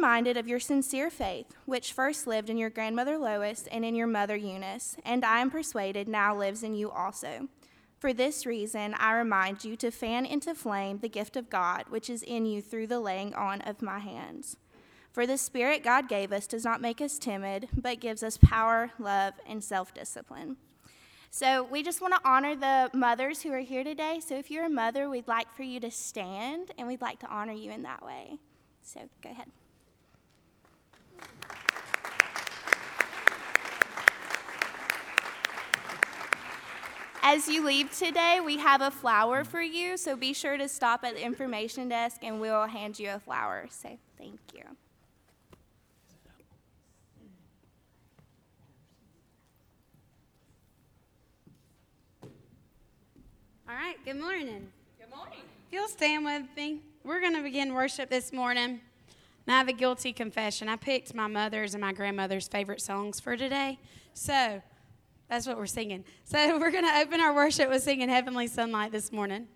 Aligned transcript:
reminded 0.00 0.38
of 0.38 0.48
your 0.48 0.58
sincere 0.58 1.10
faith, 1.10 1.54
which 1.66 1.92
first 1.92 2.26
lived 2.26 2.48
in 2.48 2.56
your 2.56 2.70
grandmother 2.70 3.18
Lois 3.18 3.68
and 3.70 3.84
in 3.84 3.94
your 3.94 4.06
mother 4.06 4.34
Eunice, 4.34 4.96
and 5.04 5.26
I 5.26 5.40
am 5.40 5.50
persuaded 5.50 6.08
now 6.08 6.34
lives 6.34 6.62
in 6.62 6.74
you 6.74 6.90
also. 6.90 7.48
For 7.98 8.14
this 8.14 8.46
reason, 8.46 8.94
I 8.94 9.12
remind 9.12 9.62
you 9.62 9.76
to 9.76 9.90
fan 9.90 10.24
into 10.24 10.54
flame 10.54 11.00
the 11.00 11.10
gift 11.10 11.36
of 11.36 11.50
God, 11.50 11.84
which 11.90 12.08
is 12.08 12.22
in 12.22 12.46
you 12.46 12.62
through 12.62 12.86
the 12.86 12.98
laying 12.98 13.34
on 13.34 13.60
of 13.60 13.82
my 13.82 13.98
hands. 13.98 14.56
For 15.12 15.26
the 15.26 15.36
Spirit 15.36 15.84
God 15.84 16.08
gave 16.08 16.32
us 16.32 16.46
does 16.46 16.64
not 16.64 16.80
make 16.80 17.02
us 17.02 17.18
timid, 17.18 17.68
but 17.76 18.00
gives 18.00 18.22
us 18.22 18.38
power, 18.38 18.92
love, 18.98 19.34
and 19.46 19.62
self 19.62 19.92
discipline. 19.92 20.56
So 21.30 21.64
we 21.64 21.82
just 21.82 22.00
want 22.00 22.14
to 22.14 22.20
honor 22.24 22.56
the 22.56 22.90
mothers 22.94 23.42
who 23.42 23.52
are 23.52 23.58
here 23.58 23.84
today. 23.84 24.18
So 24.26 24.34
if 24.36 24.50
you're 24.50 24.64
a 24.64 24.70
mother, 24.70 25.10
we'd 25.10 25.28
like 25.28 25.52
for 25.54 25.62
you 25.62 25.78
to 25.80 25.90
stand 25.90 26.70
and 26.78 26.88
we'd 26.88 27.02
like 27.02 27.18
to 27.18 27.28
honor 27.28 27.52
you 27.52 27.70
in 27.70 27.82
that 27.82 28.02
way. 28.02 28.38
So 28.82 29.00
go 29.22 29.30
ahead. 29.30 29.48
As 37.22 37.48
you 37.48 37.64
leave 37.64 37.90
today, 37.96 38.40
we 38.44 38.56
have 38.56 38.80
a 38.80 38.90
flower 38.90 39.44
for 39.44 39.60
you, 39.60 39.98
so 39.98 40.16
be 40.16 40.32
sure 40.32 40.56
to 40.56 40.68
stop 40.68 41.04
at 41.04 41.14
the 41.14 41.24
information 41.24 41.88
desk 41.88 42.20
and 42.22 42.40
we'll 42.40 42.66
hand 42.66 42.98
you 42.98 43.10
a 43.10 43.18
flower. 43.18 43.66
So 43.70 43.90
thank 44.16 44.40
you. 44.54 44.62
All 53.68 53.76
right, 53.76 53.96
good 54.04 54.18
morning. 54.18 54.68
Good 54.98 55.14
morning. 55.14 55.38
If 55.68 55.72
you'll 55.72 55.88
stand 55.88 56.24
with 56.24 56.46
me, 56.56 56.80
we're 57.04 57.20
going 57.20 57.36
to 57.36 57.42
begin 57.42 57.74
worship 57.74 58.08
this 58.08 58.32
morning. 58.32 58.80
And 59.46 59.54
I 59.54 59.58
have 59.58 59.68
a 59.68 59.72
guilty 59.72 60.12
confession. 60.12 60.68
I 60.68 60.76
picked 60.76 61.14
my 61.14 61.26
mother's 61.26 61.74
and 61.74 61.82
my 61.82 61.92
grandmother's 61.92 62.48
favorite 62.48 62.80
songs 62.80 63.20
for 63.20 63.36
today. 63.36 63.78
So 64.14 64.62
that's 65.30 65.46
what 65.46 65.56
we're 65.56 65.66
singing. 65.66 66.04
So 66.24 66.58
we're 66.60 66.72
going 66.72 66.84
to 66.84 66.98
open 66.98 67.20
our 67.20 67.32
worship 67.32 67.70
with 67.70 67.82
singing 67.82 68.08
Heavenly 68.10 68.48
Sunlight 68.48 68.92
this 68.92 69.12
morning. 69.12 69.46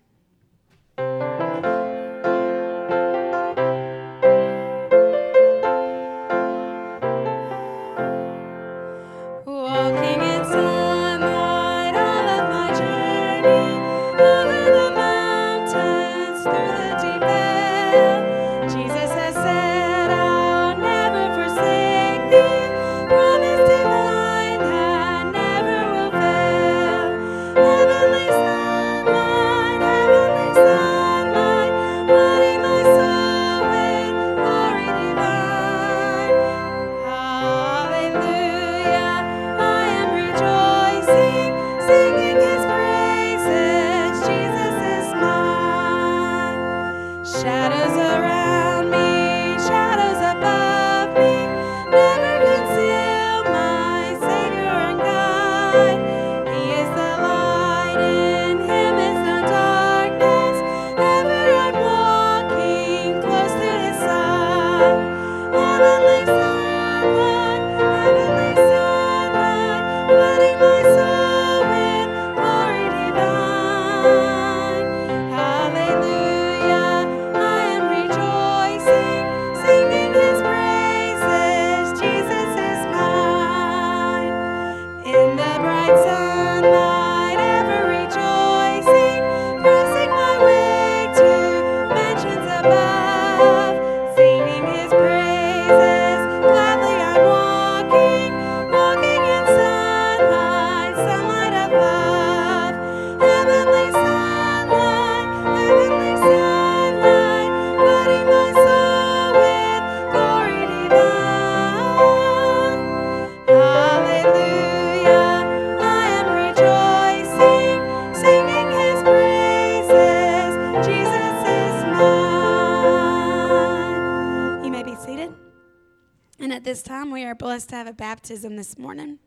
Have 127.77 127.87
a 127.87 127.93
baptism 127.93 128.55
this 128.55 128.77
morning. 128.77 129.19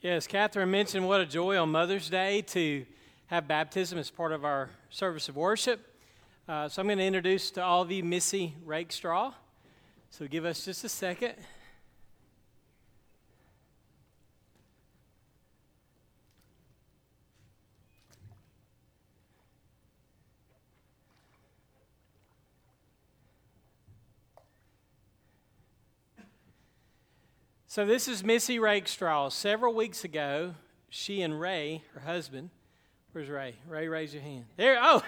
Yes, 0.00 0.28
Catherine 0.28 0.70
mentioned 0.70 1.08
what 1.08 1.20
a 1.20 1.26
joy 1.26 1.58
on 1.58 1.70
Mother's 1.70 2.08
Day 2.08 2.42
to 2.42 2.86
have 3.26 3.48
baptism 3.48 3.98
as 3.98 4.10
part 4.10 4.30
of 4.30 4.44
our 4.44 4.70
service 4.90 5.28
of 5.28 5.36
worship. 5.36 5.84
Uh, 6.48 6.68
so 6.68 6.80
I'm 6.80 6.86
going 6.86 6.98
to 6.98 7.04
introduce 7.04 7.50
to 7.52 7.62
all 7.64 7.82
of 7.82 7.90
you 7.90 8.04
Missy 8.04 8.54
Rakestraw. 8.64 9.34
So 10.10 10.28
give 10.28 10.44
us 10.44 10.64
just 10.64 10.84
a 10.84 10.88
second. 10.88 11.34
So, 27.78 27.86
this 27.86 28.08
is 28.08 28.24
Missy 28.24 28.58
Rakestraw. 28.58 29.28
Several 29.28 29.72
weeks 29.72 30.02
ago, 30.02 30.56
she 30.88 31.22
and 31.22 31.40
Ray, 31.40 31.84
her 31.94 32.00
husband, 32.00 32.50
where's 33.12 33.28
Ray? 33.28 33.54
Ray, 33.68 33.86
raise 33.86 34.12
your 34.12 34.20
hand. 34.20 34.46
There, 34.56 34.80
oh! 34.82 35.00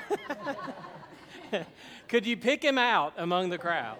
Could 2.08 2.26
you 2.26 2.36
pick 2.36 2.62
him 2.62 2.78
out 2.78 3.14
among 3.16 3.50
the 3.50 3.58
crowd? 3.58 3.96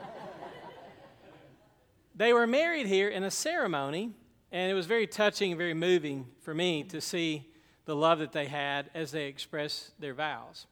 They 2.14 2.32
were 2.32 2.46
married 2.46 2.86
here 2.86 3.08
in 3.08 3.24
a 3.24 3.30
ceremony, 3.32 4.12
and 4.52 4.70
it 4.70 4.74
was 4.74 4.86
very 4.86 5.08
touching 5.08 5.50
and 5.50 5.58
very 5.58 5.74
moving 5.74 6.28
for 6.40 6.54
me 6.54 6.84
to 6.84 7.00
see 7.00 7.48
the 7.86 7.96
love 7.96 8.20
that 8.20 8.30
they 8.30 8.46
had 8.46 8.88
as 8.94 9.10
they 9.10 9.26
expressed 9.26 10.00
their 10.00 10.14
vows. 10.14 10.68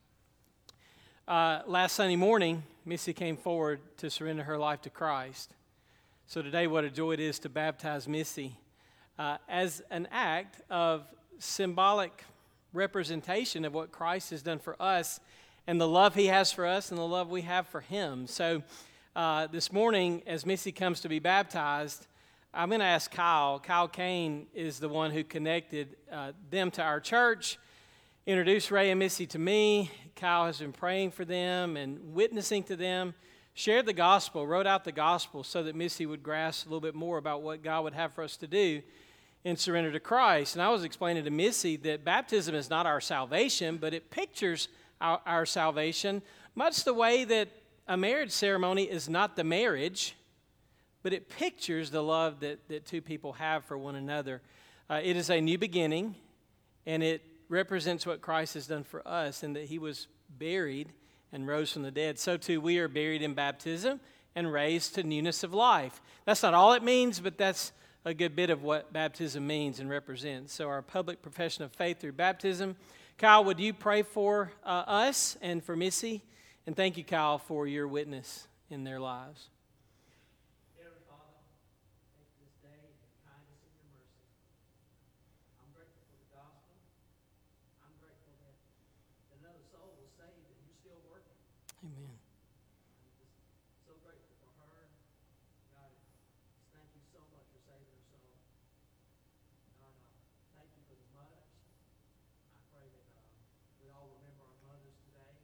Uh, 1.26 1.62
last 1.66 1.96
Sunday 1.96 2.14
morning, 2.14 2.62
Missy 2.84 3.12
came 3.12 3.36
forward 3.36 3.80
to 3.96 4.08
surrender 4.08 4.44
her 4.44 4.56
life 4.56 4.82
to 4.82 4.90
Christ. 4.90 5.52
So, 6.30 6.42
today, 6.42 6.66
what 6.66 6.84
a 6.84 6.90
joy 6.90 7.12
it 7.12 7.20
is 7.20 7.38
to 7.38 7.48
baptize 7.48 8.06
Missy 8.06 8.54
uh, 9.18 9.38
as 9.48 9.80
an 9.90 10.06
act 10.12 10.60
of 10.68 11.06
symbolic 11.38 12.22
representation 12.74 13.64
of 13.64 13.72
what 13.72 13.92
Christ 13.92 14.28
has 14.28 14.42
done 14.42 14.58
for 14.58 14.76
us 14.78 15.20
and 15.66 15.80
the 15.80 15.88
love 15.88 16.14
he 16.14 16.26
has 16.26 16.52
for 16.52 16.66
us 16.66 16.90
and 16.90 16.98
the 16.98 17.06
love 17.06 17.30
we 17.30 17.40
have 17.40 17.66
for 17.66 17.80
him. 17.80 18.26
So, 18.26 18.62
uh, 19.16 19.46
this 19.46 19.72
morning, 19.72 20.22
as 20.26 20.44
Missy 20.44 20.70
comes 20.70 21.00
to 21.00 21.08
be 21.08 21.18
baptized, 21.18 22.06
I'm 22.52 22.68
going 22.68 22.80
to 22.80 22.84
ask 22.84 23.10
Kyle. 23.10 23.58
Kyle 23.58 23.88
Kane 23.88 24.48
is 24.52 24.78
the 24.80 24.90
one 24.90 25.12
who 25.12 25.24
connected 25.24 25.96
uh, 26.12 26.32
them 26.50 26.70
to 26.72 26.82
our 26.82 27.00
church, 27.00 27.58
introduced 28.26 28.70
Ray 28.70 28.90
and 28.90 28.98
Missy 28.98 29.26
to 29.28 29.38
me. 29.38 29.90
Kyle 30.14 30.44
has 30.44 30.58
been 30.58 30.74
praying 30.74 31.12
for 31.12 31.24
them 31.24 31.78
and 31.78 32.12
witnessing 32.12 32.64
to 32.64 32.76
them 32.76 33.14
shared 33.58 33.86
the 33.86 33.92
gospel, 33.92 34.46
wrote 34.46 34.68
out 34.68 34.84
the 34.84 34.92
gospel 34.92 35.42
so 35.42 35.64
that 35.64 35.74
Missy 35.74 36.06
would 36.06 36.22
grasp 36.22 36.64
a 36.64 36.68
little 36.68 36.80
bit 36.80 36.94
more 36.94 37.18
about 37.18 37.42
what 37.42 37.60
God 37.60 37.82
would 37.82 37.92
have 37.92 38.12
for 38.12 38.22
us 38.22 38.36
to 38.36 38.46
do 38.46 38.82
in 39.42 39.56
surrender 39.56 39.90
to 39.90 39.98
Christ. 39.98 40.54
And 40.54 40.62
I 40.62 40.68
was 40.68 40.84
explaining 40.84 41.24
to 41.24 41.30
Missy 41.32 41.74
that 41.78 42.04
baptism 42.04 42.54
is 42.54 42.70
not 42.70 42.86
our 42.86 43.00
salvation, 43.00 43.76
but 43.76 43.92
it 43.92 44.12
pictures 44.12 44.68
our, 45.00 45.20
our 45.26 45.44
salvation, 45.44 46.22
much 46.54 46.84
the 46.84 46.94
way 46.94 47.24
that 47.24 47.48
a 47.88 47.96
marriage 47.96 48.30
ceremony 48.30 48.84
is 48.84 49.08
not 49.08 49.34
the 49.34 49.42
marriage, 49.42 50.14
but 51.02 51.12
it 51.12 51.28
pictures 51.28 51.90
the 51.90 52.02
love 52.02 52.38
that, 52.38 52.60
that 52.68 52.86
two 52.86 53.02
people 53.02 53.32
have 53.32 53.64
for 53.64 53.76
one 53.76 53.96
another. 53.96 54.40
Uh, 54.88 55.00
it 55.02 55.16
is 55.16 55.30
a 55.30 55.40
new 55.40 55.58
beginning, 55.58 56.14
and 56.86 57.02
it 57.02 57.22
represents 57.48 58.06
what 58.06 58.20
Christ 58.20 58.54
has 58.54 58.68
done 58.68 58.84
for 58.84 59.06
us, 59.06 59.42
and 59.42 59.56
that 59.56 59.64
he 59.64 59.80
was 59.80 60.06
buried 60.38 60.92
and 61.32 61.46
rose 61.46 61.72
from 61.72 61.82
the 61.82 61.90
dead. 61.90 62.18
So 62.18 62.36
too, 62.36 62.60
we 62.60 62.78
are 62.78 62.88
buried 62.88 63.22
in 63.22 63.34
baptism 63.34 64.00
and 64.34 64.52
raised 64.52 64.94
to 64.94 65.02
newness 65.02 65.42
of 65.42 65.54
life. 65.54 66.00
That's 66.24 66.42
not 66.42 66.54
all 66.54 66.72
it 66.72 66.82
means, 66.82 67.20
but 67.20 67.38
that's 67.38 67.72
a 68.04 68.14
good 68.14 68.34
bit 68.36 68.50
of 68.50 68.62
what 68.62 68.92
baptism 68.92 69.46
means 69.46 69.80
and 69.80 69.90
represents. 69.90 70.54
So, 70.54 70.68
our 70.68 70.82
public 70.82 71.20
profession 71.20 71.64
of 71.64 71.72
faith 71.72 72.00
through 72.00 72.12
baptism. 72.12 72.76
Kyle, 73.18 73.44
would 73.44 73.58
you 73.58 73.74
pray 73.74 74.02
for 74.02 74.52
uh, 74.64 74.84
us 74.86 75.36
and 75.42 75.62
for 75.62 75.76
Missy? 75.76 76.22
And 76.66 76.76
thank 76.76 76.96
you, 76.96 77.04
Kyle, 77.04 77.38
for 77.38 77.66
your 77.66 77.88
witness 77.88 78.46
in 78.70 78.84
their 78.84 79.00
lives. 79.00 79.48
Amen. 91.78 92.18
so 93.86 93.94
grateful 94.02 94.34
for 94.42 94.50
her. 94.60 94.90
God, 95.70 95.94
thank 96.74 96.90
you 96.90 97.00
so 97.14 97.22
much 97.30 97.46
for 97.54 97.62
saving 97.64 97.86
her 97.86 98.02
soul. 98.10 98.34
God, 99.78 99.94
uh, 99.94 100.42
thank 100.58 100.74
you 100.74 100.82
for 100.90 100.98
the 100.98 101.08
mothers. 101.14 101.48
I 102.50 102.58
pray 102.74 102.82
that 102.82 103.08
uh, 103.14 103.30
we 103.78 103.94
all 103.94 104.10
remember 104.10 104.42
our 104.42 104.58
mothers 104.66 104.98
today. 105.06 105.38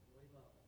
And 0.00 0.10
we 0.16 0.24
love 0.32 0.48
them. 0.48 0.64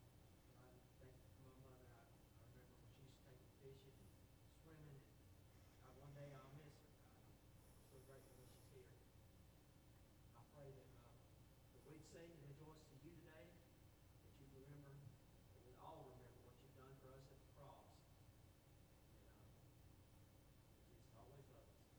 God, 0.61 0.77
thank 1.01 1.17
you 1.19 1.25
for 1.35 1.41
my 1.41 1.57
mother. 1.65 1.89
I, 1.97 2.05
I 2.05 2.45
remember 2.53 2.77
when 2.85 2.85
she 2.95 3.01
used 3.01 3.17
to 3.17 3.33
take 3.33 3.41
me 3.41 3.51
fishing 3.65 3.97
and 3.97 4.53
swimming. 4.61 4.93
And 4.93 5.73
God, 5.83 5.97
one 5.99 6.13
day 6.13 6.31
I'll 6.37 6.53
miss 6.61 6.77
her. 6.85 6.95
God, 7.17 7.65
I'm 7.65 7.89
so 7.89 7.99
grateful 8.05 8.37
that 8.39 8.49
she's 8.53 8.69
here. 8.77 8.93
I 10.37 10.45
pray 10.53 10.69
that, 10.69 10.89
uh, 11.01 11.17
that 11.73 11.83
we'd 11.89 12.00
sing 12.11 12.27
and 12.27 12.43
rejoice 12.51 12.83
you 12.91 12.99
today 13.23 13.47
that 14.43 14.49
you 14.51 14.67
remember, 14.67 14.99
we 15.63 15.79
all 15.79 16.03
remember 16.11 16.43
what 16.43 16.59
you've 16.59 16.75
done 16.75 16.91
for 16.99 17.15
us 17.15 17.23
at 17.31 17.39
the 17.39 17.51
cross. 17.55 17.87
And, 17.95 18.19
uh, 19.47 19.63
Jesus 20.91 21.15
always 21.15 21.47
loves 21.55 21.71
us. 21.71 21.95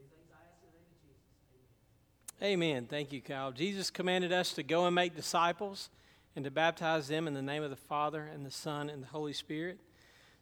These 0.00 0.08
things 0.08 0.32
I 0.32 0.40
ask 0.48 0.64
in 0.64 0.72
the 0.72 0.80
name 0.80 0.88
of 0.88 0.98
Jesus. 1.04 1.28
Amen. 2.40 2.80
Amen. 2.80 2.80
Thank 2.88 3.12
you, 3.12 3.20
Kyle. 3.20 3.52
Jesus 3.52 3.92
commanded 3.92 4.32
us 4.32 4.56
to 4.56 4.64
go 4.64 4.88
and 4.88 4.96
make 4.96 5.12
disciples 5.12 5.92
and 6.32 6.44
to 6.44 6.50
baptize 6.50 7.08
them 7.08 7.28
in 7.28 7.34
the 7.34 7.44
name 7.44 7.62
of 7.62 7.70
the 7.70 7.76
Father 7.76 8.24
and 8.32 8.46
the 8.46 8.50
Son 8.50 8.88
and 8.88 9.02
the 9.02 9.08
Holy 9.08 9.32
Spirit. 9.32 9.78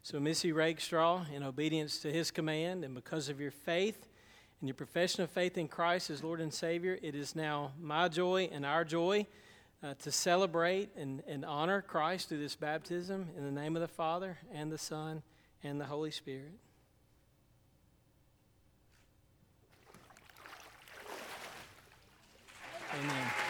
So, 0.03 0.19
Missy 0.19 0.53
Rakestraw, 0.53 1.25
in 1.33 1.43
obedience 1.43 1.99
to 1.99 2.11
his 2.11 2.31
command 2.31 2.85
and 2.85 2.95
because 2.95 3.27
of 3.27 3.41
your 3.41 3.51
faith 3.51 4.07
and 4.59 4.67
your 4.67 4.75
profession 4.75 5.23
of 5.23 5.29
faith 5.29 5.57
in 5.57 5.67
Christ 5.67 6.09
as 6.09 6.23
Lord 6.23 6.41
and 6.41 6.53
Savior, 6.53 6.97
it 7.01 7.13
is 7.13 7.35
now 7.35 7.73
my 7.79 8.07
joy 8.07 8.49
and 8.51 8.65
our 8.65 8.83
joy 8.83 9.27
uh, 9.83 9.93
to 10.01 10.11
celebrate 10.11 10.89
and, 10.97 11.21
and 11.27 11.45
honor 11.45 11.81
Christ 11.81 12.29
through 12.29 12.39
this 12.39 12.55
baptism 12.55 13.29
in 13.37 13.43
the 13.43 13.51
name 13.51 13.75
of 13.75 13.81
the 13.81 13.87
Father 13.87 14.37
and 14.51 14.71
the 14.71 14.77
Son 14.77 15.21
and 15.63 15.79
the 15.79 15.85
Holy 15.85 16.11
Spirit. 16.11 16.53
Amen. 22.93 23.11
Amen. 23.11 23.46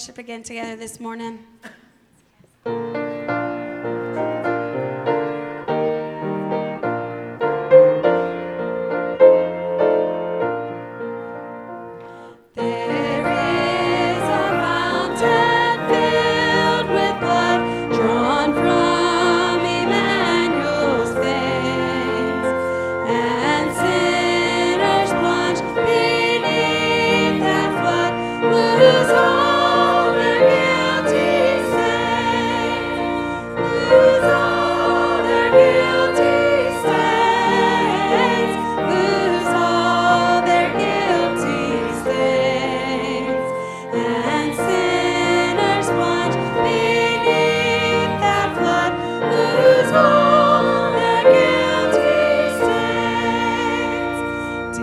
Worship 0.00 0.16
again 0.16 0.42
together 0.42 0.76
this 0.76 0.98
morning. 0.98 1.38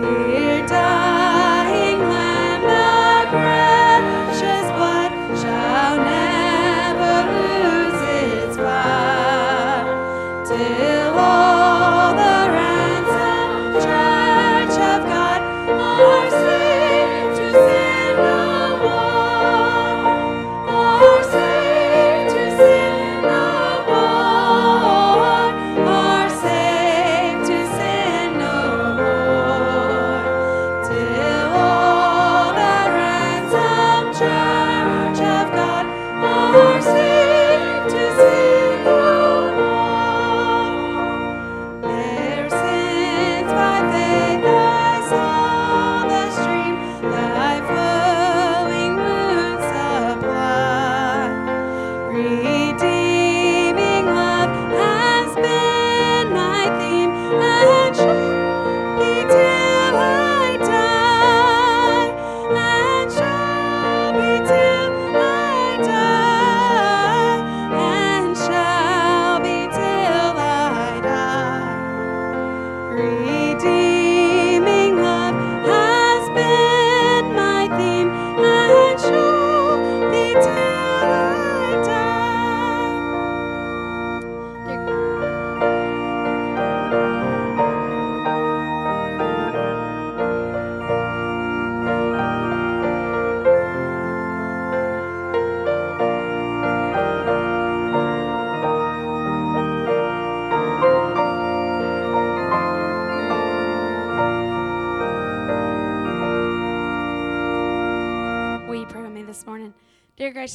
see. 0.00 0.37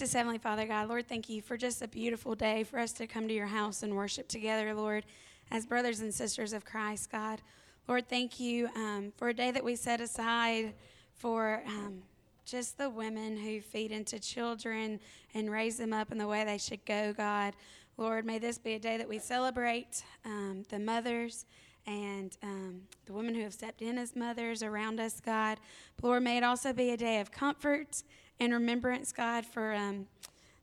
Gracious 0.03 0.17
Heavenly 0.17 0.37
Father, 0.37 0.65
God, 0.65 0.89
Lord, 0.89 1.07
thank 1.07 1.29
you 1.29 1.41
for 1.41 1.55
just 1.55 1.81
a 1.81 1.87
beautiful 1.87 2.35
day 2.35 2.65
for 2.65 2.77
us 2.77 2.91
to 2.91 3.07
come 3.07 3.25
to 3.29 3.33
your 3.33 3.45
house 3.45 3.83
and 3.83 3.95
worship 3.95 4.27
together, 4.27 4.73
Lord, 4.73 5.05
as 5.49 5.65
brothers 5.65 6.01
and 6.01 6.13
sisters 6.13 6.51
of 6.51 6.65
Christ, 6.65 7.09
God. 7.09 7.41
Lord, 7.87 8.09
thank 8.09 8.37
you 8.37 8.67
um, 8.75 9.13
for 9.15 9.29
a 9.29 9.33
day 9.33 9.51
that 9.51 9.63
we 9.63 9.77
set 9.77 10.01
aside 10.01 10.73
for 11.15 11.63
um, 11.65 12.01
just 12.43 12.77
the 12.77 12.89
women 12.89 13.37
who 13.37 13.61
feed 13.61 13.93
into 13.93 14.19
children 14.19 14.99
and 15.33 15.49
raise 15.49 15.77
them 15.77 15.93
up 15.93 16.11
in 16.11 16.17
the 16.17 16.27
way 16.27 16.43
they 16.43 16.57
should 16.57 16.83
go, 16.83 17.13
God. 17.13 17.53
Lord, 17.95 18.25
may 18.25 18.39
this 18.39 18.57
be 18.57 18.73
a 18.73 18.79
day 18.79 18.97
that 18.97 19.07
we 19.07 19.19
celebrate 19.19 20.03
um, 20.25 20.65
the 20.67 20.79
mothers 20.79 21.45
and 21.87 22.35
um, 22.43 22.81
the 23.05 23.13
women 23.13 23.35
who 23.35 23.43
have 23.43 23.53
stepped 23.53 23.81
in 23.81 23.97
as 23.97 24.17
mothers 24.17 24.63
around 24.63 24.99
us, 24.99 25.21
God. 25.21 25.59
But 25.95 26.07
Lord, 26.07 26.23
may 26.23 26.35
it 26.35 26.43
also 26.43 26.73
be 26.73 26.89
a 26.89 26.97
day 26.97 27.21
of 27.21 27.31
comfort 27.31 28.03
and 28.39 28.53
remembrance, 28.53 29.11
God, 29.11 29.45
for 29.45 29.73
um, 29.73 30.07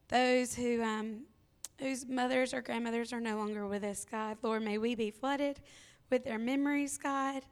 those 0.09 0.55
who 0.55 0.83
um, 0.83 1.23
whose 1.81 2.07
mothers 2.07 2.53
or 2.53 2.61
grandmothers 2.61 3.13
are 3.13 3.21
no 3.21 3.37
longer 3.37 3.67
with 3.67 3.83
us, 3.83 4.05
God. 4.09 4.37
Lord, 4.43 4.63
may 4.63 4.79
we 4.79 4.95
be 4.95 5.11
flooded 5.11 5.61
with 6.11 6.25
their 6.25 6.39
memories, 6.39 6.99
God, 6.99 7.43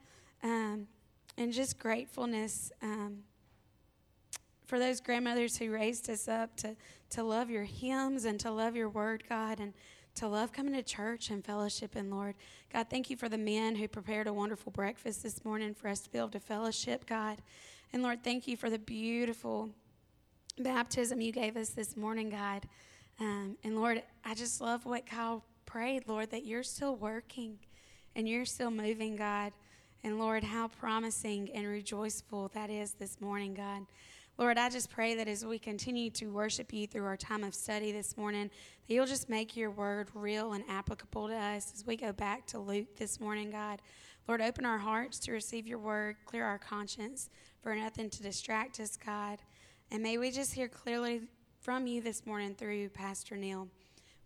um, 0.43 0.87
and 1.39 1.53
just 1.53 1.79
gratefulness 1.79 2.71
um, 2.83 3.21
for 4.67 4.79
those 4.79 5.01
grandmothers 5.01 5.57
who 5.57 5.71
raised 5.71 6.11
us 6.11 6.29
up 6.29 6.55
to, 6.57 6.77
to 7.11 7.23
love 7.23 7.49
your 7.49 7.65
hymns 7.65 8.27
and 8.27 8.39
to 8.41 8.51
love 8.51 8.77
your 8.77 8.91
word, 8.91 9.25
God, 9.27 9.61
and 9.61 9.73
to 10.17 10.29
love 10.29 10.53
coming 10.53 10.75
to 10.75 10.83
church 10.83 11.31
and 11.31 11.43
fellowship. 11.43 11.97
And 11.97 12.11
Lord, 12.11 12.35
God, 12.71 12.89
thank 12.91 13.09
you 13.09 13.17
for 13.17 13.31
the 13.31 13.39
men 13.39 13.77
who 13.77 13.89
prepared 13.89 14.27
a 14.27 14.33
wonderful 14.33 14.73
breakfast 14.73 15.23
this 15.23 15.43
morning 15.43 15.73
for 15.73 15.89
us 15.89 16.01
to 16.01 16.11
be 16.11 16.19
able 16.19 16.29
to 16.31 16.41
fellowship, 16.41 17.07
God. 17.07 17.39
And 17.95 18.03
Lord, 18.03 18.23
thank 18.23 18.47
you 18.47 18.57
for 18.57 18.69
the 18.69 18.79
beautiful 18.79 19.71
baptism 20.63 21.21
you 21.21 21.33
gave 21.33 21.57
us 21.57 21.71
this 21.71 21.97
morning, 21.97 22.31
God. 22.31 22.65
Um, 23.21 23.57
and 23.65 23.77
Lord, 23.77 24.03
I 24.25 24.35
just 24.35 24.61
love 24.61 24.87
what 24.87 25.07
Kyle 25.07 25.45
prayed, 25.67 26.05
Lord, 26.07 26.31
that 26.31 26.45
you're 26.45 26.63
still 26.63 26.97
working 26.97 27.59
and 28.15 28.29
you're 28.29 28.45
still 28.45 28.71
moving, 28.71 29.17
God. 29.17 29.53
And 30.05 30.19
Lord, 30.19 30.45
how 30.45 30.69
promising 30.69 31.51
and 31.55 31.67
rejoiceful 31.67 32.51
that 32.55 32.71
is 32.71 32.93
this 32.93 33.21
morning, 33.21 33.55
God. 33.55 33.87
Lord, 34.39 34.57
I 34.57 34.69
just 34.69 34.89
pray 34.89 35.17
that 35.17 35.27
as 35.27 35.45
we 35.45 35.59
continue 35.59 36.11
to 36.11 36.27
worship 36.27 36.73
you 36.73 36.87
through 36.87 37.05
our 37.05 37.17
time 37.17 37.43
of 37.43 37.55
study 37.55 37.91
this 37.91 38.17
morning, 38.17 38.49
that 38.87 38.95
you'll 38.95 39.07
just 39.07 39.29
make 39.29 39.57
your 39.57 39.71
word 39.71 40.09
real 40.15 40.53
and 40.53 40.63
applicable 40.69 41.27
to 41.29 41.35
us 41.35 41.73
as 41.75 41.85
we 41.85 41.97
go 41.97 42.13
back 42.13 42.47
to 42.47 42.61
Luke 42.61 42.97
this 42.97 43.19
morning, 43.19 43.51
God. 43.51 43.83
Lord, 44.29 44.41
open 44.41 44.65
our 44.65 44.79
hearts 44.79 45.19
to 45.21 45.33
receive 45.33 45.67
your 45.67 45.79
word, 45.79 46.17
clear 46.25 46.45
our 46.45 46.59
conscience 46.59 47.31
for 47.63 47.75
nothing 47.75 48.11
to 48.11 48.23
distract 48.23 48.79
us, 48.79 48.97
God. 48.97 49.41
And 49.91 50.03
may 50.03 50.19
we 50.19 50.31
just 50.31 50.53
hear 50.53 50.69
clearly 50.69 51.23
from 51.61 51.87
you 51.87 52.03
this 52.03 52.27
morning 52.27 52.55
through 52.55 52.91
Pastor 52.91 53.37
Neil. 53.37 53.69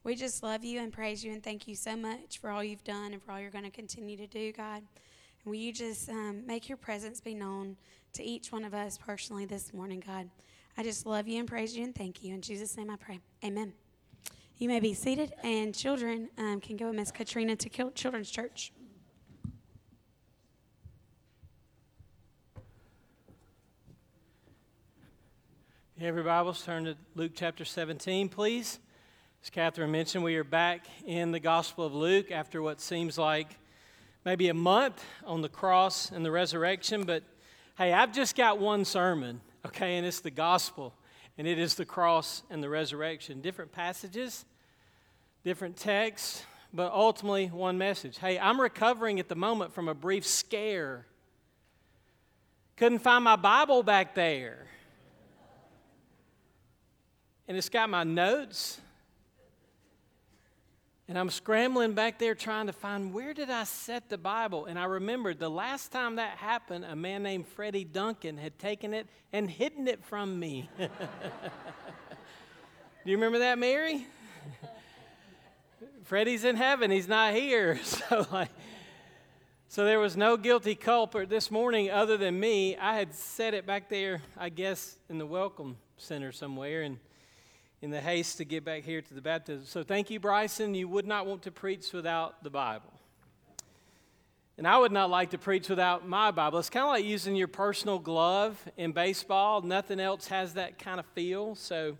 We 0.02 0.16
just 0.16 0.42
love 0.42 0.64
you 0.64 0.80
and 0.80 0.92
praise 0.92 1.24
you 1.24 1.32
and 1.32 1.40
thank 1.40 1.68
you 1.68 1.76
so 1.76 1.94
much 1.94 2.38
for 2.38 2.50
all 2.50 2.64
you've 2.64 2.82
done 2.82 3.12
and 3.12 3.22
for 3.22 3.30
all 3.30 3.40
you're 3.40 3.50
going 3.50 3.64
to 3.64 3.70
continue 3.70 4.16
to 4.16 4.26
do, 4.26 4.50
God. 4.52 4.78
And 4.78 5.44
will 5.44 5.54
you 5.54 5.72
just 5.72 6.08
um, 6.08 6.44
make 6.46 6.68
your 6.68 6.78
presence 6.78 7.20
be 7.20 7.34
known 7.34 7.76
to 8.14 8.24
each 8.24 8.50
one 8.50 8.64
of 8.64 8.74
us 8.74 8.98
personally 8.98 9.44
this 9.44 9.72
morning, 9.72 10.02
God? 10.04 10.28
I 10.76 10.82
just 10.82 11.06
love 11.06 11.28
you 11.28 11.38
and 11.38 11.46
praise 11.46 11.76
you 11.76 11.84
and 11.84 11.94
thank 11.94 12.24
you. 12.24 12.34
In 12.34 12.42
Jesus' 12.42 12.76
name 12.76 12.90
I 12.90 12.96
pray. 12.96 13.20
Amen. 13.44 13.72
You 14.58 14.68
may 14.68 14.80
be 14.80 14.94
seated, 14.94 15.32
and 15.44 15.72
children 15.74 16.28
um, 16.38 16.60
can 16.60 16.76
go 16.76 16.86
with 16.86 16.96
Miss 16.96 17.12
Katrina 17.12 17.54
to 17.56 17.90
Children's 17.94 18.30
Church. 18.30 18.72
Every 26.04 26.24
Bibles, 26.24 26.64
turn 26.64 26.86
to 26.86 26.96
Luke 27.14 27.30
chapter 27.32 27.64
17, 27.64 28.28
please. 28.28 28.80
As 29.40 29.50
Catherine 29.50 29.92
mentioned, 29.92 30.24
we 30.24 30.34
are 30.34 30.42
back 30.42 30.84
in 31.06 31.30
the 31.30 31.38
Gospel 31.38 31.86
of 31.86 31.94
Luke 31.94 32.32
after 32.32 32.60
what 32.60 32.80
seems 32.80 33.16
like 33.16 33.56
maybe 34.24 34.48
a 34.48 34.54
month 34.54 35.04
on 35.24 35.42
the 35.42 35.48
cross 35.48 36.10
and 36.10 36.24
the 36.24 36.30
resurrection. 36.32 37.04
But 37.04 37.22
hey, 37.78 37.92
I've 37.92 38.12
just 38.12 38.34
got 38.34 38.58
one 38.58 38.84
sermon, 38.84 39.40
okay, 39.64 39.96
and 39.96 40.04
it's 40.04 40.18
the 40.18 40.32
Gospel. 40.32 40.92
and 41.38 41.46
it 41.46 41.56
is 41.56 41.76
the 41.76 41.84
cross 41.84 42.42
and 42.50 42.60
the 42.60 42.68
resurrection. 42.68 43.40
Different 43.40 43.70
passages, 43.70 44.44
different 45.44 45.76
texts, 45.76 46.44
but 46.74 46.90
ultimately 46.90 47.46
one 47.46 47.78
message. 47.78 48.18
Hey, 48.18 48.40
I'm 48.40 48.60
recovering 48.60 49.20
at 49.20 49.28
the 49.28 49.36
moment 49.36 49.72
from 49.72 49.86
a 49.86 49.94
brief 49.94 50.26
scare. 50.26 51.06
Couldn't 52.74 52.98
find 52.98 53.22
my 53.22 53.36
Bible 53.36 53.84
back 53.84 54.16
there. 54.16 54.66
And 57.48 57.56
it's 57.56 57.68
got 57.68 57.90
my 57.90 58.04
notes 58.04 58.80
and 61.12 61.18
I'm 61.18 61.28
scrambling 61.28 61.92
back 61.92 62.18
there 62.18 62.34
trying 62.34 62.68
to 62.68 62.72
find 62.72 63.12
where 63.12 63.34
did 63.34 63.50
I 63.50 63.64
set 63.64 64.08
the 64.08 64.16
Bible? 64.16 64.64
And 64.64 64.78
I 64.78 64.84
remembered 64.84 65.38
the 65.38 65.50
last 65.50 65.92
time 65.92 66.16
that 66.16 66.38
happened, 66.38 66.86
a 66.86 66.96
man 66.96 67.22
named 67.22 67.46
Freddie 67.48 67.84
Duncan 67.84 68.38
had 68.38 68.58
taken 68.58 68.94
it 68.94 69.06
and 69.30 69.50
hidden 69.50 69.88
it 69.88 70.02
from 70.04 70.38
me. 70.38 70.70
Do 70.78 70.86
you 73.04 73.16
remember 73.16 73.40
that, 73.40 73.58
Mary? 73.58 74.06
Freddie's 76.04 76.44
in 76.44 76.56
heaven, 76.56 76.90
he's 76.90 77.08
not 77.08 77.34
here. 77.34 77.78
So 77.84 78.26
like 78.32 78.48
so 79.68 79.84
there 79.84 80.00
was 80.00 80.16
no 80.16 80.38
guilty 80.38 80.74
culprit 80.74 81.28
this 81.28 81.50
morning 81.50 81.90
other 81.90 82.16
than 82.16 82.40
me. 82.40 82.76
I 82.76 82.94
had 82.94 83.14
set 83.14 83.52
it 83.52 83.66
back 83.66 83.90
there, 83.90 84.22
I 84.36 84.48
guess, 84.48 84.96
in 85.10 85.18
the 85.18 85.26
welcome 85.26 85.76
center 85.98 86.32
somewhere 86.32 86.82
and 86.82 86.98
in 87.82 87.90
the 87.90 88.00
haste 88.00 88.38
to 88.38 88.44
get 88.44 88.64
back 88.64 88.84
here 88.84 89.02
to 89.02 89.12
the 89.12 89.20
baptism. 89.20 89.66
So 89.66 89.82
thank 89.82 90.08
you, 90.08 90.20
Bryson. 90.20 90.72
You 90.72 90.86
would 90.86 91.06
not 91.06 91.26
want 91.26 91.42
to 91.42 91.50
preach 91.50 91.92
without 91.92 92.44
the 92.44 92.48
Bible. 92.48 92.92
And 94.56 94.68
I 94.68 94.78
would 94.78 94.92
not 94.92 95.10
like 95.10 95.30
to 95.30 95.38
preach 95.38 95.68
without 95.68 96.06
my 96.06 96.30
Bible. 96.30 96.60
It's 96.60 96.70
kind 96.70 96.84
of 96.84 96.90
like 96.90 97.04
using 97.04 97.34
your 97.34 97.48
personal 97.48 97.98
glove 97.98 98.64
in 98.76 98.92
baseball. 98.92 99.62
Nothing 99.62 99.98
else 99.98 100.28
has 100.28 100.54
that 100.54 100.78
kind 100.78 101.00
of 101.00 101.06
feel. 101.06 101.56
So, 101.56 101.98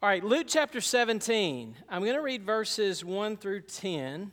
all 0.00 0.08
right, 0.08 0.22
Luke 0.22 0.46
chapter 0.48 0.80
17. 0.80 1.74
I'm 1.88 2.02
going 2.02 2.14
to 2.14 2.22
read 2.22 2.44
verses 2.44 3.04
1 3.04 3.38
through 3.38 3.62
10. 3.62 4.30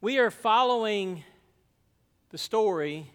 We 0.00 0.18
are 0.18 0.30
following 0.30 1.22
the 2.30 2.38
story 2.38 3.10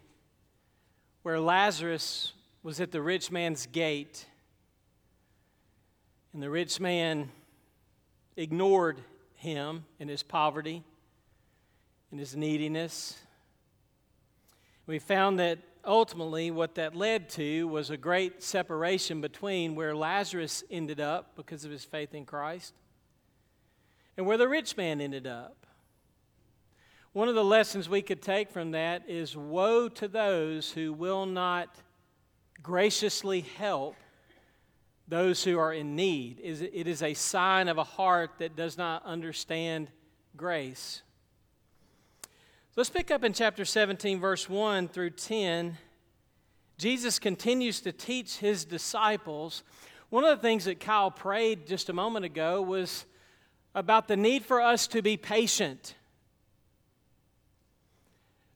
where 1.23 1.39
Lazarus 1.39 2.33
was 2.61 2.81
at 2.81 2.91
the 2.91 3.01
rich 3.01 3.31
man's 3.31 3.65
gate, 3.67 4.25
and 6.33 6.43
the 6.43 6.49
rich 6.49 6.79
man 6.79 7.31
ignored 8.35 9.01
him 9.35 9.85
in 9.99 10.07
his 10.07 10.23
poverty 10.23 10.83
and 12.11 12.19
his 12.19 12.35
neediness. 12.35 13.17
We 14.85 14.99
found 14.99 15.39
that 15.39 15.59
ultimately 15.85 16.51
what 16.51 16.75
that 16.75 16.95
led 16.95 17.29
to 17.29 17.67
was 17.67 17.89
a 17.89 17.97
great 17.97 18.43
separation 18.43 19.21
between 19.21 19.75
where 19.75 19.95
Lazarus 19.95 20.63
ended 20.69 20.99
up 20.99 21.35
because 21.35 21.63
of 21.63 21.71
his 21.71 21.85
faith 21.85 22.13
in 22.13 22.25
Christ 22.25 22.73
and 24.17 24.25
where 24.25 24.37
the 24.37 24.49
rich 24.49 24.75
man 24.75 24.99
ended 24.99 25.25
up. 25.25 25.65
One 27.13 27.29
of 27.29 27.35
the 27.35 27.43
lessons 27.43 27.87
we 27.87 28.01
could 28.01 28.21
take 28.21 28.51
from 28.51 28.71
that 28.71 29.03
is 29.07 29.35
woe 29.35 29.87
to 29.89 30.07
those 30.07 30.71
who 30.71 30.91
will 30.91 31.25
not 31.25 31.69
graciously 32.61 33.41
help 33.41 33.95
those 35.07 35.43
who 35.43 35.57
are 35.57 35.73
in 35.73 35.95
need. 35.95 36.39
It 36.41 36.87
is 36.87 37.01
a 37.01 37.13
sign 37.13 37.67
of 37.67 37.77
a 37.77 37.83
heart 37.83 38.31
that 38.39 38.55
does 38.55 38.77
not 38.77 39.05
understand 39.05 39.89
grace. 40.37 41.01
let's 42.75 42.89
pick 42.89 43.11
up 43.11 43.23
in 43.23 43.33
chapter 43.33 43.65
17, 43.65 44.19
verse 44.19 44.47
1 44.47 44.87
through 44.87 45.09
10. 45.11 45.77
Jesus 46.77 47.19
continues 47.19 47.81
to 47.81 47.91
teach 47.91 48.37
his 48.37 48.63
disciples. 48.63 49.63
One 50.09 50.23
of 50.23 50.37
the 50.37 50.41
things 50.41 50.65
that 50.65 50.79
Kyle 50.79 51.11
prayed 51.11 51.67
just 51.67 51.89
a 51.89 51.93
moment 51.93 52.25
ago 52.25 52.61
was 52.61 53.05
about 53.75 54.07
the 54.07 54.15
need 54.15 54.45
for 54.45 54.61
us 54.61 54.87
to 54.87 55.01
be 55.01 55.17
patient 55.17 55.95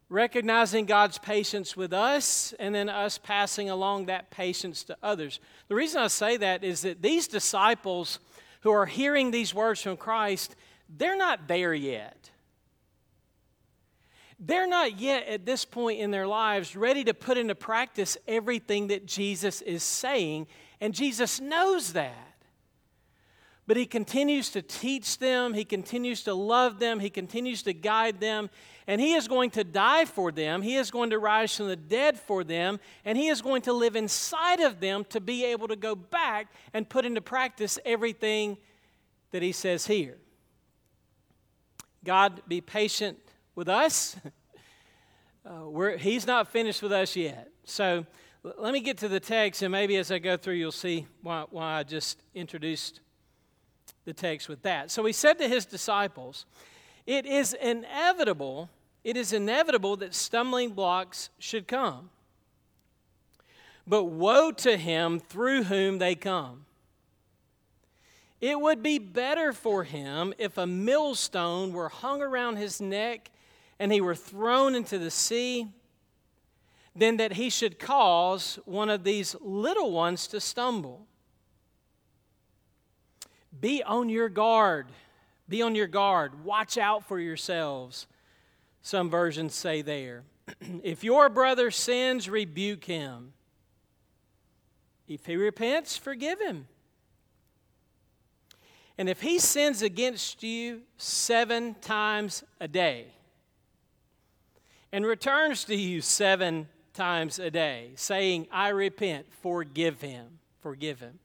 recognizing 0.09 0.85
God's 0.85 1.17
patience 1.17 1.75
with 1.75 1.93
us 1.93 2.53
and 2.59 2.73
then 2.73 2.89
us 2.89 3.17
passing 3.17 3.69
along 3.69 4.05
that 4.05 4.29
patience 4.29 4.83
to 4.83 4.97
others. 5.01 5.39
The 5.67 5.75
reason 5.75 6.01
I 6.01 6.07
say 6.07 6.37
that 6.37 6.63
is 6.63 6.81
that 6.81 7.01
these 7.01 7.27
disciples 7.27 8.19
who 8.61 8.71
are 8.71 8.85
hearing 8.85 9.31
these 9.31 9.53
words 9.53 9.81
from 9.81 9.97
Christ, 9.97 10.55
they're 10.89 11.17
not 11.17 11.47
there 11.47 11.73
yet. 11.73 12.29
They're 14.39 14.67
not 14.67 14.99
yet 14.99 15.27
at 15.27 15.45
this 15.45 15.63
point 15.63 15.99
in 15.99 16.11
their 16.11 16.27
lives 16.27 16.75
ready 16.75 17.03
to 17.05 17.13
put 17.13 17.37
into 17.37 17.55
practice 17.55 18.17
everything 18.27 18.87
that 18.87 19.05
Jesus 19.05 19.61
is 19.61 19.83
saying, 19.83 20.47
and 20.81 20.93
Jesus 20.93 21.39
knows 21.39 21.93
that. 21.93 22.33
But 23.65 23.77
he 23.77 23.85
continues 23.85 24.49
to 24.49 24.61
teach 24.61 25.19
them, 25.19 25.53
he 25.53 25.63
continues 25.63 26.23
to 26.23 26.33
love 26.33 26.79
them, 26.79 26.99
he 26.99 27.09
continues 27.09 27.63
to 27.63 27.73
guide 27.73 28.19
them, 28.19 28.49
and 28.87 28.99
he 28.99 29.13
is 29.13 29.27
going 29.27 29.49
to 29.51 29.63
die 29.63 30.05
for 30.05 30.31
them. 30.31 30.61
He 30.61 30.75
is 30.75 30.91
going 30.91 31.09
to 31.11 31.19
rise 31.19 31.55
from 31.55 31.67
the 31.67 31.75
dead 31.75 32.19
for 32.19 32.43
them, 32.43 32.79
and 33.05 33.17
he 33.17 33.27
is 33.27 33.41
going 33.41 33.61
to 33.63 33.73
live 33.73 33.95
inside 33.95 34.59
of 34.59 34.79
them 34.79 35.05
to 35.09 35.19
be 35.19 35.45
able 35.45 35.67
to 35.67 35.75
go 35.75 35.95
back 35.95 36.47
and 36.73 36.87
put 36.87 37.05
into 37.05 37.21
practice 37.21 37.79
everything 37.85 38.57
that 39.31 39.41
he 39.41 39.51
says 39.51 39.87
here. 39.87 40.17
God, 42.03 42.41
be 42.47 42.61
patient 42.61 43.17
with 43.55 43.69
us. 43.69 44.15
Uh, 45.45 45.97
he's 45.97 46.25
not 46.25 46.47
finished 46.47 46.81
with 46.81 46.93
us 46.93 47.17
yet. 47.17 47.49
So 47.65 48.05
let 48.43 48.71
me 48.71 48.79
get 48.79 48.97
to 48.99 49.09
the 49.09 49.19
text, 49.19 49.61
and 49.61 49.73
maybe 49.73 49.97
as 49.97 50.09
I 50.09 50.19
go 50.19 50.37
through, 50.37 50.53
you'll 50.53 50.71
see 50.71 51.05
why, 51.21 51.43
why 51.49 51.79
I 51.79 51.83
just 51.83 52.21
introduced 52.33 53.01
the 54.05 54.13
text 54.13 54.49
with 54.49 54.61
that. 54.63 54.91
So 54.91 55.03
he 55.05 55.13
said 55.13 55.37
to 55.39 55.47
his 55.47 55.65
disciples, 55.65 56.45
It 57.05 57.25
is 57.25 57.53
inevitable, 57.53 58.69
it 59.03 59.17
is 59.17 59.33
inevitable 59.33 59.97
that 59.97 60.13
stumbling 60.13 60.71
blocks 60.71 61.29
should 61.37 61.67
come. 61.67 62.09
But 63.85 64.05
woe 64.05 64.51
to 64.51 64.77
him 64.77 65.19
through 65.19 65.63
whom 65.63 65.97
they 65.97 66.15
come. 66.15 66.65
It 68.39 68.59
would 68.59 68.83
be 68.83 68.99
better 68.99 69.53
for 69.53 69.83
him 69.83 70.33
if 70.37 70.57
a 70.57 70.67
millstone 70.67 71.71
were 71.71 71.89
hung 71.89 72.21
around 72.21 72.57
his 72.57 72.81
neck 72.81 73.31
and 73.79 73.91
he 73.91 74.01
were 74.01 74.15
thrown 74.15 74.75
into 74.75 74.97
the 74.97 75.11
sea 75.11 75.67
than 76.95 77.17
that 77.17 77.33
he 77.33 77.49
should 77.49 77.79
cause 77.79 78.59
one 78.65 78.89
of 78.89 79.03
these 79.03 79.35
little 79.41 79.91
ones 79.91 80.27
to 80.27 80.39
stumble. 80.39 81.07
Be 83.59 83.81
on 83.83 84.09
your 84.09 84.29
guard. 84.29 84.87
Be 85.53 85.61
on 85.61 85.75
your 85.75 85.85
guard. 85.85 86.43
Watch 86.43 86.79
out 86.79 87.07
for 87.07 87.19
yourselves. 87.19 88.07
Some 88.81 89.11
versions 89.11 89.53
say 89.53 89.83
there. 89.83 90.23
if 90.81 91.03
your 91.03 91.29
brother 91.29 91.69
sins, 91.69 92.27
rebuke 92.27 92.85
him. 92.85 93.33
If 95.07 95.27
he 95.27 95.35
repents, 95.35 95.95
forgive 95.95 96.41
him. 96.41 96.67
And 98.97 99.07
if 99.07 99.21
he 99.21 99.37
sins 99.37 99.83
against 99.83 100.41
you 100.41 100.81
seven 100.97 101.75
times 101.81 102.43
a 102.59 102.67
day 102.67 103.09
and 104.91 105.05
returns 105.05 105.65
to 105.65 105.75
you 105.75 106.01
seven 106.01 106.67
times 106.95 107.37
a 107.37 107.51
day, 107.51 107.91
saying, 107.93 108.47
I 108.51 108.69
repent, 108.69 109.27
forgive 109.43 110.01
him. 110.01 110.39
Forgive 110.61 110.99
him. 110.99 111.19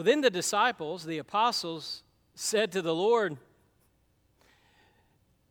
Well, 0.00 0.06
then 0.06 0.22
the 0.22 0.30
disciples, 0.30 1.04
the 1.04 1.18
apostles, 1.18 2.04
said 2.34 2.72
to 2.72 2.80
the 2.80 2.94
Lord, 2.94 3.36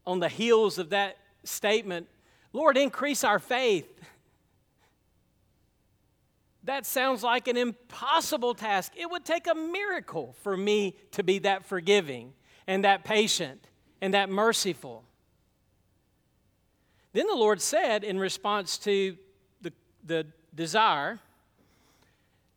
on 0.07 0.19
the 0.19 0.27
heels 0.27 0.79
of 0.79 0.89
that 0.89 1.17
statement, 1.43 2.07
Lord, 2.51 2.75
increase 2.75 3.23
our 3.23 3.37
faith. 3.37 3.85
That 6.63 6.87
sounds 6.87 7.21
like 7.21 7.47
an 7.47 7.57
impossible 7.57 8.55
task. 8.55 8.93
It 8.97 9.11
would 9.11 9.23
take 9.23 9.45
a 9.45 9.53
miracle 9.53 10.35
for 10.41 10.57
me 10.57 10.95
to 11.11 11.21
be 11.21 11.37
that 11.37 11.63
forgiving 11.63 12.33
and 12.65 12.83
that 12.83 13.03
patient 13.03 13.67
and 14.01 14.15
that 14.15 14.31
merciful. 14.31 15.03
Then 17.13 17.27
the 17.27 17.35
Lord 17.35 17.61
said, 17.61 18.03
in 18.03 18.17
response 18.17 18.79
to 18.79 19.15
the, 19.61 19.71
the 20.03 20.25
desire, 20.55 21.19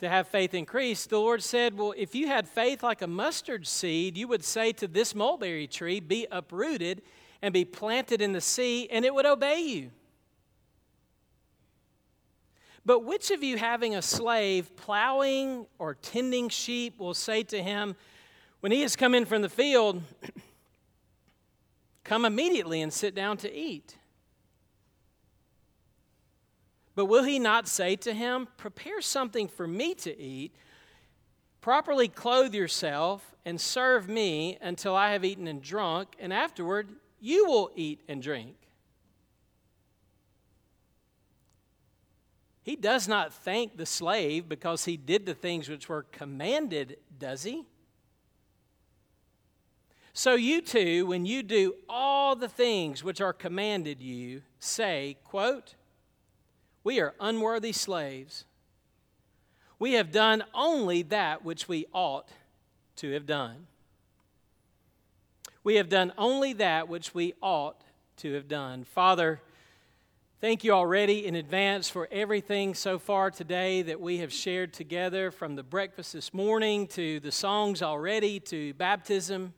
to 0.03 0.09
have 0.09 0.27
faith 0.27 0.53
increase, 0.53 1.07
the 1.07 1.17
Lord 1.17 1.45
said, 1.45 1.79
Well, 1.79 1.95
if 1.97 2.13
you 2.13 2.27
had 2.27 2.49
faith 2.49 2.83
like 2.83 3.03
a 3.03 3.07
mustard 3.07 3.69
seed, 3.69 4.17
you 4.17 4.27
would 4.27 4.43
say 4.43 4.73
to 4.73 4.89
this 4.89 5.15
mulberry 5.15 5.69
tree, 5.69 6.01
Be 6.01 6.27
uprooted 6.29 7.03
and 7.41 7.55
be 7.55 7.65
planted 7.65 8.21
in 8.21 8.33
the 8.33 8.41
sea, 8.41 8.89
and 8.91 9.05
it 9.05 9.15
would 9.15 9.27
obey 9.27 9.61
you. 9.61 9.91
But 12.85 13.05
which 13.05 13.31
of 13.31 13.45
you, 13.45 13.59
having 13.59 13.95
a 13.95 14.03
slave 14.03 14.75
plowing 14.75 15.67
or 15.79 15.95
tending 15.95 16.49
sheep, 16.49 16.99
will 16.99 17.15
say 17.15 17.45
to 17.45 17.63
him, 17.63 17.95
when 18.59 18.73
he 18.73 18.83
has 18.83 18.97
come 18.97 19.15
in 19.15 19.25
from 19.25 19.43
the 19.43 19.49
field, 19.49 20.03
Come 22.05 22.25
immediately 22.25 22.83
and 22.83 22.93
sit 22.93 23.15
down 23.15 23.37
to 23.39 23.57
eat. 23.57 23.97
But 26.95 27.07
will 27.07 27.25
he 27.25 27.39
not 27.39 27.69
say 27.69 27.97
to 27.97 28.13
him, 28.13 28.49
Prepare 28.57 29.01
something 29.01 29.49
for 29.49 29.67
me 29.67 29.95
to 29.97 30.19
eat, 30.19 30.55
properly 31.61 32.09
clothe 32.09 32.55
yourself, 32.55 33.35
and 33.45 33.61
serve 33.61 34.09
me 34.09 34.59
until 34.61 34.95
I 34.95 35.13
have 35.13 35.25
eaten 35.25 35.49
and 35.49 35.63
drunk, 35.63 36.15
and 36.19 36.33
afterward 36.33 36.89
you 37.21 37.47
will 37.47 37.71
eat 37.75 38.03
and 38.09 38.23
drink? 38.23 38.57
He 42.63 42.77
does 42.77 43.09
not 43.09 43.33
thank 43.33 43.77
the 43.77 43.87
slave 43.87 44.49
because 44.49 44.85
he 44.85 44.97
did 44.97 45.27
the 45.27 45.35
things 45.35 45.69
which 45.69 45.89
were 45.89 46.05
commanded, 46.05 46.99
does 47.19 47.43
he? 47.43 47.65
So 50.13 50.35
you 50.35 50.61
too, 50.61 51.07
when 51.07 51.25
you 51.25 51.43
do 51.43 51.75
all 51.89 52.37
the 52.37 52.49
things 52.49 53.03
which 53.03 53.21
are 53.21 53.33
commanded 53.33 54.01
you, 54.01 54.43
say, 54.61 55.17
quote, 55.25 55.75
we 56.85 57.01
are 57.01 57.15
unworthy 57.21 57.73
slaves. 57.73 58.45
We 59.79 59.95
have 59.95 60.13
done 60.13 60.45
only 60.55 61.03
that 61.03 61.45
which 61.45 61.69
we 61.69 61.87
ought 61.93 62.29
to 62.97 63.13
have 63.13 63.27
done. 63.27 63.67
We 65.65 65.77
have 65.77 65.89
done 65.89 66.13
only 66.19 66.53
that 66.55 66.89
which 66.89 67.15
we 67.15 67.35
ought 67.41 67.83
to 68.19 68.33
have 68.35 68.49
done. 68.49 68.85
Father, 68.85 69.41
thank 70.41 70.65
you 70.65 70.73
already 70.73 71.27
in 71.27 71.37
advance 71.37 71.89
for 71.89 72.09
everything 72.11 72.75
so 72.75 72.99
far 72.99 73.31
today 73.31 73.83
that 73.83 74.01
we 74.01 74.19
have 74.19 74.33
shared 74.33 74.73
together 74.73 75.31
from 75.31 75.55
the 75.55 75.63
breakfast 75.63 76.13
this 76.13 76.35
morning 76.35 76.87
to 76.89 77.21
the 77.21 77.33
songs 77.33 77.81
already 77.81 78.41
to 78.41 78.75
baptism. 78.75 79.55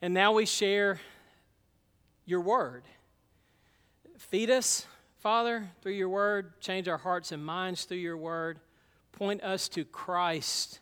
And 0.00 0.14
now 0.14 0.32
we 0.32 0.46
share 0.46 1.00
your 2.24 2.40
word. 2.40 2.84
Feed 4.18 4.50
us 4.50 4.86
Father, 5.18 5.70
through 5.82 5.92
your 5.92 6.08
word, 6.08 6.60
change 6.60 6.86
our 6.86 6.98
hearts 6.98 7.32
and 7.32 7.44
minds 7.44 7.84
through 7.84 7.98
your 7.98 8.16
word. 8.16 8.60
Point 9.12 9.42
us 9.42 9.68
to 9.70 9.84
Christ 9.84 10.78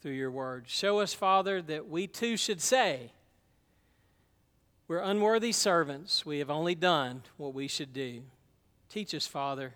through 0.00 0.12
your 0.12 0.30
word. 0.30 0.64
Show 0.66 1.00
us, 1.00 1.12
Father, 1.12 1.60
that 1.62 1.88
we 1.88 2.06
too 2.06 2.38
should 2.38 2.62
say, 2.62 3.12
We're 4.88 5.00
unworthy 5.00 5.52
servants. 5.52 6.24
We 6.24 6.38
have 6.38 6.50
only 6.50 6.74
done 6.74 7.22
what 7.36 7.52
we 7.52 7.68
should 7.68 7.92
do. 7.92 8.22
Teach 8.88 9.14
us, 9.14 9.26
Father, 9.26 9.74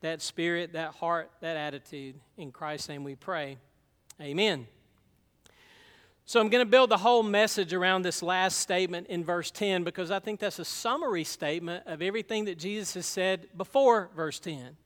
that 0.00 0.20
spirit, 0.20 0.72
that 0.72 0.94
heart, 0.94 1.30
that 1.40 1.56
attitude. 1.56 2.16
In 2.36 2.50
Christ's 2.50 2.88
name 2.88 3.04
we 3.04 3.14
pray. 3.14 3.58
Amen. 4.20 4.66
So 6.28 6.42
I'm 6.42 6.50
going 6.50 6.60
to 6.60 6.70
build 6.70 6.90
the 6.90 6.98
whole 6.98 7.22
message 7.22 7.72
around 7.72 8.02
this 8.02 8.22
last 8.22 8.60
statement 8.60 9.06
in 9.06 9.24
verse 9.24 9.50
10 9.50 9.82
because 9.82 10.10
I 10.10 10.18
think 10.18 10.40
that's 10.40 10.58
a 10.58 10.64
summary 10.64 11.24
statement 11.24 11.86
of 11.86 12.02
everything 12.02 12.44
that 12.44 12.58
Jesus 12.58 12.92
has 12.92 13.06
said 13.06 13.46
before 13.56 14.10
verse 14.14 14.38
10. 14.38 14.76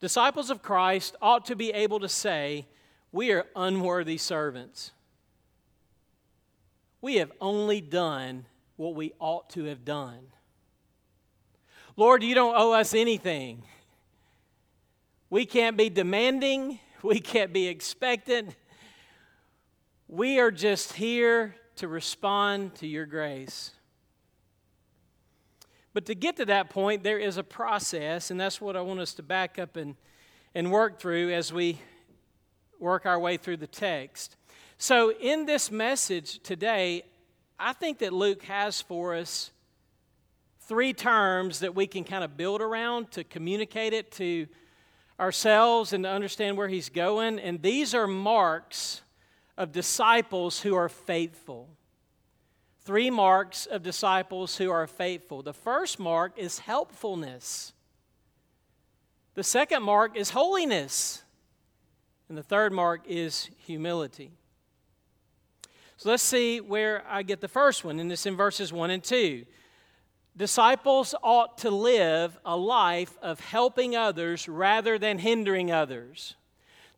Disciples 0.00 0.48
of 0.48 0.62
Christ 0.62 1.16
ought 1.20 1.44
to 1.44 1.54
be 1.54 1.70
able 1.70 2.00
to 2.00 2.08
say, 2.08 2.66
We 3.12 3.30
are 3.32 3.44
unworthy 3.54 4.16
servants. 4.16 4.90
We 7.02 7.16
have 7.16 7.32
only 7.42 7.82
done 7.82 8.46
what 8.76 8.94
we 8.94 9.12
ought 9.18 9.50
to 9.50 9.64
have 9.64 9.84
done. 9.84 10.28
Lord, 11.94 12.22
you 12.22 12.34
don't 12.34 12.56
owe 12.56 12.72
us 12.72 12.94
anything. 12.94 13.64
We 15.28 15.44
can't 15.44 15.76
be 15.76 15.90
demanding. 15.90 16.78
We 17.16 17.20
can't 17.20 17.52
be 17.52 17.68
expectant. 17.68 18.56
We 20.08 20.40
are 20.40 20.50
just 20.50 20.94
here 20.94 21.54
to 21.76 21.86
respond 21.86 22.74
to 22.76 22.88
your 22.88 23.06
grace. 23.06 23.70
But 25.94 26.06
to 26.06 26.16
get 26.16 26.36
to 26.38 26.46
that 26.46 26.68
point, 26.68 27.04
there 27.04 27.20
is 27.20 27.36
a 27.36 27.44
process, 27.44 28.32
and 28.32 28.40
that's 28.40 28.60
what 28.60 28.74
I 28.74 28.80
want 28.80 28.98
us 28.98 29.14
to 29.14 29.22
back 29.22 29.56
up 29.56 29.76
and, 29.76 29.94
and 30.52 30.72
work 30.72 30.98
through 30.98 31.32
as 31.32 31.52
we 31.52 31.80
work 32.80 33.06
our 33.06 33.20
way 33.20 33.36
through 33.36 33.58
the 33.58 33.68
text. 33.68 34.34
So, 34.76 35.12
in 35.12 35.46
this 35.46 35.70
message 35.70 36.40
today, 36.42 37.04
I 37.56 37.72
think 37.72 37.98
that 37.98 38.12
Luke 38.12 38.42
has 38.42 38.80
for 38.80 39.14
us 39.14 39.52
three 40.62 40.92
terms 40.92 41.60
that 41.60 41.76
we 41.76 41.86
can 41.86 42.02
kind 42.02 42.24
of 42.24 42.36
build 42.36 42.60
around 42.60 43.12
to 43.12 43.22
communicate 43.22 43.92
it 43.92 44.10
to 44.12 44.48
ourselves 45.18 45.92
and 45.92 46.04
to 46.04 46.10
understand 46.10 46.56
where 46.56 46.68
he's 46.68 46.88
going. 46.88 47.38
And 47.38 47.62
these 47.62 47.94
are 47.94 48.06
marks 48.06 49.02
of 49.56 49.72
disciples 49.72 50.60
who 50.60 50.74
are 50.74 50.88
faithful. 50.88 51.68
Three 52.80 53.10
marks 53.10 53.66
of 53.66 53.82
disciples 53.82 54.56
who 54.56 54.70
are 54.70 54.86
faithful. 54.86 55.42
The 55.42 55.52
first 55.52 55.98
mark 55.98 56.32
is 56.36 56.60
helpfulness, 56.60 57.72
the 59.34 59.42
second 59.42 59.82
mark 59.82 60.16
is 60.16 60.30
holiness, 60.30 61.22
and 62.28 62.38
the 62.38 62.42
third 62.42 62.72
mark 62.72 63.02
is 63.06 63.50
humility. 63.58 64.30
So 65.98 66.10
let's 66.10 66.22
see 66.22 66.60
where 66.60 67.04
I 67.08 67.22
get 67.22 67.40
the 67.40 67.48
first 67.48 67.84
one, 67.84 67.98
and 68.00 68.10
it's 68.10 68.24
in 68.24 68.36
verses 68.36 68.72
1 68.72 68.90
and 68.90 69.02
2. 69.02 69.44
Disciples 70.36 71.14
ought 71.22 71.58
to 71.58 71.70
live 71.70 72.38
a 72.44 72.56
life 72.56 73.16
of 73.22 73.40
helping 73.40 73.96
others 73.96 74.48
rather 74.48 74.98
than 74.98 75.18
hindering 75.18 75.72
others. 75.72 76.36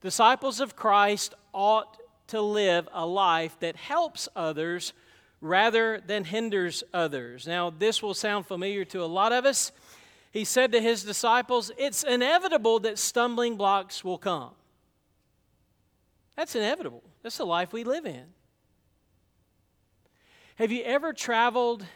Disciples 0.01 0.61
of 0.61 0.75
Christ 0.75 1.35
ought 1.53 1.99
to 2.29 2.41
live 2.41 2.89
a 2.93 3.07
life 3.07 3.57
that 3.61 3.77
helps 3.77 4.29
others 4.35 4.93
rather 5.41 6.01
than 6.05 6.25
hinders 6.25 6.83
others. 6.93 7.47
Now, 7.47 7.71
this 7.71 8.03
will 8.03 8.15
sound 8.15 8.47
familiar 8.47 8.85
to 8.87 9.03
a 9.03 9.07
lot 9.07 9.33
of 9.33 9.47
us. 9.47 9.71
He 10.33 10.45
said 10.45 10.73
to 10.73 10.81
his 10.81 11.05
disciples, 11.05 11.71
It's 11.79 12.03
inevitable 12.03 12.81
that 12.81 12.99
stumbling 12.99 13.57
blocks 13.57 14.03
will 14.05 14.19
come. 14.19 14.51
That's 16.37 16.57
inevitable. 16.57 17.05
That's 17.23 17.39
the 17.39 17.47
life 17.47 17.73
we 17.73 17.85
live 17.85 18.05
in. 18.05 18.25
Have 20.57 20.73
you 20.73 20.83
ever 20.83 21.13
traveled 21.13 21.87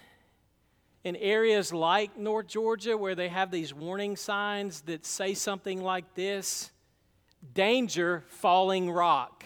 in 1.05 1.17
areas 1.17 1.73
like 1.73 2.17
North 2.17 2.47
Georgia 2.47 2.97
where 2.97 3.15
they 3.15 3.29
have 3.29 3.51
these 3.51 3.75
warning 3.75 4.17
signs 4.17 4.83
that 4.83 5.05
say 5.05 5.35
something 5.35 5.83
like 5.83 6.15
this 6.15 6.71
danger, 7.55 8.23
falling 8.29 8.91
rock. 8.91 9.45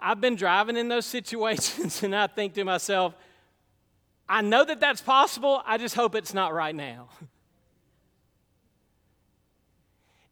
I've 0.00 0.20
been 0.20 0.36
driving 0.36 0.76
in 0.76 0.88
those 0.88 1.06
situations 1.18 2.02
and 2.02 2.14
I 2.14 2.26
think 2.26 2.54
to 2.54 2.64
myself, 2.64 3.14
I 4.28 4.42
know 4.42 4.64
that 4.64 4.80
that's 4.80 5.00
possible, 5.00 5.62
I 5.64 5.78
just 5.78 5.94
hope 5.94 6.14
it's 6.14 6.34
not 6.34 6.52
right 6.52 6.74
now. 6.74 7.08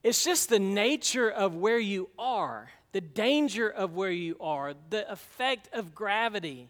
It's 0.03 0.23
just 0.23 0.47
the 0.47 0.59
nature 0.59 1.29
of 1.29 1.55
where 1.55 1.79
you 1.79 2.09
are, 2.17 2.69
the 2.93 3.01
danger 3.01 3.67
of 3.67 3.93
where 3.93 4.11
you 4.11 4.37
are, 4.39 4.73
the 4.89 5.11
effect 5.11 5.67
of 5.73 5.93
gravity. 5.93 6.69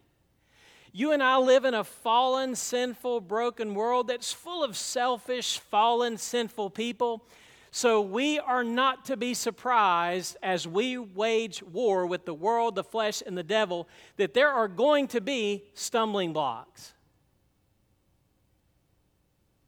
You 0.97 1.11
and 1.11 1.21
I 1.21 1.37
live 1.37 1.63
in 1.63 1.75
a 1.75 1.83
fallen, 1.83 2.55
sinful, 2.55 3.21
broken 3.21 3.75
world 3.75 4.07
that's 4.07 4.33
full 4.33 4.63
of 4.63 4.75
selfish, 4.75 5.59
fallen, 5.59 6.17
sinful 6.17 6.71
people. 6.71 7.23
So 7.69 8.01
we 8.01 8.39
are 8.39 8.63
not 8.63 9.05
to 9.05 9.15
be 9.15 9.35
surprised 9.35 10.37
as 10.41 10.67
we 10.67 10.97
wage 10.97 11.61
war 11.61 12.07
with 12.07 12.25
the 12.25 12.33
world, 12.33 12.73
the 12.73 12.83
flesh, 12.83 13.21
and 13.23 13.37
the 13.37 13.43
devil 13.43 13.87
that 14.15 14.33
there 14.33 14.49
are 14.49 14.67
going 14.67 15.07
to 15.09 15.21
be 15.21 15.65
stumbling 15.75 16.33
blocks. 16.33 16.93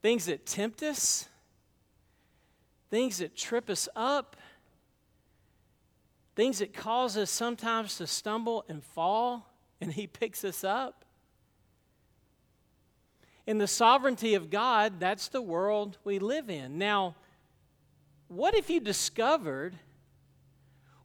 Things 0.01 0.25
that 0.25 0.47
tempt 0.47 0.81
us, 0.81 1.29
things 2.89 3.19
that 3.19 3.37
trip 3.37 3.69
us 3.69 3.87
up, 3.95 4.35
things 6.35 6.57
that 6.57 6.73
cause 6.73 7.15
us 7.17 7.29
sometimes 7.29 7.97
to 7.97 8.07
stumble 8.07 8.65
and 8.67 8.83
fall, 8.83 9.47
and 9.79 9.93
He 9.93 10.07
picks 10.21 10.43
us 10.43 10.63
up. 10.63 11.05
In 13.49 13.57
the 13.57 13.65
sovereignty 13.65 14.35
of 14.35 14.51
God, 14.51 14.99
that's 14.99 15.27
the 15.27 15.41
world 15.41 15.97
we 16.03 16.19
live 16.19 16.51
in. 16.51 16.77
Now, 16.77 17.15
what 18.27 18.53
if 18.53 18.69
you 18.69 18.79
discovered 18.79 19.73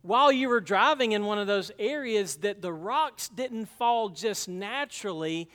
while 0.02 0.30
you 0.30 0.50
were 0.50 0.60
driving 0.60 1.12
in 1.12 1.24
one 1.24 1.38
of 1.38 1.46
those 1.46 1.72
areas 1.78 2.36
that 2.36 2.60
the 2.60 2.70
rocks 2.70 3.30
didn't 3.30 3.64
fall 3.64 4.10
just 4.10 4.46
naturally, 4.46 5.48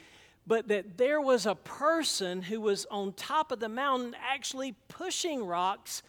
but 0.48 0.68
that 0.70 0.98
there 0.98 1.22
was 1.22 1.46
a 1.46 1.54
person 1.54 2.42
who 2.42 2.60
was 2.60 2.88
on 2.90 3.14
top 3.14 3.52
of 3.52 3.60
the 3.60 3.70
mountain 3.70 4.16
actually 4.28 4.74
pushing 4.88 5.46
rocks 5.46 6.02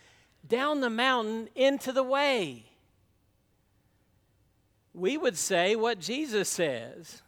down 0.49 0.81
the 0.81 0.89
mountain 0.89 1.51
into 1.55 1.93
the 1.93 2.03
way? 2.03 2.65
We 4.95 5.19
would 5.19 5.37
say 5.37 5.77
what 5.77 6.01
Jesus 6.01 6.49
says 6.49 7.21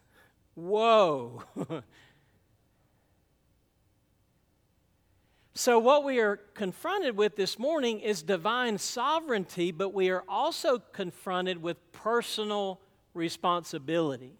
Whoa. 0.54 1.42
So, 5.54 5.78
what 5.78 6.02
we 6.02 6.18
are 6.18 6.38
confronted 6.54 7.14
with 7.14 7.36
this 7.36 7.58
morning 7.58 8.00
is 8.00 8.22
divine 8.22 8.78
sovereignty, 8.78 9.70
but 9.70 9.92
we 9.92 10.08
are 10.08 10.24
also 10.26 10.78
confronted 10.78 11.60
with 11.60 11.76
personal 11.92 12.80
responsibility. 13.12 14.32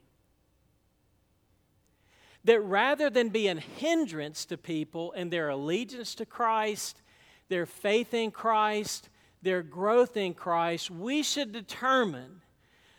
That 2.44 2.60
rather 2.60 3.10
than 3.10 3.28
be 3.28 3.48
a 3.48 3.56
hindrance 3.56 4.46
to 4.46 4.56
people 4.56 5.12
and 5.12 5.30
their 5.30 5.50
allegiance 5.50 6.14
to 6.14 6.24
Christ, 6.24 7.02
their 7.50 7.66
faith 7.66 8.14
in 8.14 8.30
Christ, 8.30 9.10
their 9.42 9.62
growth 9.62 10.16
in 10.16 10.32
Christ, 10.32 10.90
we 10.90 11.22
should 11.22 11.52
determine, 11.52 12.40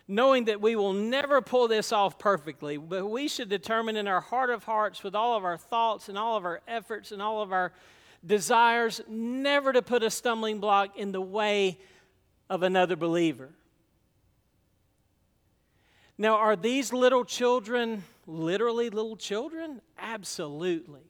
knowing 0.08 0.46
that 0.46 0.62
we 0.62 0.76
will 0.76 0.94
never 0.94 1.42
pull 1.42 1.68
this 1.68 1.92
off 1.92 2.20
perfectly, 2.20 2.78
but 2.78 3.08
we 3.08 3.28
should 3.28 3.50
determine 3.50 3.96
in 3.96 4.08
our 4.08 4.22
heart 4.22 4.52
of 4.52 4.66
hearts, 4.66 5.04
with 5.04 5.16
all 5.16 5.36
of 5.36 5.44
our 5.44 5.58
thoughts 5.58 6.10
and 6.10 6.18
all 6.18 6.38
of 6.38 6.46
our 6.46 6.62
efforts 6.68 7.12
and 7.12 7.20
all 7.20 7.42
of 7.42 7.52
our 7.52 7.74
desires, 8.26 9.02
never 9.08 9.74
to 9.74 9.82
put 9.82 10.04
a 10.04 10.10
stumbling 10.10 10.60
block 10.60 10.98
in 10.98 11.12
the 11.12 11.22
way 11.22 11.78
of 12.50 12.64
another 12.64 12.96
believer. 12.96 13.50
Now, 16.18 16.36
are 16.36 16.56
these 16.56 16.94
little 16.94 17.26
children 17.26 18.04
literally 18.28 18.90
little 18.90 19.18
children? 19.18 19.82
Absolutely. 19.98 21.02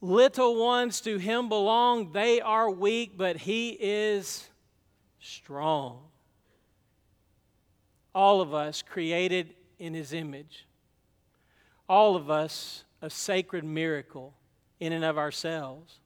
Little 0.00 0.56
ones 0.56 1.00
to 1.02 1.18
him 1.18 1.48
belong. 1.48 2.12
They 2.12 2.40
are 2.40 2.70
weak, 2.70 3.16
but 3.16 3.36
he 3.36 3.70
is 3.70 4.48
strong. 5.20 6.00
All 8.14 8.40
of 8.40 8.52
us 8.52 8.82
created 8.82 9.54
in 9.78 9.94
his 9.94 10.12
image. 10.12 10.66
All 11.88 12.16
of 12.16 12.30
us 12.30 12.84
a 13.00 13.10
sacred 13.10 13.64
miracle 13.64 14.34
in 14.80 14.92
and 14.92 15.04
of 15.04 15.18
ourselves. 15.18 16.00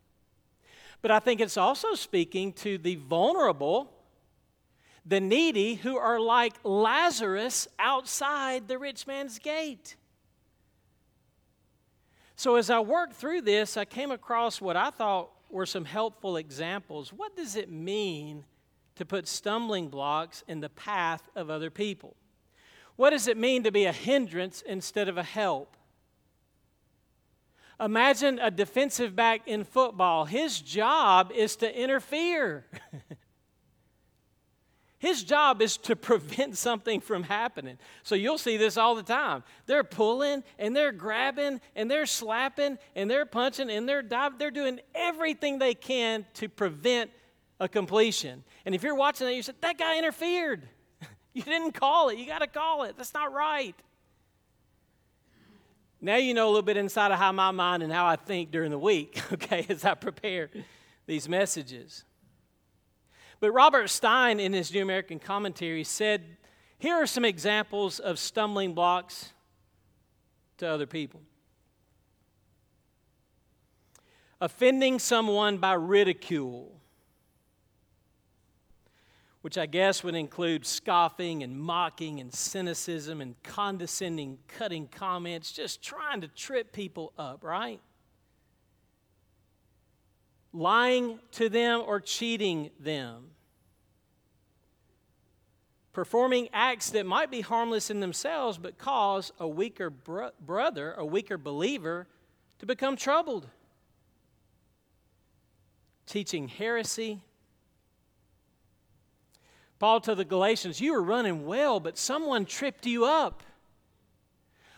But 1.03 1.11
I 1.11 1.19
think 1.19 1.41
it's 1.41 1.57
also 1.57 1.95
speaking 1.95 2.53
to 2.55 2.79
the 2.79 2.97
vulnerable 2.97 3.91
the 5.05 5.21
needy 5.21 5.75
who 5.75 5.97
are 5.97 6.21
like 6.21 6.55
Lazarus 6.63 7.67
outside 7.79 8.69
the 8.69 8.79
rich 8.79 9.07
man's 9.07 9.39
gate. 9.39 9.97
So, 12.37 12.57
as 12.57 12.71
I 12.71 12.81
worked 12.81 13.15
through 13.15 13.43
this, 13.43 13.77
I 13.77 13.85
came 13.85 14.11
across 14.11 14.61
what 14.61 14.77
I 14.77 14.91
thought 14.91 15.31
were 15.51 15.67
some 15.67 15.85
helpful 15.85 16.37
examples. 16.37 17.13
What 17.13 17.37
does 17.37 17.57
it 17.57 17.71
mean 17.71 18.45
to 18.97 19.05
put 19.05 19.27
stumbling 19.27 19.89
blocks 19.89 20.45
in 20.47 20.61
the 20.61 20.69
path 20.69 21.29
of 21.35 21.51
other 21.51 21.71
people? 21.71 22.17
What 22.97 23.11
does 23.11 23.27
it 23.27 23.37
mean 23.37 23.63
to 23.65 23.73
be 23.73 23.85
a 23.87 23.93
hindrance 23.93 24.63
instead 24.63 25.09
of 25.09 25.19
a 25.19 25.23
help? 25.23 25.77
Imagine 27.81 28.39
a 28.39 28.51
defensive 28.51 29.17
back 29.17 29.49
in 29.49 29.65
football. 29.65 30.27
His 30.27 30.61
job 30.61 31.33
is 31.35 31.57
to 31.57 31.81
interfere. 31.81 32.67
His 34.99 35.25
job 35.25 35.63
is 35.63 35.79
to 35.79 35.97
prevent 35.97 36.59
something 36.59 37.01
from 37.01 37.23
happening. 37.23 37.79
So 38.03 38.15
you'll 38.15 38.37
see 38.37 38.59
this 38.59 38.77
all 38.77 38.95
the 38.95 39.03
time. 39.03 39.45
They're 39.65 39.83
pulling 39.83 40.45
and 40.59 40.77
they're 40.77 40.93
grabbing 40.93 41.63
and 41.75 41.91
they're 41.91 42.05
slapping 42.05 42.77
and 42.95 43.11
they're 43.11 43.25
punching 43.25 43.71
and 43.71 43.89
they're 43.89 44.03
diving. 44.03 44.37
They're 44.39 44.51
doing 44.51 44.79
everything 44.95 45.59
they 45.59 45.73
can 45.73 46.27
to 46.35 46.51
prevent 46.51 47.11
a 47.61 47.67
completion. 47.67 48.45
And 48.67 48.75
if 48.75 48.83
you're 48.83 48.95
watching 48.95 49.27
that, 49.27 49.35
you 49.35 49.43
said, 49.43 49.55
that 49.63 49.79
guy 49.79 49.97
interfered. 49.97 50.69
you 51.33 51.45
didn't 51.45 51.73
call 51.73 52.11
it. 52.11 52.19
You 52.19 52.27
got 52.27 52.41
to 52.41 52.47
call 52.47 52.83
it. 52.83 52.99
That's 52.99 53.15
not 53.15 53.33
right. 53.33 53.75
Now 56.01 56.17
you 56.17 56.35
know 56.35 56.47
a 56.47 56.51
little 56.51 56.63
bit 56.63 56.77
inside 56.77 57.11
of 57.11 57.19
how 57.19 57.33
my 57.33 57.51
mind 57.51 57.83
and 57.83 57.93
how 57.93 58.07
I 58.07 58.17
think 58.17 58.51
during 58.51 58.71
the 58.71 58.79
week, 58.79 59.21
okay, 59.33 59.67
as 59.69 59.85
I 59.85 59.95
prepare 59.95 60.51
these 61.07 61.29
messages. 61.29 62.05
But 63.41 63.53
Robert 63.53 63.89
Stein, 63.89 64.41
in 64.41 64.53
his 64.53 64.73
New 64.73 64.83
American 64.83 65.19
Commentary, 65.19 65.85
said 65.85 66.37
here 66.79 66.95
are 66.95 67.07
some 67.07 67.25
examples 67.25 67.99
of 67.99 68.19
stumbling 68.19 68.75
blocks 68.75 69.33
to 70.59 70.67
other 70.67 70.87
people 70.87 71.21
offending 74.41 74.99
someone 74.99 75.59
by 75.59 75.75
ridicule, 75.75 76.80
which 79.43 79.57
I 79.57 79.67
guess 79.67 80.05
would 80.05 80.15
include 80.15 80.67
scoffing 80.67 81.43
and 81.43 81.59
mocking 81.59 82.21
and 82.21 82.33
cynicism 82.33 83.21
and 83.21 83.41
condescending, 83.43 84.39
cutting 84.49 84.87
comments, 84.89 85.53
just 85.53 85.83
trying 85.83 86.21
to 86.21 86.29
trip 86.29 86.73
people 86.73 87.13
up, 87.19 87.43
right? 87.43 87.81
lying 90.53 91.21
to 91.33 91.49
them 91.49 91.83
or 91.87 92.01
cheating 92.01 92.71
them, 92.81 93.31
performing 95.93 96.49
acts 96.53 96.91
that 96.91 97.07
might 97.07 97.31
be 97.31 97.41
harmless 97.41 97.91
in 97.91 98.01
themselves 98.01 98.59
but 98.59 98.79
cause 98.79 99.33
a 99.39 99.47
weaker 99.47 99.91
bro- 99.91 100.31
brother, 100.41 100.95
a 100.95 101.05
weaker 101.05 101.39
believer, 101.39 102.07
to 102.59 102.67
become 102.67 102.97
troubled, 102.97 103.49
teaching 106.07 106.49
heresy. 106.49 107.21
Paul 109.81 110.01
to 110.03 110.15
the 110.15 110.27
Galatians, 110.27 110.81
you 110.81 110.93
were 110.93 111.03
running 111.03 111.47
well, 111.47 111.81
but 111.81 111.97
someone 111.97 112.45
tripped 112.45 112.87
you 112.87 113.07
up. 113.07 113.43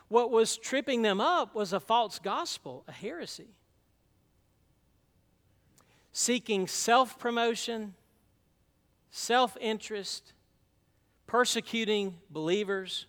What 0.06 0.30
was 0.30 0.56
tripping 0.56 1.02
them 1.02 1.20
up 1.20 1.54
was 1.54 1.72
a 1.72 1.80
false 1.80 2.18
gospel, 2.18 2.84
a 2.86 2.92
heresy 2.92 3.48
seeking 6.12 6.68
self 6.68 7.18
promotion, 7.18 7.94
self 9.10 9.56
interest, 9.60 10.34
persecuting 11.26 12.18
believers, 12.30 13.06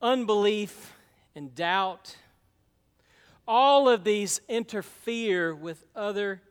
unbelief, 0.00 0.94
and 1.34 1.54
doubt. 1.54 2.16
All 3.48 3.88
of 3.88 4.04
these 4.04 4.40
interfere 4.48 5.52
with 5.52 5.84
other 5.96 6.42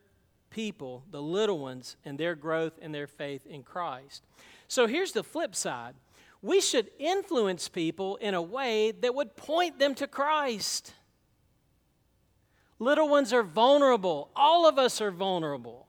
people, 0.51 1.03
the 1.09 1.21
little 1.21 1.57
ones, 1.57 1.95
and 2.05 2.17
their 2.17 2.35
growth 2.35 2.73
and 2.81 2.93
their 2.93 3.07
faith 3.07 3.47
in 3.47 3.63
Christ. 3.63 4.23
So 4.67 4.85
here's 4.85 5.13
the 5.13 5.23
flip 5.23 5.55
side 5.55 5.95
we 6.43 6.59
should 6.61 6.89
influence 6.99 7.69
people 7.69 8.15
in 8.17 8.33
a 8.33 8.41
way 8.41 8.91
that 8.91 9.13
would 9.13 9.35
point 9.35 9.79
them 9.79 9.95
to 9.95 10.07
Christ. 10.07 10.93
Little 12.79 13.07
ones 13.07 13.31
are 13.31 13.43
vulnerable. 13.43 14.31
All 14.35 14.67
of 14.67 14.79
us 14.79 15.01
are 15.01 15.11
vulnerable. 15.11 15.87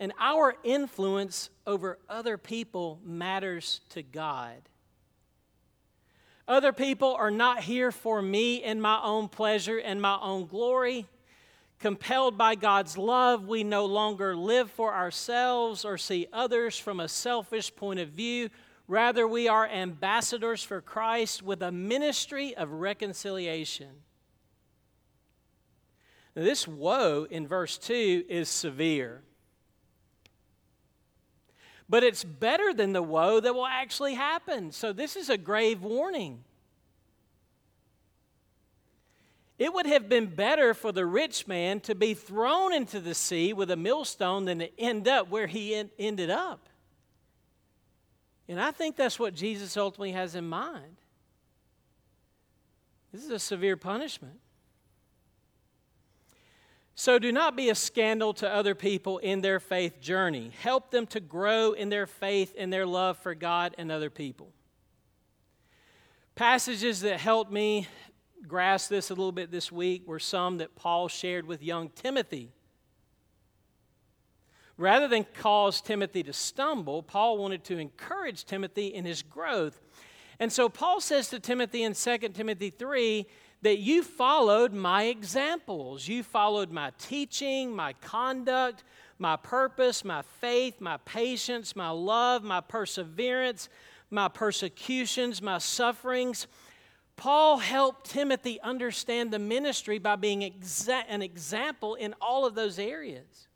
And 0.00 0.12
our 0.18 0.56
influence 0.64 1.50
over 1.66 1.98
other 2.08 2.36
people 2.36 2.98
matters 3.04 3.80
to 3.90 4.02
God. 4.02 4.60
Other 6.48 6.72
people 6.72 7.14
are 7.14 7.30
not 7.30 7.60
here 7.60 7.92
for 7.92 8.20
me 8.20 8.62
and 8.62 8.82
my 8.82 9.00
own 9.02 9.28
pleasure 9.28 9.78
and 9.78 10.02
my 10.02 10.18
own 10.20 10.46
glory. 10.46 11.06
Compelled 11.78 12.38
by 12.38 12.54
God's 12.54 12.96
love, 12.96 13.46
we 13.46 13.62
no 13.62 13.84
longer 13.84 14.34
live 14.36 14.70
for 14.70 14.94
ourselves 14.94 15.84
or 15.84 15.98
see 15.98 16.26
others 16.32 16.78
from 16.78 17.00
a 17.00 17.08
selfish 17.08 17.74
point 17.74 18.00
of 18.00 18.08
view. 18.10 18.48
Rather, 18.86 19.26
we 19.26 19.48
are 19.48 19.66
ambassadors 19.66 20.62
for 20.62 20.80
Christ 20.80 21.42
with 21.42 21.62
a 21.62 21.72
ministry 21.72 22.54
of 22.56 22.70
reconciliation. 22.70 23.90
Now, 26.34 26.42
this 26.42 26.66
woe 26.66 27.26
in 27.30 27.46
verse 27.46 27.78
2 27.78 28.24
is 28.28 28.48
severe. 28.48 29.22
But 31.88 32.02
it's 32.02 32.24
better 32.24 32.72
than 32.72 32.92
the 32.92 33.02
woe 33.02 33.40
that 33.40 33.54
will 33.54 33.66
actually 33.66 34.14
happen. 34.14 34.72
So, 34.72 34.92
this 34.92 35.16
is 35.16 35.28
a 35.28 35.36
grave 35.36 35.82
warning. 35.82 36.44
It 39.58 39.72
would 39.72 39.86
have 39.86 40.08
been 40.08 40.26
better 40.26 40.74
for 40.74 40.90
the 40.90 41.06
rich 41.06 41.46
man 41.46 41.80
to 41.80 41.94
be 41.94 42.14
thrown 42.14 42.72
into 42.72 42.98
the 42.98 43.14
sea 43.14 43.52
with 43.52 43.70
a 43.70 43.76
millstone 43.76 44.44
than 44.46 44.58
to 44.58 44.80
end 44.80 45.06
up 45.06 45.30
where 45.30 45.46
he 45.46 45.84
ended 45.98 46.30
up. 46.30 46.68
And 48.48 48.60
I 48.60 48.72
think 48.72 48.96
that's 48.96 49.18
what 49.18 49.34
Jesus 49.34 49.76
ultimately 49.76 50.12
has 50.12 50.34
in 50.34 50.48
mind. 50.48 50.96
This 53.12 53.24
is 53.24 53.30
a 53.30 53.38
severe 53.38 53.76
punishment. 53.76 54.40
So 56.96 57.18
do 57.18 57.32
not 57.32 57.56
be 57.56 57.70
a 57.70 57.74
scandal 57.74 58.34
to 58.34 58.48
other 58.48 58.74
people 58.74 59.18
in 59.18 59.40
their 59.40 59.60
faith 59.60 60.00
journey. 60.00 60.50
Help 60.60 60.90
them 60.90 61.06
to 61.08 61.20
grow 61.20 61.72
in 61.72 61.88
their 61.88 62.06
faith 62.06 62.54
and 62.58 62.72
their 62.72 62.86
love 62.86 63.18
for 63.18 63.34
God 63.34 63.74
and 63.78 63.90
other 63.90 64.10
people. 64.10 64.52
Passages 66.34 67.00
that 67.00 67.20
helped 67.20 67.52
me 67.52 67.88
grasp 68.48 68.90
this 68.90 69.10
a 69.10 69.14
little 69.14 69.32
bit 69.32 69.50
this 69.50 69.72
week 69.72 70.06
were 70.06 70.18
some 70.18 70.58
that 70.58 70.74
Paul 70.74 71.08
shared 71.08 71.46
with 71.46 71.62
young 71.62 71.88
Timothy. 71.90 72.50
Rather 74.76 75.06
than 75.06 75.24
cause 75.34 75.80
Timothy 75.80 76.22
to 76.24 76.32
stumble, 76.32 77.02
Paul 77.02 77.38
wanted 77.38 77.64
to 77.64 77.78
encourage 77.78 78.44
Timothy 78.44 78.88
in 78.88 79.04
his 79.04 79.22
growth. 79.22 79.80
And 80.40 80.52
so 80.52 80.68
Paul 80.68 81.00
says 81.00 81.28
to 81.28 81.38
Timothy 81.38 81.84
in 81.84 81.94
2 81.94 82.18
Timothy 82.34 82.70
3 82.70 83.26
that 83.62 83.78
you 83.78 84.02
followed 84.02 84.72
my 84.72 85.04
examples. 85.04 86.08
You 86.08 86.22
followed 86.22 86.70
my 86.70 86.90
teaching, 86.98 87.74
my 87.74 87.92
conduct, 87.94 88.84
my 89.18 89.36
purpose, 89.36 90.04
my 90.04 90.22
faith, 90.22 90.80
my 90.80 90.96
patience, 90.98 91.76
my 91.76 91.90
love, 91.90 92.42
my 92.42 92.60
perseverance, 92.60 93.68
my 94.10 94.28
persecutions, 94.28 95.40
my 95.40 95.58
sufferings. 95.58 96.46
Paul 97.16 97.58
helped 97.58 98.10
Timothy 98.10 98.60
understand 98.60 99.30
the 99.30 99.38
ministry 99.38 99.98
by 99.98 100.16
being 100.16 100.40
exa- 100.40 101.04
an 101.08 101.22
example 101.22 101.94
in 101.94 102.14
all 102.20 102.44
of 102.44 102.54
those 102.54 102.78
areas. 102.78 103.48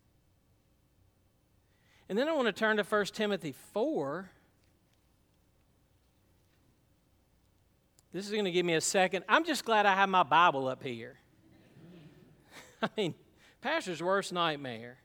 And 2.08 2.16
then 2.16 2.28
I 2.28 2.32
want 2.32 2.46
to 2.46 2.52
turn 2.52 2.76
to 2.76 2.84
1 2.84 3.04
Timothy 3.06 3.54
4. 3.72 4.30
This 8.12 8.24
is 8.24 8.32
going 8.32 8.46
to 8.46 8.52
give 8.52 8.64
me 8.64 8.74
a 8.74 8.80
second. 8.80 9.24
I'm 9.28 9.44
just 9.44 9.64
glad 9.64 9.84
I 9.84 9.94
have 9.94 10.08
my 10.08 10.22
Bible 10.22 10.68
up 10.68 10.82
here. 10.82 11.16
I 12.82 12.88
mean, 12.96 13.14
pastor's 13.60 14.02
worst 14.02 14.32
nightmare 14.32 14.98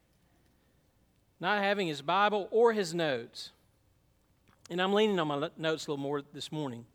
not 1.43 1.61
having 1.61 1.87
his 1.87 2.01
Bible 2.01 2.47
or 2.51 2.71
his 2.71 2.93
notes. 2.93 3.51
And 4.69 4.81
I'm 4.81 4.93
leaning 4.93 5.19
on 5.19 5.27
my 5.27 5.49
notes 5.57 5.85
a 5.85 5.91
little 5.91 6.01
more 6.01 6.21
this 6.33 6.53
morning. 6.53 6.85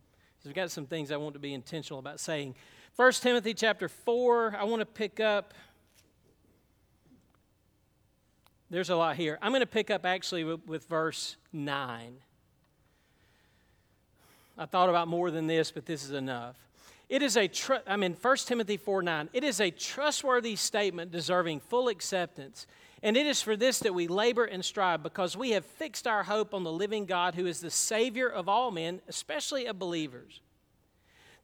I've 0.48 0.54
got 0.54 0.70
some 0.70 0.86
things 0.86 1.12
I 1.12 1.18
want 1.18 1.34
to 1.34 1.38
be 1.38 1.52
intentional 1.52 1.98
about 1.98 2.20
saying. 2.20 2.54
1 2.96 3.12
Timothy 3.12 3.52
chapter 3.52 3.86
4, 3.86 4.56
I 4.58 4.64
want 4.64 4.80
to 4.80 4.86
pick 4.86 5.20
up. 5.20 5.52
There's 8.70 8.88
a 8.88 8.96
lot 8.96 9.16
here. 9.16 9.38
I'm 9.42 9.52
going 9.52 9.60
to 9.60 9.66
pick 9.66 9.90
up 9.90 10.06
actually 10.06 10.44
with, 10.44 10.66
with 10.66 10.86
verse 10.86 11.36
9. 11.52 12.14
I 14.56 14.64
thought 14.64 14.88
about 14.88 15.06
more 15.06 15.30
than 15.30 15.46
this, 15.46 15.70
but 15.70 15.84
this 15.84 16.02
is 16.02 16.12
enough. 16.12 16.56
It 17.10 17.22
is 17.22 17.36
a, 17.36 17.46
tr- 17.46 17.74
I'm 17.86 18.02
in 18.02 18.14
1 18.14 18.36
Timothy 18.38 18.78
4 18.78 19.02
9. 19.02 19.28
It 19.34 19.44
is 19.44 19.60
a 19.60 19.70
trustworthy 19.70 20.56
statement 20.56 21.12
deserving 21.12 21.60
full 21.60 21.88
acceptance. 21.88 22.66
And 23.02 23.16
it 23.16 23.26
is 23.26 23.40
for 23.40 23.56
this 23.56 23.78
that 23.80 23.94
we 23.94 24.08
labor 24.08 24.44
and 24.44 24.64
strive, 24.64 25.02
because 25.02 25.36
we 25.36 25.50
have 25.50 25.64
fixed 25.64 26.06
our 26.06 26.24
hope 26.24 26.52
on 26.52 26.64
the 26.64 26.72
living 26.72 27.06
God 27.06 27.34
who 27.34 27.46
is 27.46 27.60
the 27.60 27.70
Savior 27.70 28.28
of 28.28 28.48
all 28.48 28.70
men, 28.70 29.00
especially 29.08 29.66
of 29.66 29.78
believers. 29.78 30.40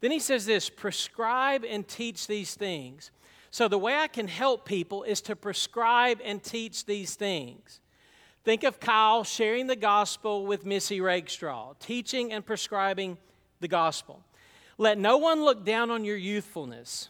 Then 0.01 0.11
he 0.11 0.19
says 0.19 0.47
this 0.47 0.69
prescribe 0.69 1.65
and 1.65 1.87
teach 1.87 2.27
these 2.27 2.55
things. 2.55 3.11
So, 3.51 3.69
the 3.69 3.79
way 3.79 3.95
I 3.95 4.09
can 4.09 4.27
help 4.27 4.67
people 4.67 5.05
is 5.05 5.21
to 5.23 5.37
prescribe 5.37 6.21
and 6.25 6.43
teach 6.43 6.87
these 6.87 7.15
things. 7.15 7.81
Think 8.43 8.65
of 8.65 8.81
Kyle 8.81 9.25
sharing 9.25 9.69
the 9.69 9.77
gospel 9.77 10.45
with 10.45 10.67
Missy 10.67 11.01
Rakestraw, 11.01 11.75
teaching 11.79 12.33
and 12.33 12.45
prescribing 12.45 13.17
the 13.61 13.69
gospel. 13.69 14.23
Let 14.77 14.99
no 14.99 15.19
one 15.19 15.45
look 15.45 15.65
down 15.65 15.91
on 15.91 16.05
your 16.05 16.17
youthfulness. 16.17 17.09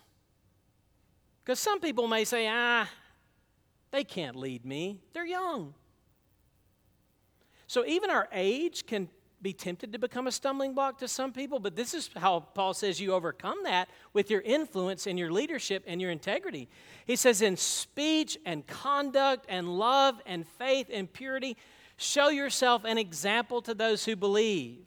Because 1.42 1.59
some 1.59 1.80
people 1.80 2.07
may 2.07 2.24
say, 2.24 2.46
ah, 2.48 2.88
they 3.94 4.02
can't 4.02 4.35
lead 4.35 4.66
me, 4.66 4.98
they're 5.12 5.24
young. 5.24 5.72
So 7.68 7.87
even 7.87 8.11
our 8.11 8.28
age 8.33 8.87
can 8.87 9.09
be 9.40 9.52
tempted 9.52 9.92
to 9.92 10.00
become 10.00 10.26
a 10.26 10.33
stumbling 10.33 10.74
block 10.74 10.98
to 10.98 11.07
some 11.07 11.33
people, 11.33 11.61
but 11.61 11.76
this 11.76 11.94
is 11.94 12.11
how 12.16 12.40
Paul 12.40 12.74
says 12.74 13.00
you 13.00 13.12
overcome 13.12 13.59
that 13.62 13.88
with 14.12 14.33
your 14.33 14.40
influence 14.40 15.07
and 15.07 15.16
your 15.16 15.30
leadership 15.30 15.85
and 15.87 16.00
your 16.00 16.11
integrity. 16.11 16.68
He 17.07 17.14
says, 17.14 17.40
in 17.40 17.57
speech 17.57 18.37
and 18.44 18.66
conduct 18.66 19.46
and 19.48 19.78
love 19.78 20.20
and 20.26 20.44
faith 20.44 20.88
and 20.92 21.12
purity, 21.12 21.57
show 21.96 22.30
yourself 22.30 22.85
an 22.85 22.98
example 22.98 23.62
to 23.62 23.74
those 23.74 24.04
who 24.04 24.16
believe. 24.16 24.87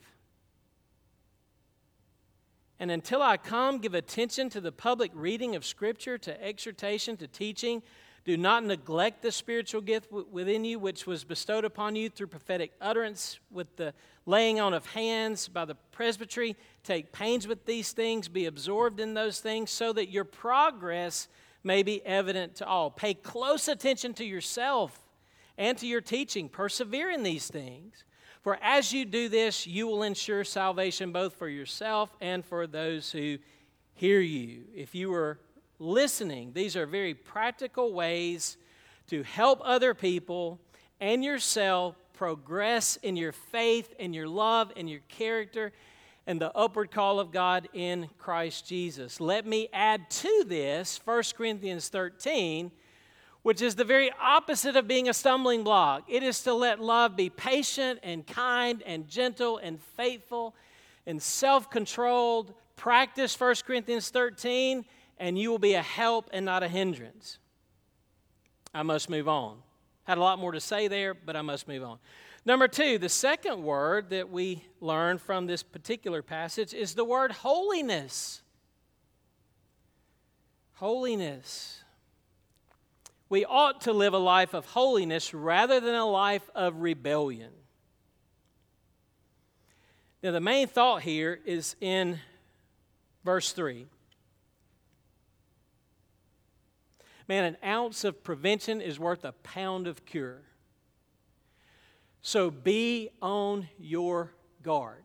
And 2.78 2.92
until 2.92 3.22
I 3.22 3.38
come, 3.38 3.78
give 3.78 3.94
attention 3.94 4.50
to 4.50 4.60
the 4.60 4.74
public 4.74 5.12
reading 5.14 5.56
of 5.56 5.66
Scripture, 5.66 6.18
to 6.18 6.44
exhortation, 6.44 7.16
to 7.18 7.28
teaching. 7.28 7.84
Do 8.28 8.36
not 8.36 8.66
neglect 8.66 9.22
the 9.22 9.32
spiritual 9.32 9.80
gift 9.80 10.12
within 10.12 10.66
you, 10.66 10.80
which 10.80 11.08
was 11.08 11.24
bestowed 11.24 11.64
upon 11.64 11.96
you 11.96 12.10
through 12.10 12.28
prophetic 12.28 12.74
utterance 12.82 13.40
with 13.50 13.74
the 13.78 13.94
laying 14.26 14.60
on 14.60 14.74
of 14.74 14.86
hands 14.88 15.48
by 15.48 15.64
the 15.64 15.76
presbytery. 15.94 16.58
Take 16.84 17.14
pains 17.14 17.48
with 17.48 17.66
these 17.66 17.94
things, 17.94 18.28
be 18.28 18.46
absorbed 18.46 19.00
in 19.00 19.14
those 19.14 19.40
things, 19.40 19.72
so 19.72 19.94
that 19.94 20.10
your 20.10 20.26
progress 20.26 21.30
may 21.64 21.84
be 21.84 22.06
evident 22.06 22.56
to 22.56 22.68
all. 22.68 22.92
Pay 22.92 23.14
close 23.14 23.70
attention 23.70 24.14
to 24.16 24.26
yourself 24.26 25.08
and 25.58 25.78
to 25.78 25.88
your 25.88 26.02
teaching. 26.02 26.50
Persevere 26.50 27.10
in 27.10 27.24
these 27.24 27.48
things. 27.48 28.04
For 28.42 28.60
as 28.62 28.92
you 28.92 29.06
do 29.06 29.30
this, 29.30 29.66
you 29.66 29.88
will 29.88 30.04
ensure 30.04 30.44
salvation 30.44 31.14
both 31.14 31.36
for 31.36 31.48
yourself 31.48 32.10
and 32.20 32.44
for 32.44 32.68
those 32.68 33.10
who 33.10 33.38
hear 33.94 34.20
you. 34.20 34.66
If 34.76 34.94
you 34.94 35.14
are 35.14 35.40
listening. 35.80 36.52
These 36.54 36.76
are 36.76 36.86
very 36.86 37.14
practical 37.14 37.94
ways 37.94 38.58
to 39.08 39.24
help 39.24 39.62
other 39.64 39.94
people 39.94 40.60
and 41.00 41.24
yourself 41.24 41.96
progress 42.14 42.98
in 43.04 43.16
your 43.16 43.32
faith 43.32 43.94
and 44.00 44.14
your 44.14 44.28
love 44.28 44.72
and 44.76 44.90
your 44.90 45.02
character 45.08 45.72
and 46.26 46.42
the 46.42 46.54
upward 46.56 46.92
call 46.92 47.20
of 47.20 47.32
God 47.32 47.70
in 47.74 48.10
Christ 48.18 48.68
Jesus. 48.68 49.22
Let 49.22 49.46
me 49.46 49.70
add 49.72 50.10
to 50.10 50.44
this 50.46 51.00
1 51.06 51.24
Corinthians 51.38 51.88
13, 51.88 52.72
which 53.44 53.62
is 53.62 53.76
the 53.76 53.86
very 53.86 54.12
opposite 54.20 54.76
of 54.76 54.88
being 54.88 55.08
a 55.08 55.14
stumbling 55.14 55.64
block. 55.64 56.04
It 56.10 56.24
is 56.24 56.42
to 56.44 56.54
let 56.54 56.82
love 56.82 57.16
be 57.16 57.30
patient 57.30 58.00
and 58.04 58.28
kind 58.28 58.84
and 58.86 59.08
gentle 59.08 59.58
and 59.58 59.80
faithful 59.96 60.54
and 61.06 61.22
self 61.22 61.70
controlled. 61.70 62.54
Practice 62.76 63.40
1 63.40 63.56
Corinthians 63.66 64.10
13 64.10 64.84
and 65.20 65.38
you 65.38 65.50
will 65.50 65.60
be 65.60 65.74
a 65.74 65.82
help 65.82 66.30
and 66.32 66.46
not 66.46 66.64
a 66.64 66.68
hindrance. 66.68 67.38
I 68.74 68.84
must 68.84 69.10
move 69.10 69.28
on. 69.28 69.58
Had 70.04 70.18
a 70.18 70.22
lot 70.22 70.40
more 70.40 70.52
to 70.52 70.60
say 70.60 70.88
there, 70.88 71.14
but 71.14 71.36
I 71.36 71.42
must 71.42 71.68
move 71.68 71.84
on. 71.84 72.00
Number 72.46 72.68
two, 72.68 72.98
the 72.98 73.10
second 73.10 73.64
word 73.64 74.10
that 74.12 74.30
we 74.30 74.64
learn 74.80 75.18
from 75.18 75.48
this 75.48 75.64
particular 75.64 76.22
passage 76.22 76.74
is 76.74 76.96
the 76.96 77.04
word 77.04 77.32
holiness. 77.32 78.42
Holiness. 80.76 81.84
We 83.28 83.44
ought 83.44 83.82
to 83.82 83.92
live 83.92 84.14
a 84.14 84.20
life 84.20 84.54
of 84.54 84.66
holiness 84.68 85.34
rather 85.34 85.82
than 85.82 85.96
a 85.96 86.06
life 86.06 86.50
of 86.56 86.82
rebellion. 86.82 87.52
Now, 90.24 90.32
the 90.32 90.40
main 90.40 90.68
thought 90.68 91.02
here 91.04 91.40
is 91.46 91.76
in 91.82 92.20
verse 93.26 93.52
3. 93.52 93.88
Man, 97.28 97.44
an 97.44 97.58
ounce 97.64 98.04
of 98.04 98.24
prevention 98.24 98.80
is 98.80 99.00
worth 99.00 99.26
a 99.26 99.34
pound 99.34 99.88
of 99.88 100.06
cure. 100.06 100.42
So 102.22 102.50
be 102.50 103.10
on 103.22 103.68
your 103.78 104.34
guard. 104.64 105.04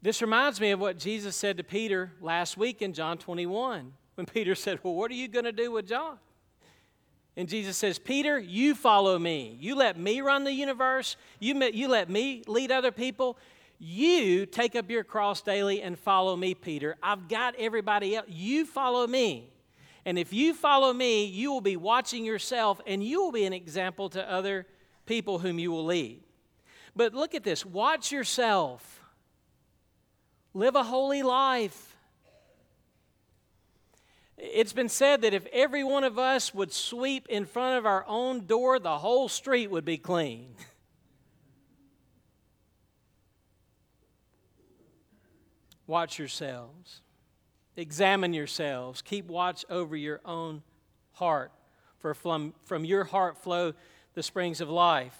This 0.00 0.22
reminds 0.22 0.60
me 0.60 0.70
of 0.70 0.80
what 0.80 0.98
Jesus 0.98 1.34
said 1.34 1.56
to 1.56 1.64
Peter 1.64 2.12
last 2.20 2.56
week 2.56 2.82
in 2.82 2.92
John 2.92 3.18
21 3.18 3.92
when 4.14 4.26
Peter 4.32 4.54
said, 4.54 4.78
Well, 4.82 4.94
what 4.94 5.10
are 5.10 5.14
you 5.14 5.28
going 5.28 5.44
to 5.44 5.52
do 5.52 5.70
with 5.70 5.86
John? 5.88 6.18
And 7.36 7.48
Jesus 7.48 7.76
says, 7.76 8.00
Peter, 8.00 8.38
you 8.38 8.74
follow 8.74 9.16
me. 9.16 9.56
You 9.60 9.76
let 9.76 9.96
me 9.96 10.20
run 10.20 10.42
the 10.42 10.52
universe. 10.52 11.16
You, 11.38 11.54
you 11.66 11.86
let 11.86 12.10
me 12.10 12.42
lead 12.48 12.72
other 12.72 12.90
people. 12.90 13.38
You 13.78 14.44
take 14.44 14.74
up 14.74 14.90
your 14.90 15.04
cross 15.04 15.40
daily 15.40 15.80
and 15.82 15.96
follow 15.96 16.36
me, 16.36 16.54
Peter. 16.54 16.96
I've 17.00 17.28
got 17.28 17.54
everybody 17.56 18.16
else. 18.16 18.26
You 18.28 18.66
follow 18.66 19.06
me. 19.06 19.52
And 20.04 20.18
if 20.18 20.32
you 20.32 20.54
follow 20.54 20.92
me, 20.92 21.24
you 21.24 21.52
will 21.52 21.60
be 21.60 21.76
watching 21.76 22.24
yourself 22.24 22.80
and 22.86 23.02
you 23.02 23.22
will 23.22 23.32
be 23.32 23.44
an 23.44 23.52
example 23.52 24.08
to 24.10 24.30
other 24.30 24.66
people 25.06 25.38
whom 25.38 25.58
you 25.58 25.70
will 25.70 25.84
lead. 25.84 26.22
But 26.94 27.14
look 27.14 27.34
at 27.34 27.44
this 27.44 27.64
watch 27.64 28.10
yourself, 28.12 29.00
live 30.54 30.74
a 30.76 30.82
holy 30.82 31.22
life. 31.22 31.96
It's 34.36 34.72
been 34.72 34.88
said 34.88 35.22
that 35.22 35.34
if 35.34 35.46
every 35.52 35.82
one 35.82 36.04
of 36.04 36.18
us 36.18 36.54
would 36.54 36.72
sweep 36.72 37.26
in 37.28 37.44
front 37.44 37.76
of 37.78 37.86
our 37.86 38.04
own 38.06 38.46
door, 38.46 38.78
the 38.78 38.98
whole 38.98 39.28
street 39.28 39.68
would 39.68 39.84
be 39.84 39.98
clean. 39.98 40.54
Watch 45.88 46.18
yourselves. 46.18 47.00
Examine 47.78 48.34
yourselves. 48.34 49.02
Keep 49.02 49.28
watch 49.28 49.64
over 49.70 49.94
your 49.94 50.20
own 50.24 50.62
heart, 51.12 51.52
for 51.98 52.12
from, 52.12 52.52
from 52.64 52.84
your 52.84 53.04
heart 53.04 53.38
flow 53.38 53.72
the 54.14 54.22
springs 54.22 54.60
of 54.60 54.68
life. 54.68 55.16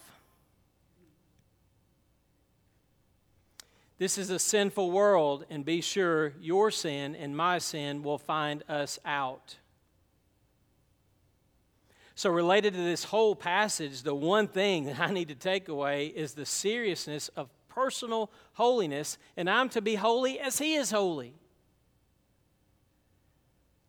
This 3.98 4.18
is 4.18 4.30
a 4.30 4.40
sinful 4.40 4.90
world, 4.90 5.44
and 5.48 5.64
be 5.64 5.80
sure 5.80 6.32
your 6.40 6.72
sin 6.72 7.14
and 7.14 7.36
my 7.36 7.58
sin 7.58 8.02
will 8.02 8.18
find 8.18 8.64
us 8.68 8.98
out. 9.04 9.58
So, 12.16 12.28
related 12.28 12.74
to 12.74 12.80
this 12.80 13.04
whole 13.04 13.36
passage, 13.36 14.02
the 14.02 14.16
one 14.16 14.48
thing 14.48 14.86
that 14.86 14.98
I 14.98 15.12
need 15.12 15.28
to 15.28 15.36
take 15.36 15.68
away 15.68 16.08
is 16.08 16.34
the 16.34 16.46
seriousness 16.46 17.28
of 17.36 17.50
personal 17.68 18.32
holiness, 18.54 19.16
and 19.36 19.48
I'm 19.48 19.68
to 19.68 19.80
be 19.80 19.94
holy 19.94 20.40
as 20.40 20.58
He 20.58 20.74
is 20.74 20.90
holy. 20.90 21.37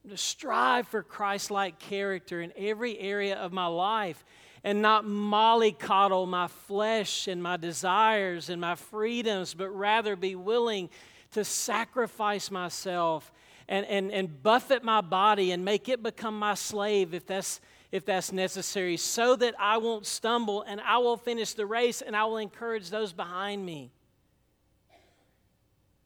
To 0.08 0.18
strive 0.18 0.88
for 0.88 1.04
Christ 1.04 1.52
like 1.52 1.80
character 1.80 2.42
in 2.42 2.54
every 2.56 2.98
area 2.98 3.36
of 3.36 3.52
my 3.52 3.66
life 3.66 4.24
and 4.64 4.82
not 4.82 5.06
mollycoddle 5.06 6.28
my 6.28 6.48
flesh 6.48 7.28
and 7.28 7.42
my 7.42 7.58
desires 7.58 8.50
and 8.50 8.60
my 8.60 8.76
freedoms, 8.76 9.54
but 9.54 9.70
rather 9.70 10.16
be 10.16 10.36
willing 10.36 10.90
to 11.32 11.44
sacrifice 11.44 12.50
myself 12.50 13.32
and, 13.68 13.86
and, 13.86 14.12
and 14.12 14.42
buffet 14.42 14.84
my 14.84 15.02
body 15.02 15.52
and 15.52 15.64
make 15.64 15.88
it 15.88 16.02
become 16.02 16.38
my 16.38 16.56
slave 16.56 17.14
if 17.14 17.26
that's, 17.26 17.62
if 17.92 18.06
that's 18.06 18.32
necessary, 18.32 18.98
so 18.98 19.36
that 19.36 19.54
I 19.60 19.78
won't 19.78 20.06
stumble 20.06 20.64
and 20.64 20.82
I 20.82 20.98
will 20.98 21.18
finish 21.18 21.54
the 21.54 21.66
race 21.66 22.02
and 22.02 22.16
I 22.16 22.26
will 22.26 22.38
encourage 22.38 22.90
those 22.90 23.14
behind 23.14 23.66
me. 23.66 23.92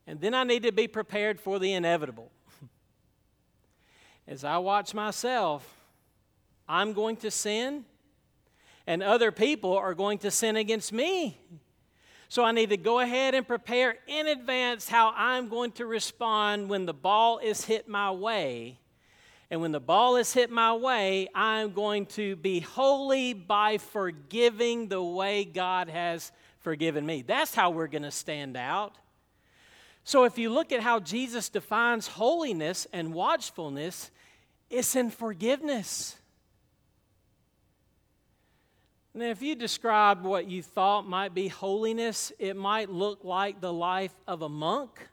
And 0.06 0.20
then 0.20 0.34
I 0.34 0.44
need 0.44 0.64
to 0.64 0.74
be 0.74 0.88
prepared 0.88 1.40
for 1.40 1.60
the 1.60 1.72
inevitable. 1.72 2.30
As 4.28 4.44
I 4.44 4.58
watch 4.58 4.94
myself, 4.94 5.68
I'm 6.68 6.94
going 6.94 7.18
to 7.18 7.32
sin, 7.32 7.86
and 8.88 9.04
other 9.04 9.32
people 9.32 9.76
are 9.78 9.94
going 9.94 10.18
to 10.20 10.32
sin 10.32 10.56
against 10.56 10.94
me. 10.94 11.38
So 12.30 12.44
I 12.44 12.52
need 12.52 12.70
to 12.70 12.78
go 12.78 13.00
ahead 13.00 13.36
and 13.36 13.48
prepare 13.48 13.96
in 14.08 14.28
advance 14.28 14.90
how 14.90 15.14
I'm 15.16 15.50
going 15.50 15.72
to 15.74 15.86
respond 15.86 16.70
when 16.70 16.86
the 16.86 16.94
ball 16.94 17.38
is 17.38 17.66
hit 17.66 17.88
my 17.88 18.12
way. 18.12 18.80
And 19.52 19.62
when 19.62 19.72
the 19.72 19.80
ball 19.80 20.16
is 20.16 20.34
hit 20.34 20.50
my 20.50 20.74
way, 20.74 21.28
I'm 21.36 21.74
going 21.74 22.08
to 22.08 22.36
be 22.36 22.60
holy 22.60 23.34
by 23.34 23.78
forgiving 23.78 24.88
the 24.88 25.04
way 25.04 25.46
God 25.46 25.90
has 25.90 26.32
forgiven 26.62 27.06
me. 27.06 27.22
That's 27.22 27.54
how 27.54 27.70
we're 27.70 27.86
going 27.88 28.02
to 28.02 28.10
stand 28.10 28.58
out. 28.58 28.96
So 30.04 30.26
if 30.26 30.38
you 30.38 30.50
look 30.50 30.72
at 30.72 30.82
how 30.82 31.00
Jesus 31.00 31.50
defines 31.50 32.08
holiness 32.08 32.88
and 32.92 33.14
watchfulness, 33.14 34.12
it's 34.70 34.96
in 34.96 35.10
forgiveness. 35.10 36.18
Now, 39.14 39.26
if 39.26 39.42
you 39.44 39.56
describe 39.56 40.24
what 40.24 40.50
you 40.50 40.64
thought 40.64 41.08
might 41.08 41.36
be 41.36 41.48
holiness, 41.48 42.32
it 42.40 42.56
might 42.56 42.90
look 42.90 43.24
like 43.24 43.62
the 43.62 43.72
life 43.72 44.14
of 44.28 44.42
a 44.42 44.50
monk. 44.50 45.08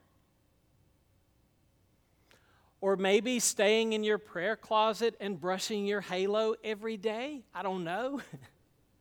Or 2.81 2.97
maybe 2.97 3.39
staying 3.41 3.93
in 3.93 4.03
your 4.03 4.17
prayer 4.17 4.57
closet 4.57 5.15
and 5.21 5.39
brushing 5.39 5.87
your 5.87 6.01
halo 6.01 6.55
every 6.65 6.97
day. 6.97 7.43
I 7.55 7.63
don't 7.63 7.85
know. 7.85 8.23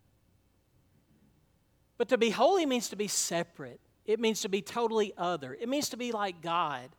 but 1.97 2.09
to 2.09 2.17
be 2.17 2.29
holy 2.29 2.65
means 2.65 2.89
to 2.89 2.97
be 2.97 3.07
separate, 3.07 3.79
it 4.09 4.19
means 4.19 4.41
to 4.41 4.49
be 4.49 4.63
totally 4.63 5.13
other, 5.19 5.53
it 5.53 5.69
means 5.69 5.89
to 5.89 5.97
be 5.97 6.11
like 6.11 6.41
God. 6.41 6.89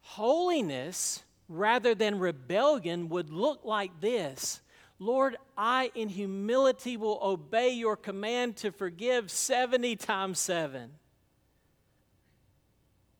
Holiness, 0.00 1.22
rather 1.48 1.94
than 1.94 2.18
rebellion, 2.18 3.08
would 3.08 3.30
look 3.30 3.64
like 3.64 4.00
this 4.00 4.60
Lord, 4.98 5.36
I 5.56 5.92
in 5.94 6.08
humility 6.08 6.96
will 6.96 7.20
obey 7.22 7.70
your 7.70 7.96
command 7.96 8.56
to 8.58 8.72
forgive 8.72 9.30
70 9.30 9.94
times 9.94 10.40
7. 10.40 10.90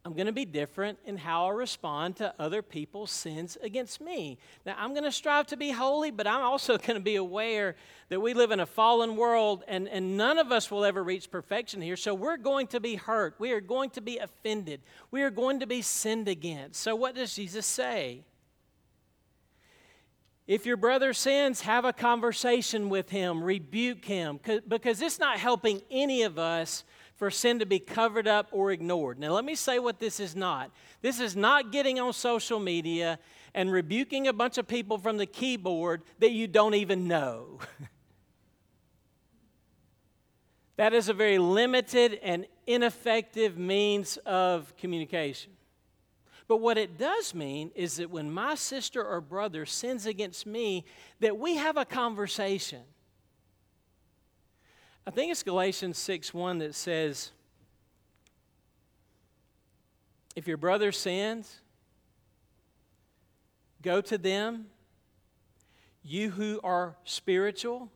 I'm 0.04 0.14
going 0.14 0.26
to 0.26 0.32
be 0.32 0.44
different 0.44 0.98
in 1.04 1.16
how 1.16 1.46
I 1.46 1.50
respond 1.50 2.16
to 2.16 2.34
other 2.36 2.60
people's 2.60 3.12
sins 3.12 3.56
against 3.62 4.00
me. 4.00 4.36
Now, 4.66 4.74
I'm 4.76 4.94
going 4.94 5.04
to 5.04 5.12
strive 5.12 5.46
to 5.48 5.56
be 5.56 5.70
holy, 5.70 6.10
but 6.10 6.26
I'm 6.26 6.42
also 6.42 6.76
going 6.76 6.98
to 6.98 7.00
be 7.00 7.14
aware 7.14 7.76
that 8.08 8.18
we 8.18 8.34
live 8.34 8.50
in 8.50 8.58
a 8.58 8.66
fallen 8.66 9.14
world 9.14 9.62
and, 9.68 9.88
and 9.88 10.16
none 10.16 10.38
of 10.38 10.50
us 10.50 10.72
will 10.72 10.84
ever 10.84 11.04
reach 11.04 11.30
perfection 11.30 11.80
here. 11.80 11.96
So 11.96 12.14
we're 12.14 12.36
going 12.36 12.66
to 12.68 12.80
be 12.80 12.96
hurt. 12.96 13.36
We 13.38 13.52
are 13.52 13.60
going 13.60 13.90
to 13.90 14.00
be 14.00 14.18
offended. 14.18 14.80
We 15.12 15.22
are 15.22 15.30
going 15.30 15.60
to 15.60 15.66
be 15.68 15.82
sinned 15.82 16.26
against. 16.26 16.80
So, 16.80 16.96
what 16.96 17.14
does 17.14 17.36
Jesus 17.36 17.64
say? 17.64 18.24
If 20.48 20.66
your 20.66 20.76
brother 20.76 21.12
sins, 21.12 21.60
have 21.60 21.84
a 21.84 21.92
conversation 21.92 22.88
with 22.88 23.10
him, 23.10 23.44
rebuke 23.44 24.04
him, 24.04 24.40
because 24.66 25.00
it's 25.00 25.20
not 25.20 25.38
helping 25.38 25.80
any 25.88 26.22
of 26.24 26.36
us 26.36 26.82
for 27.22 27.30
sin 27.30 27.60
to 27.60 27.66
be 27.66 27.78
covered 27.78 28.26
up 28.26 28.48
or 28.50 28.72
ignored. 28.72 29.16
Now, 29.16 29.30
let 29.30 29.44
me 29.44 29.54
say 29.54 29.78
what 29.78 30.00
this 30.00 30.18
is 30.18 30.34
not. 30.34 30.72
This 31.02 31.20
is 31.20 31.36
not 31.36 31.70
getting 31.70 32.00
on 32.00 32.12
social 32.14 32.58
media 32.58 33.16
and 33.54 33.70
rebuking 33.70 34.26
a 34.26 34.32
bunch 34.32 34.58
of 34.58 34.66
people 34.66 34.98
from 34.98 35.18
the 35.18 35.26
keyboard 35.26 36.02
that 36.18 36.32
you 36.32 36.48
don't 36.48 36.74
even 36.74 37.06
know. 37.06 37.60
that 40.76 40.92
is 40.92 41.08
a 41.08 41.14
very 41.14 41.38
limited 41.38 42.18
and 42.24 42.44
ineffective 42.66 43.56
means 43.56 44.16
of 44.26 44.76
communication. 44.76 45.52
But 46.48 46.56
what 46.56 46.76
it 46.76 46.98
does 46.98 47.36
mean 47.36 47.70
is 47.76 47.98
that 47.98 48.10
when 48.10 48.32
my 48.32 48.56
sister 48.56 49.00
or 49.00 49.20
brother 49.20 49.64
sins 49.64 50.06
against 50.06 50.44
me, 50.44 50.84
that 51.20 51.38
we 51.38 51.54
have 51.54 51.76
a 51.76 51.84
conversation. 51.84 52.82
I 55.04 55.10
think 55.10 55.32
it's 55.32 55.42
Galatians 55.42 55.98
6 55.98 56.32
1 56.32 56.58
that 56.58 56.74
says, 56.76 57.32
If 60.36 60.46
your 60.46 60.56
brother 60.56 60.92
sins, 60.92 61.58
go 63.82 64.00
to 64.00 64.16
them, 64.16 64.66
you 66.04 66.30
who 66.30 66.60
are 66.62 66.94
spiritual, 67.04 67.90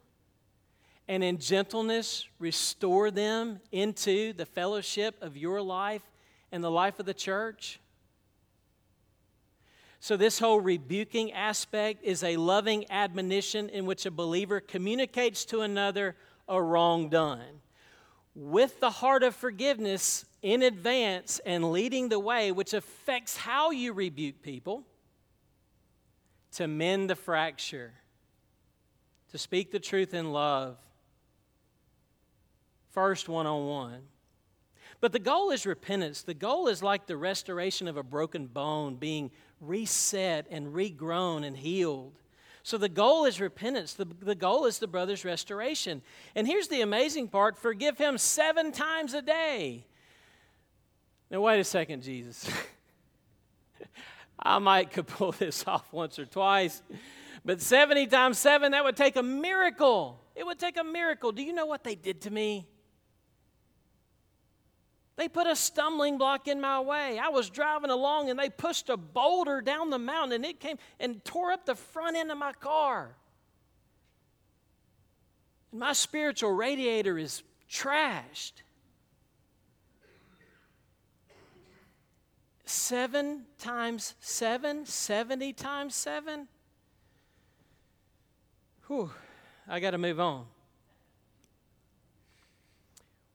and 1.07 1.23
in 1.23 1.39
gentleness 1.39 2.27
restore 2.41 3.13
them 3.13 3.61
into 3.71 4.33
the 4.33 4.45
fellowship 4.45 5.15
of 5.23 5.37
your 5.37 5.63
life 5.63 6.03
and 6.51 6.63
the 6.63 6.71
life 6.71 6.99
of 6.99 7.07
the 7.07 7.15
church. 7.15 7.79
So, 10.01 10.17
this 10.17 10.41
whole 10.41 10.61
rebuking 10.61 11.33
aspect 11.33 12.03
is 12.03 12.25
a 12.25 12.37
loving 12.37 12.85
admonition 12.91 13.69
in 13.69 13.87
which 13.87 14.07
a 14.07 14.11
believer 14.11 14.59
communicates 14.59 15.45
to 15.47 15.61
another 15.61 16.17
a 16.49 16.63
wrong 16.63 17.09
done. 17.09 17.61
With 18.35 18.81
the 18.81 18.91
heart 18.91 19.23
of 19.23 19.35
forgiveness 19.35 20.25
in 20.43 20.63
advance 20.63 21.41
and 21.47 21.73
leading 21.73 22.09
the 22.09 22.19
way, 22.19 22.53
which 22.53 22.75
affects 22.75 23.37
how 23.37 23.71
you 23.71 23.93
rebuke 23.93 24.43
people, 24.43 24.85
to 26.53 26.67
mend 26.67 27.11
the 27.11 27.17
fracture, 27.17 27.93
to 29.31 29.39
speak 29.39 29.71
the 29.71 29.81
truth 29.81 30.15
in 30.15 30.33
love, 30.33 30.79
first 32.91 33.29
one 33.29 33.47
on 33.47 33.67
one. 33.67 34.03
But 35.01 35.13
the 35.13 35.19
goal 35.19 35.51
is 35.51 35.67
repentance. 35.67 36.23
The 36.23 36.33
goal 36.33 36.69
is 36.69 36.83
like 36.83 37.07
the 37.07 37.17
restoration 37.17 37.89
of 37.89 37.99
a 37.99 38.03
broken 38.03 38.47
bone 38.47 38.97
being 38.97 39.31
reset 39.61 40.47
and 40.51 40.69
regrown 40.69 41.45
and 41.45 41.57
healed. 41.57 42.19
So 42.67 42.79
the 42.79 42.89
goal 42.89 43.27
is 43.27 43.41
repentance. 43.41 43.93
The, 43.95 44.09
the 44.21 44.35
goal 44.35 44.67
is 44.67 44.81
the 44.81 44.89
brother's 44.89 45.25
restoration. 45.25 46.03
And 46.35 46.49
here's 46.49 46.67
the 46.67 46.81
amazing 46.81 47.29
part 47.29 47.57
forgive 47.57 47.97
him 47.97 48.19
seven 48.19 48.73
times 48.73 49.15
a 49.15 49.23
day. 49.23 49.87
Now, 51.31 51.43
wait 51.43 51.61
a 51.61 51.65
second, 51.65 52.03
Jesus. 52.03 52.51
I 54.41 54.59
might 54.59 54.91
could 54.91 55.07
pull 55.07 55.31
this 55.31 55.65
off 55.69 55.93
once 55.93 56.19
or 56.19 56.27
twice, 56.27 56.83
but 57.45 57.61
70 57.61 58.09
times 58.09 58.37
seven, 58.37 58.73
that 58.73 58.83
would 58.83 58.97
take 58.97 59.15
a 59.15 59.23
miracle. 59.23 60.21
It 60.35 60.45
would 60.45 60.59
take 60.59 60.77
a 60.77 60.83
miracle. 60.83 61.31
Do 61.31 61.45
you 61.45 61.53
know 61.53 61.67
what 61.67 61.85
they 61.85 61.95
did 61.95 62.23
to 62.23 62.33
me? 62.33 62.67
They 65.17 65.29
put 65.29 65.47
a 65.47 65.57
stumbling 65.57 66.19
block 66.19 66.47
in 66.47 66.61
my 66.61 66.79
way. 66.79 67.19
I 67.19 67.31
was 67.31 67.49
driving 67.49 67.91
along 67.91 68.29
and 68.29 68.39
they 68.39 68.51
pushed 68.51 68.91
a 68.91 68.99
boulder 68.99 69.63
down 69.63 69.89
the 69.89 69.99
mountain 69.99 70.37
and 70.37 70.45
it 70.45 70.61
came 70.61 70.77
and 71.01 71.25
tore 71.25 71.53
up 71.53 71.65
the 71.65 71.75
front 71.75 72.17
end 72.17 72.31
of 72.31 72.37
my 72.37 72.53
car. 72.53 73.17
And 75.71 75.81
my 75.81 75.95
spiritual 75.95 76.53
radiator 76.53 77.17
is 77.17 77.43
trashed. 77.71 78.53
Seven 82.67 83.47
times 83.59 84.15
seven, 84.21 84.85
70 84.85 85.53
times 85.55 85.95
seven. 85.95 86.49
Whew, 88.87 89.11
I 89.67 89.81
got 89.81 89.93
to 89.93 89.99
move 89.99 90.21
on. 90.21 90.47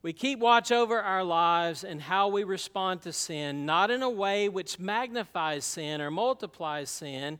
We 0.03 0.13
keep 0.13 0.39
watch 0.39 0.71
over 0.71 0.99
our 0.99 1.23
lives 1.23 1.83
and 1.83 2.01
how 2.01 2.27
we 2.27 2.43
respond 2.43 3.01
to 3.03 3.13
sin, 3.13 3.65
not 3.65 3.91
in 3.91 4.01
a 4.01 4.09
way 4.09 4.49
which 4.49 4.79
magnifies 4.79 5.63
sin 5.63 6.01
or 6.01 6.09
multiplies 6.09 6.89
sin, 6.89 7.37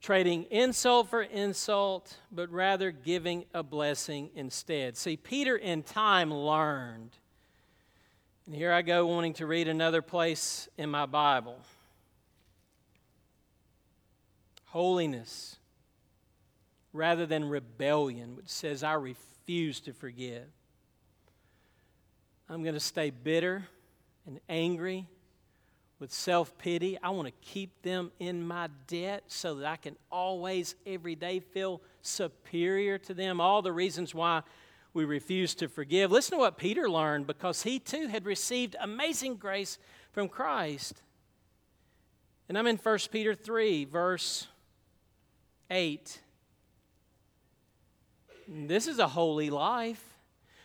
trading 0.00 0.44
insult 0.44 1.10
for 1.10 1.22
insult, 1.22 2.16
but 2.32 2.50
rather 2.50 2.90
giving 2.90 3.44
a 3.52 3.62
blessing 3.62 4.30
instead. 4.34 4.96
See, 4.96 5.18
Peter 5.18 5.56
in 5.56 5.82
time 5.82 6.32
learned. 6.32 7.10
And 8.46 8.54
here 8.54 8.72
I 8.72 8.80
go 8.80 9.06
wanting 9.06 9.34
to 9.34 9.46
read 9.46 9.68
another 9.68 10.00
place 10.00 10.68
in 10.78 10.90
my 10.90 11.06
Bible 11.06 11.58
holiness 14.70 15.56
rather 16.92 17.26
than 17.26 17.44
rebellion, 17.44 18.36
which 18.36 18.48
says, 18.48 18.82
I 18.82 18.94
refuse 18.94 19.80
to 19.80 19.92
forgive. 19.92 20.46
I'm 22.50 22.64
going 22.64 22.74
to 22.74 22.80
stay 22.80 23.10
bitter 23.10 23.64
and 24.26 24.40
angry 24.48 25.06
with 26.00 26.12
self 26.12 26.58
pity. 26.58 26.98
I 27.00 27.10
want 27.10 27.28
to 27.28 27.34
keep 27.48 27.82
them 27.82 28.10
in 28.18 28.44
my 28.44 28.68
debt 28.88 29.22
so 29.28 29.54
that 29.54 29.66
I 29.66 29.76
can 29.76 29.94
always, 30.10 30.74
every 30.84 31.14
day, 31.14 31.38
feel 31.38 31.80
superior 32.02 32.98
to 32.98 33.14
them. 33.14 33.40
All 33.40 33.62
the 33.62 33.70
reasons 33.70 34.16
why 34.16 34.42
we 34.92 35.04
refuse 35.04 35.54
to 35.54 35.68
forgive. 35.68 36.10
Listen 36.10 36.32
to 36.32 36.38
what 36.38 36.58
Peter 36.58 36.90
learned 36.90 37.28
because 37.28 37.62
he 37.62 37.78
too 37.78 38.08
had 38.08 38.26
received 38.26 38.74
amazing 38.80 39.36
grace 39.36 39.78
from 40.10 40.28
Christ. 40.28 41.02
And 42.48 42.58
I'm 42.58 42.66
in 42.66 42.78
1 42.78 42.98
Peter 43.12 43.32
3, 43.32 43.84
verse 43.84 44.48
8. 45.70 46.20
This 48.48 48.88
is 48.88 48.98
a 48.98 49.06
holy 49.06 49.50
life. 49.50 50.09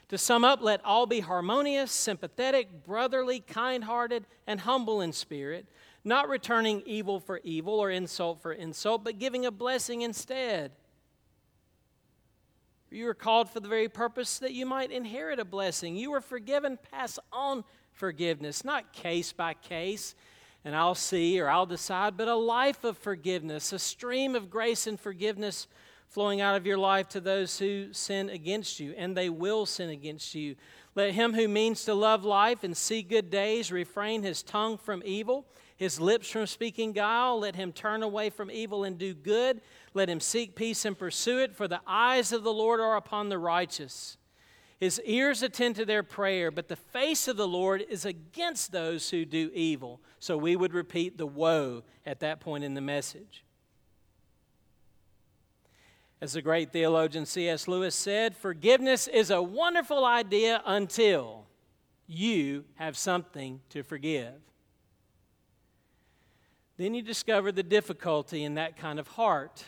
To 0.10 0.18
sum 0.18 0.44
up, 0.44 0.62
let 0.62 0.84
all 0.86 1.08
be 1.08 1.22
harmonious, 1.22 1.92
sympathetic, 1.92 2.84
brotherly, 2.86 3.40
kind 3.40 3.84
hearted, 3.84 4.26
and 4.46 4.60
humble 4.60 5.02
in 5.02 5.12
spirit, 5.14 5.66
not 6.04 6.30
returning 6.30 6.84
evil 6.86 7.20
for 7.20 7.42
evil 7.44 7.80
or 7.80 7.90
insult 7.90 8.42
for 8.42 8.52
insult, 8.52 9.04
but 9.04 9.18
giving 9.18 9.46
a 9.46 9.52
blessing 9.52 10.04
instead. 10.04 10.72
You 12.92 13.06
were 13.06 13.16
called 13.16 13.50
for 13.50 13.60
the 13.60 13.68
very 13.68 13.90
purpose 13.90 14.40
that 14.40 14.54
you 14.54 14.66
might 14.66 14.92
inherit 14.92 15.40
a 15.40 15.46
blessing. 15.46 15.96
You 15.96 16.12
were 16.12 16.22
forgiven, 16.22 16.78
pass 16.92 17.18
on 17.34 17.64
forgiveness, 17.92 18.64
not 18.64 18.94
case 18.94 19.34
by 19.34 19.56
case, 19.56 20.16
and 20.64 20.76
I'll 20.76 20.96
see 20.96 21.40
or 21.40 21.50
I'll 21.50 21.66
decide, 21.66 22.16
but 22.16 22.28
a 22.28 22.36
life 22.36 22.84
of 22.84 22.98
forgiveness, 22.98 23.74
a 23.74 23.80
stream 23.80 24.36
of 24.36 24.50
grace 24.50 24.88
and 24.88 25.00
forgiveness 25.00 25.68
flowing 26.16 26.40
out 26.40 26.56
of 26.56 26.66
your 26.66 26.78
life 26.78 27.10
to 27.10 27.20
those 27.20 27.60
who 27.60 27.92
sin 27.92 28.30
against 28.30 28.80
you, 28.80 28.96
and 28.98 29.18
they 29.18 29.30
will 29.30 29.66
sin 29.66 29.90
against 29.90 30.34
you. 30.34 30.56
Let 30.96 31.12
him 31.12 31.34
who 31.34 31.50
means 31.50 31.84
to 31.84 31.94
love 31.94 32.24
life 32.24 32.64
and 32.64 32.76
see 32.76 33.02
good 33.02 33.30
days 33.30 33.70
refrain 33.70 34.24
his 34.24 34.42
tongue 34.42 34.78
from 34.78 35.04
evil, 35.04 35.46
his 35.76 36.00
lips 36.00 36.30
from 36.30 36.48
speaking 36.48 36.94
guile. 36.94 37.38
Let 37.38 37.58
him 37.58 37.74
turn 37.74 38.02
away 38.02 38.30
from 38.30 38.50
evil 38.50 38.86
and 38.86 38.98
do 38.98 39.14
good. 39.14 39.60
Let 39.94 40.10
him 40.10 40.22
seek 40.22 40.56
peace 40.56 40.86
and 40.86 40.98
pursue 40.98 41.40
it, 41.40 41.54
for 41.54 41.68
the 41.68 41.82
eyes 41.86 42.32
of 42.32 42.44
the 42.44 42.54
Lord 42.54 42.80
are 42.80 42.96
upon 42.96 43.28
the 43.28 43.38
righteous. 43.38 44.16
His 44.80 45.02
ears 45.04 45.44
attend 45.44 45.76
to 45.76 45.86
their 45.86 46.02
prayer, 46.02 46.50
but 46.50 46.70
the 46.70 46.78
face 46.78 47.28
of 47.28 47.36
the 47.36 47.46
Lord 47.48 47.86
is 47.90 48.06
against 48.06 48.72
those 48.72 49.10
who 49.10 49.26
do 49.26 49.52
evil. 49.54 50.00
So 50.20 50.38
we 50.38 50.56
would 50.56 50.74
repeat 50.74 51.18
the 51.18 51.28
woe 51.28 51.84
at 52.06 52.22
that 52.22 52.40
point 52.40 52.64
in 52.64 52.74
the 52.74 52.80
message. 52.80 53.45
As 56.22 56.34
the 56.34 56.42
great 56.42 56.72
theologian 56.72 57.26
C.S. 57.26 57.68
Lewis 57.68 57.94
said, 57.94 58.36
forgiveness 58.36 59.08
is 59.08 59.30
a 59.30 59.42
wonderful 59.42 60.06
idea 60.06 60.62
until 60.66 61.46
you 62.08 62.64
have 62.76 62.98
something 62.98 63.62
to 63.70 63.84
forgive. 63.84 64.34
Then 66.78 66.94
you 66.94 67.02
discover 67.02 67.52
the 67.52 67.64
difficulty 67.64 68.44
in 68.44 68.56
that 68.56 68.78
kind 68.78 69.00
of 69.00 69.08
heart, 69.10 69.64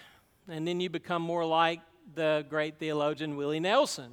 and 0.47 0.67
then 0.67 0.79
you 0.79 0.89
become 0.89 1.21
more 1.21 1.45
like 1.45 1.81
the 2.15 2.45
great 2.49 2.79
theologian 2.79 3.35
Willie 3.35 3.59
Nelson, 3.59 4.11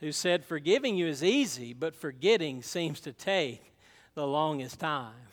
who 0.00 0.12
said, 0.12 0.44
Forgiving 0.44 0.96
you 0.96 1.06
is 1.06 1.22
easy, 1.22 1.72
but 1.72 1.94
forgetting 1.94 2.62
seems 2.62 3.00
to 3.00 3.12
take 3.12 3.74
the 4.14 4.26
longest 4.26 4.78
time. 4.80 5.25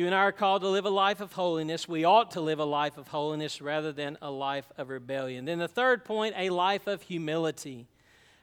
You 0.00 0.06
and 0.06 0.14
I 0.14 0.20
are 0.20 0.32
called 0.32 0.62
to 0.62 0.68
live 0.68 0.86
a 0.86 0.88
life 0.88 1.20
of 1.20 1.34
holiness. 1.34 1.86
We 1.86 2.06
ought 2.06 2.30
to 2.30 2.40
live 2.40 2.58
a 2.58 2.64
life 2.64 2.96
of 2.96 3.08
holiness 3.08 3.60
rather 3.60 3.92
than 3.92 4.16
a 4.22 4.30
life 4.30 4.64
of 4.78 4.88
rebellion. 4.88 5.44
Then 5.44 5.58
the 5.58 5.68
third 5.68 6.06
point, 6.06 6.34
a 6.38 6.48
life 6.48 6.86
of 6.86 7.02
humility. 7.02 7.86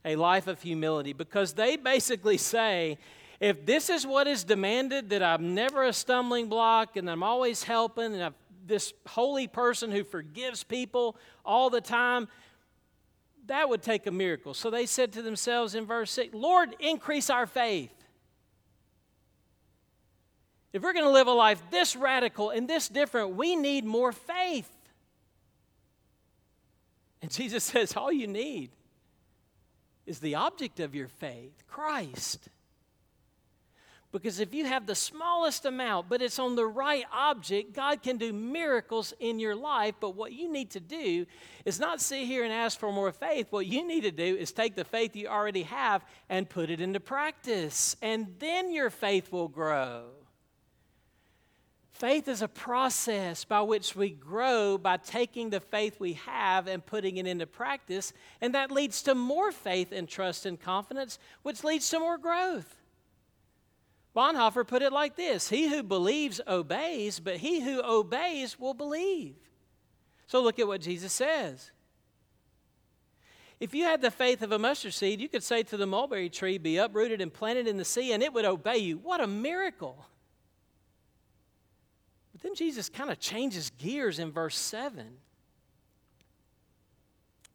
A 0.05 0.17
life 0.17 0.45
of 0.45 0.61
humility. 0.61 1.13
Because 1.13 1.53
they 1.53 1.75
basically 1.75 2.37
say, 2.53 2.99
if 3.39 3.65
this 3.65 3.89
is 3.89 4.05
what 4.05 4.27
is 4.27 4.43
demanded, 4.43 5.09
that 5.09 5.23
I'm 5.23 5.55
never 5.55 5.83
a 5.83 5.93
stumbling 5.93 6.47
block 6.47 6.95
and 6.95 7.09
I'm 7.09 7.23
always 7.23 7.63
helping 7.63 8.13
and 8.13 8.21
I'm 8.21 8.35
this 8.67 8.93
holy 9.07 9.47
person 9.47 9.91
who 9.91 10.03
forgives 10.03 10.63
people 10.63 11.17
all 11.43 11.71
the 11.71 11.81
time, 11.81 12.27
that 13.47 13.67
would 13.67 13.81
take 13.81 14.05
a 14.05 14.11
miracle. 14.11 14.53
So 14.53 14.69
they 14.69 14.85
said 14.85 15.11
to 15.13 15.23
themselves 15.23 15.73
in 15.73 15.87
verse 15.87 16.11
6, 16.11 16.35
Lord, 16.35 16.75
increase 16.79 17.31
our 17.31 17.47
faith. 17.47 17.96
If 20.73 20.83
we're 20.83 20.93
going 20.93 21.05
to 21.05 21.11
live 21.11 21.27
a 21.27 21.31
life 21.31 21.61
this 21.71 21.95
radical 21.95 22.49
and 22.49 22.67
this 22.67 22.89
different, 22.89 23.35
we 23.35 23.55
need 23.55 23.85
more 23.85 24.11
faith. 24.11 24.69
And 27.21 27.31
Jesus 27.31 27.63
says, 27.63 27.95
All 27.95 28.11
you 28.11 28.27
need 28.27 28.71
is 30.05 30.19
the 30.19 30.35
object 30.35 30.79
of 30.79 30.95
your 30.95 31.07
faith, 31.07 31.63
Christ. 31.67 32.49
Because 34.13 34.39
if 34.39 34.53
you 34.53 34.65
have 34.65 34.85
the 34.87 34.95
smallest 34.95 35.65
amount, 35.65 36.07
but 36.07 36.21
it's 36.21 36.39
on 36.39 36.55
the 36.55 36.65
right 36.65 37.03
object, 37.13 37.73
God 37.73 38.01
can 38.01 38.17
do 38.17 38.31
miracles 38.31 39.13
in 39.19 39.37
your 39.37 39.53
life. 39.53 39.95
But 39.99 40.15
what 40.15 40.31
you 40.31 40.49
need 40.49 40.71
to 40.71 40.79
do 40.79 41.25
is 41.65 41.77
not 41.79 41.99
sit 41.99 42.25
here 42.25 42.45
and 42.45 42.53
ask 42.53 42.79
for 42.79 42.91
more 42.91 43.11
faith. 43.11 43.47
What 43.49 43.67
you 43.67 43.85
need 43.85 44.01
to 44.01 44.11
do 44.11 44.23
is 44.37 44.53
take 44.53 44.75
the 44.75 44.85
faith 44.85 45.15
you 45.15 45.27
already 45.27 45.63
have 45.63 46.05
and 46.29 46.49
put 46.49 46.69
it 46.69 46.79
into 46.79 47.01
practice. 47.01 47.97
And 48.01 48.27
then 48.39 48.71
your 48.71 48.89
faith 48.89 49.29
will 49.29 49.49
grow. 49.49 50.05
Faith 51.97 52.27
is 52.27 52.43
a 52.43 52.47
process 52.47 53.43
by 53.43 53.59
which 53.59 53.95
we 53.95 54.11
grow 54.11 54.77
by 54.77 54.97
taking 54.97 55.49
the 55.49 55.59
faith 55.59 55.99
we 55.99 56.13
have 56.13 56.67
and 56.67 56.85
putting 56.85 57.17
it 57.17 57.25
into 57.25 57.47
practice, 57.47 58.13
and 58.39 58.53
that 58.53 58.69
leads 58.69 59.01
to 59.01 59.15
more 59.15 59.51
faith 59.51 59.91
and 59.91 60.07
trust 60.07 60.45
and 60.45 60.61
confidence, 60.61 61.17
which 61.41 61.63
leads 61.63 61.89
to 61.89 61.99
more 61.99 62.19
growth. 62.19 62.75
Bonhoeffer 64.15 64.67
put 64.67 64.83
it 64.83 64.93
like 64.93 65.15
this 65.15 65.49
He 65.49 65.69
who 65.69 65.81
believes 65.81 66.39
obeys, 66.45 67.19
but 67.19 67.37
he 67.37 67.61
who 67.61 67.81
obeys 67.81 68.59
will 68.59 68.75
believe. 68.75 69.35
So 70.27 70.43
look 70.43 70.59
at 70.59 70.67
what 70.67 70.81
Jesus 70.81 71.13
says. 71.13 71.71
If 73.59 73.73
you 73.73 73.85
had 73.85 74.03
the 74.03 74.11
faith 74.11 74.43
of 74.43 74.51
a 74.51 74.59
mustard 74.59 74.93
seed, 74.93 75.19
you 75.19 75.29
could 75.29 75.41
say 75.41 75.63
to 75.63 75.77
the 75.77 75.87
mulberry 75.87 76.29
tree, 76.29 76.59
Be 76.59 76.77
uprooted 76.77 77.21
and 77.21 77.33
planted 77.33 77.67
in 77.67 77.77
the 77.77 77.85
sea, 77.85 78.11
and 78.11 78.21
it 78.21 78.33
would 78.33 78.45
obey 78.45 78.77
you. 78.77 78.99
What 78.99 79.19
a 79.19 79.25
miracle! 79.25 80.05
But 82.37 82.43
then 82.43 82.55
Jesus 82.55 82.87
kind 82.87 83.09
of 83.09 83.19
changes 83.19 83.71
gears 83.79 84.19
in 84.19 84.31
verse 84.31 84.55
7. 84.55 85.07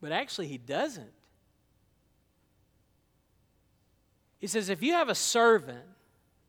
But 0.01 0.11
actually, 0.11 0.49
he 0.49 0.57
doesn't. 0.57 1.13
He 4.39 4.47
says, 4.47 4.67
if 4.67 4.83
you 4.83 4.91
have 4.91 5.07
a 5.07 5.15
servant 5.15 5.85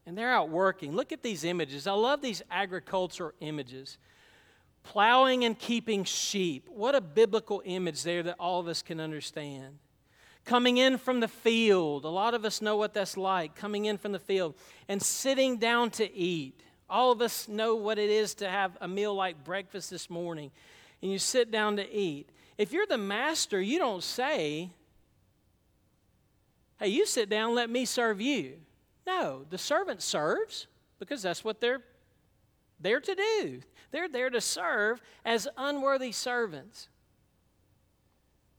and 0.04 0.18
they're 0.18 0.32
out 0.32 0.48
working, 0.48 0.96
look 0.96 1.12
at 1.12 1.22
these 1.22 1.44
images. 1.44 1.86
I 1.86 1.92
love 1.92 2.22
these 2.22 2.42
agricultural 2.50 3.30
images. 3.38 3.98
Plowing 4.82 5.44
and 5.44 5.56
keeping 5.56 6.02
sheep. 6.02 6.68
What 6.68 6.96
a 6.96 7.00
biblical 7.00 7.62
image 7.64 8.02
there 8.02 8.24
that 8.24 8.34
all 8.40 8.58
of 8.58 8.66
us 8.66 8.82
can 8.82 8.98
understand. 8.98 9.78
Coming 10.44 10.78
in 10.78 10.98
from 10.98 11.20
the 11.20 11.28
field. 11.28 12.04
A 12.04 12.08
lot 12.08 12.34
of 12.34 12.44
us 12.44 12.60
know 12.60 12.76
what 12.76 12.94
that's 12.94 13.16
like, 13.16 13.54
coming 13.54 13.84
in 13.84 13.96
from 13.96 14.10
the 14.10 14.18
field 14.18 14.56
and 14.88 15.00
sitting 15.00 15.58
down 15.58 15.90
to 15.90 16.12
eat. 16.12 16.63
All 16.88 17.10
of 17.10 17.20
us 17.20 17.48
know 17.48 17.74
what 17.74 17.98
it 17.98 18.10
is 18.10 18.34
to 18.34 18.48
have 18.48 18.76
a 18.80 18.88
meal 18.88 19.14
like 19.14 19.42
breakfast 19.44 19.90
this 19.90 20.10
morning 20.10 20.50
and 21.04 21.12
you 21.12 21.18
sit 21.18 21.50
down 21.50 21.76
to 21.76 21.94
eat. 21.94 22.30
If 22.56 22.72
you're 22.72 22.86
the 22.86 22.96
master, 22.96 23.60
you 23.60 23.78
don't 23.78 24.02
say, 24.02 24.70
Hey, 26.80 26.88
you 26.88 27.04
sit 27.06 27.28
down, 27.28 27.54
let 27.54 27.68
me 27.68 27.84
serve 27.84 28.20
you. 28.20 28.54
No, 29.06 29.44
the 29.50 29.58
servant 29.58 30.02
serves 30.02 30.66
because 30.98 31.22
that's 31.22 31.44
what 31.44 31.60
they're 31.60 31.82
there 32.80 33.00
to 33.00 33.14
do. 33.14 33.60
They're 33.90 34.08
there 34.08 34.30
to 34.30 34.40
serve 34.40 35.02
as 35.26 35.46
unworthy 35.58 36.10
servants. 36.10 36.88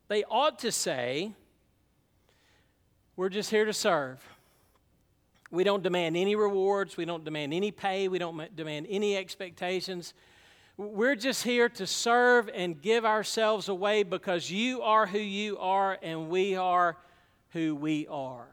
They 0.08 0.24
ought 0.24 0.60
to 0.60 0.72
say, 0.72 1.34
We're 3.16 3.30
just 3.30 3.50
here 3.50 3.66
to 3.66 3.74
serve. 3.74 4.24
We 5.52 5.64
don't 5.64 5.84
demand 5.84 6.18
any 6.18 6.36
rewards. 6.36 6.98
We 6.98 7.06
don't 7.06 7.24
demand 7.24 7.54
any 7.54 7.72
pay. 7.72 8.08
We 8.08 8.20
don't 8.20 8.56
demand 8.56 8.88
any 8.90 9.16
expectations. 9.16 10.14
We're 10.78 11.16
just 11.16 11.44
here 11.44 11.70
to 11.70 11.88
serve 11.88 12.50
and 12.54 12.82
give 12.82 13.06
ourselves 13.06 13.70
away 13.70 14.04
because 14.04 14.52
you 14.52 14.82
are 14.82 15.06
who 15.06 15.20
you 15.20 15.58
are 15.58 15.98
and 16.02 16.30
we 16.30 16.56
are 16.56 16.98
who 17.52 17.76
we 17.76 18.08
are. 18.08 18.48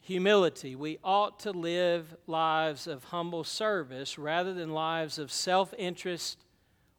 Humility. 0.00 0.74
We 0.74 0.98
ought 1.04 1.38
to 1.40 1.52
live 1.52 2.16
lives 2.26 2.88
of 2.88 3.04
humble 3.04 3.44
service 3.44 4.18
rather 4.18 4.52
than 4.52 4.72
lives 4.72 5.18
of 5.20 5.30
self 5.30 5.72
interest 5.78 6.44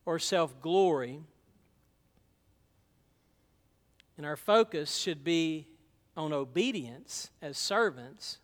or 0.06 0.20
self 0.20 0.62
glory. 0.62 1.20
And 4.16 4.26
our 4.26 4.38
focus 4.38 4.96
should 4.96 5.26
be 5.26 5.68
on 6.16 6.34
obedience 6.34 7.30
as 7.42 7.58
servants, 7.58 8.38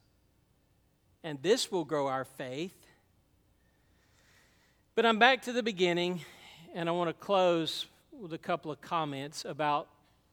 and 1.23 1.41
this 1.41 1.71
will 1.71 1.85
grow 1.85 2.07
our 2.07 2.25
faith. 2.25 2.75
But 4.95 5.05
I'm 5.05 5.19
back 5.19 5.43
to 5.43 5.53
the 5.53 5.63
beginning, 5.63 6.21
and 6.73 6.89
I 6.89 6.91
want 6.91 7.09
to 7.09 7.13
close 7.13 7.85
with 8.11 8.33
a 8.33 8.37
couple 8.37 8.71
of 8.71 8.81
comments 8.81 9.45
about 9.45 9.87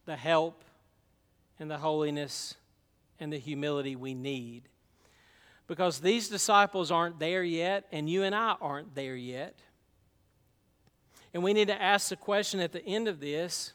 the 0.07 0.17
help 0.17 0.65
and 1.59 1.71
the 1.71 1.79
holiness 1.79 2.55
and 3.21 3.33
the 3.33 3.39
humility 3.39 3.97
we 3.97 4.15
need. 4.15 4.63
Because 5.67 6.01
these 6.01 6.29
disciples 6.29 6.91
aren't 6.91 7.19
there 7.19 7.43
yet, 7.43 7.87
and 7.93 8.09
you 8.09 8.23
and 8.23 8.35
I 8.35 8.57
aren't 8.61 8.95
there 8.95 9.17
yet. 9.17 9.59
And 11.35 11.43
we 11.43 11.53
need 11.53 11.69
to 11.69 11.81
ask 11.81 12.09
the 12.09 12.17
question 12.17 12.61
at 12.61 12.73
the 12.73 12.85
end 12.85 13.09
of 13.09 13.21
this 13.21 13.73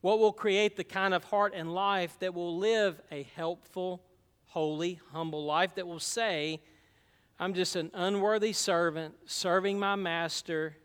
what 0.00 0.18
will 0.18 0.32
create 0.32 0.76
the 0.76 0.84
kind 0.84 1.12
of 1.14 1.24
heart 1.24 1.52
and 1.54 1.74
life 1.74 2.16
that 2.20 2.34
will 2.34 2.56
live 2.56 3.00
a 3.10 3.24
helpful, 3.34 4.02
holy, 4.46 5.00
humble 5.12 5.44
life 5.44 5.74
that 5.74 5.86
will 5.86 6.00
say, 6.00 6.60
I'm 7.38 7.54
just 7.54 7.76
an 7.76 7.90
unworthy 7.94 8.52
servant 8.52 9.14
serving 9.26 9.78
my 9.78 9.96
master 9.96 10.76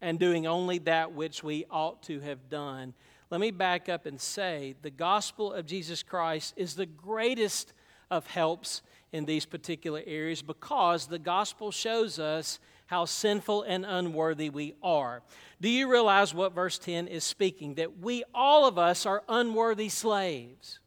and 0.00 0.18
doing 0.18 0.46
only 0.46 0.78
that 0.78 1.12
which 1.12 1.42
we 1.42 1.64
ought 1.70 2.02
to 2.04 2.20
have 2.20 2.48
done. 2.48 2.94
Let 3.30 3.40
me 3.40 3.50
back 3.50 3.88
up 3.88 4.06
and 4.06 4.20
say 4.20 4.74
the 4.80 4.90
gospel 4.90 5.52
of 5.52 5.66
Jesus 5.66 6.02
Christ 6.02 6.54
is 6.56 6.74
the 6.74 6.86
greatest 6.86 7.72
of 8.10 8.26
helps 8.26 8.82
in 9.12 9.24
these 9.24 9.44
particular 9.46 10.02
areas 10.06 10.42
because 10.42 11.06
the 11.06 11.18
gospel 11.18 11.70
shows 11.70 12.18
us 12.18 12.58
how 12.88 13.04
sinful 13.04 13.64
and 13.64 13.84
unworthy 13.84 14.48
we 14.48 14.74
are. 14.82 15.22
Do 15.60 15.68
you 15.68 15.90
realize 15.90 16.32
what 16.32 16.54
verse 16.54 16.78
10 16.78 17.06
is 17.06 17.22
speaking? 17.22 17.74
That 17.74 17.98
we, 17.98 18.24
all 18.34 18.66
of 18.66 18.78
us, 18.78 19.04
are 19.04 19.22
unworthy 19.28 19.90
slaves. 19.90 20.80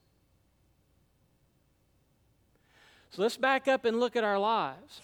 So 3.11 3.21
let's 3.21 3.37
back 3.37 3.67
up 3.67 3.85
and 3.85 3.99
look 3.99 4.15
at 4.15 4.23
our 4.23 4.39
lives. 4.39 5.01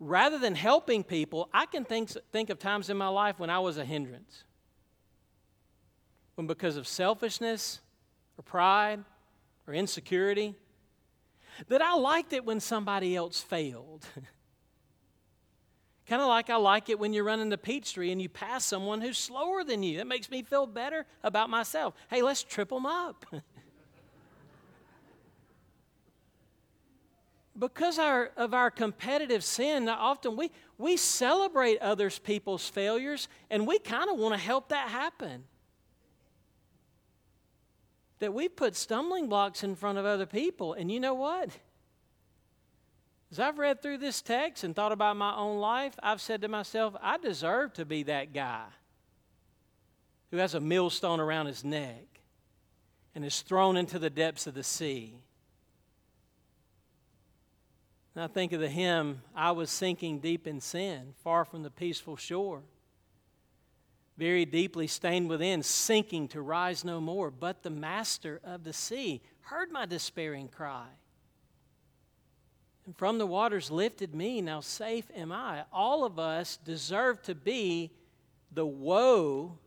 Rather 0.00 0.38
than 0.38 0.54
helping 0.54 1.04
people, 1.04 1.50
I 1.52 1.66
can 1.66 1.84
think, 1.84 2.10
think 2.32 2.48
of 2.48 2.58
times 2.58 2.88
in 2.88 2.96
my 2.96 3.08
life 3.08 3.38
when 3.38 3.50
I 3.50 3.58
was 3.58 3.76
a 3.76 3.84
hindrance. 3.84 4.44
When, 6.36 6.46
because 6.46 6.78
of 6.78 6.88
selfishness 6.88 7.80
or 8.38 8.42
pride 8.42 9.04
or 9.66 9.74
insecurity, 9.74 10.54
that 11.68 11.82
I 11.82 11.94
liked 11.94 12.32
it 12.32 12.44
when 12.44 12.60
somebody 12.60 13.16
else 13.16 13.40
failed. 13.40 14.06
kind 16.06 16.22
of 16.22 16.28
like 16.28 16.50
I 16.50 16.56
like 16.56 16.88
it 16.88 16.98
when 16.98 17.12
you're 17.12 17.24
running 17.24 17.48
the 17.48 17.58
Peachtree 17.58 18.12
and 18.12 18.22
you 18.22 18.28
pass 18.28 18.64
someone 18.64 19.00
who's 19.00 19.18
slower 19.18 19.64
than 19.64 19.82
you. 19.82 19.98
That 19.98 20.06
makes 20.06 20.30
me 20.30 20.42
feel 20.42 20.66
better 20.66 21.04
about 21.22 21.50
myself. 21.50 21.94
Hey, 22.08 22.22
let's 22.22 22.42
trip 22.42 22.68
them 22.68 22.86
up. 22.86 23.26
because 27.58 27.98
our, 27.98 28.30
of 28.36 28.54
our 28.54 28.70
competitive 28.70 29.42
sin, 29.42 29.88
often 29.88 30.36
we, 30.36 30.50
we 30.78 30.96
celebrate 30.96 31.78
others 31.80 32.18
people's 32.18 32.68
failures 32.68 33.28
and 33.50 33.66
we 33.66 33.78
kind 33.78 34.10
of 34.10 34.18
want 34.18 34.34
to 34.34 34.40
help 34.40 34.68
that 34.68 34.88
happen. 34.88 35.44
That 38.18 38.32
we 38.32 38.48
put 38.48 38.76
stumbling 38.76 39.28
blocks 39.28 39.62
in 39.62 39.76
front 39.76 39.98
of 39.98 40.04
other 40.04 40.26
people. 40.26 40.72
And 40.72 40.90
you 40.90 41.00
know 41.00 41.14
what? 41.14 41.50
As 43.30 43.40
I've 43.40 43.58
read 43.58 43.82
through 43.82 43.98
this 43.98 44.22
text 44.22 44.64
and 44.64 44.74
thought 44.74 44.92
about 44.92 45.16
my 45.16 45.34
own 45.34 45.58
life, 45.58 45.94
I've 46.02 46.20
said 46.20 46.42
to 46.42 46.48
myself, 46.48 46.94
I 47.02 47.18
deserve 47.18 47.74
to 47.74 47.84
be 47.84 48.04
that 48.04 48.32
guy 48.32 48.64
who 50.30 50.38
has 50.38 50.54
a 50.54 50.60
millstone 50.60 51.20
around 51.20 51.46
his 51.46 51.64
neck 51.64 52.04
and 53.14 53.24
is 53.24 53.40
thrown 53.42 53.76
into 53.76 53.98
the 53.98 54.10
depths 54.10 54.46
of 54.46 54.54
the 54.54 54.62
sea. 54.62 55.14
And 58.14 58.24
I 58.24 58.28
think 58.28 58.52
of 58.52 58.60
the 58.60 58.68
hymn, 58.68 59.22
I 59.34 59.52
was 59.52 59.70
sinking 59.70 60.20
deep 60.20 60.46
in 60.46 60.60
sin, 60.60 61.12
far 61.22 61.44
from 61.44 61.62
the 61.62 61.70
peaceful 61.70 62.16
shore. 62.16 62.62
Very 64.16 64.44
deeply 64.44 64.86
stained 64.86 65.28
within, 65.28 65.62
sinking 65.62 66.28
to 66.28 66.40
rise 66.40 66.84
no 66.84 67.00
more. 67.00 67.30
But 67.30 67.62
the 67.62 67.70
master 67.70 68.40
of 68.44 68.64
the 68.64 68.72
sea 68.72 69.20
heard 69.40 69.70
my 69.70 69.86
despairing 69.86 70.48
cry. 70.48 70.86
And 72.86 72.96
from 72.96 73.18
the 73.18 73.26
waters 73.26 73.70
lifted 73.70 74.14
me, 74.14 74.40
now 74.40 74.60
safe 74.60 75.06
am 75.14 75.32
I. 75.32 75.64
All 75.72 76.04
of 76.04 76.18
us 76.18 76.56
deserve 76.64 77.20
to 77.24 77.34
be 77.34 77.90
the 78.52 78.66
woe 78.66 79.58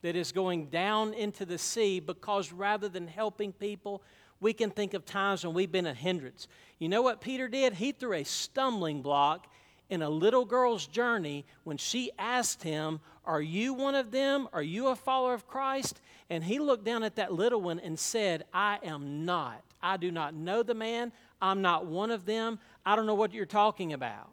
that 0.00 0.16
is 0.16 0.32
going 0.32 0.66
down 0.66 1.14
into 1.14 1.44
the 1.44 1.58
sea 1.58 2.00
because 2.00 2.52
rather 2.52 2.88
than 2.88 3.06
helping 3.06 3.52
people, 3.52 4.02
we 4.40 4.52
can 4.52 4.70
think 4.70 4.94
of 4.94 5.04
times 5.04 5.44
when 5.44 5.54
we've 5.54 5.70
been 5.70 5.86
a 5.86 5.94
hindrance. 5.94 6.48
You 6.78 6.88
know 6.88 7.02
what 7.02 7.20
Peter 7.20 7.46
did? 7.46 7.74
He 7.74 7.92
threw 7.92 8.14
a 8.14 8.24
stumbling 8.24 9.02
block 9.02 9.46
in 9.88 10.02
a 10.02 10.10
little 10.10 10.44
girl's 10.44 10.86
journey 10.86 11.44
when 11.64 11.76
she 11.76 12.10
asked 12.18 12.62
him, 12.62 13.00
Are 13.24 13.40
you 13.42 13.74
one 13.74 13.94
of 13.94 14.10
them? 14.10 14.48
Are 14.52 14.62
you 14.62 14.88
a 14.88 14.96
follower 14.96 15.34
of 15.34 15.46
Christ? 15.46 16.00
And 16.28 16.42
he 16.42 16.58
looked 16.58 16.84
down 16.84 17.02
at 17.02 17.16
that 17.16 17.32
little 17.32 17.60
one 17.60 17.78
and 17.78 17.98
said, 17.98 18.44
I 18.52 18.78
am 18.82 19.24
not. 19.24 19.62
I 19.82 19.96
do 19.96 20.10
not 20.10 20.34
know 20.34 20.62
the 20.62 20.74
man. 20.74 21.12
I'm 21.40 21.62
not 21.62 21.86
one 21.86 22.10
of 22.10 22.24
them. 22.24 22.58
I 22.84 22.96
don't 22.96 23.06
know 23.06 23.14
what 23.14 23.32
you're 23.32 23.46
talking 23.46 23.92
about. 23.92 24.30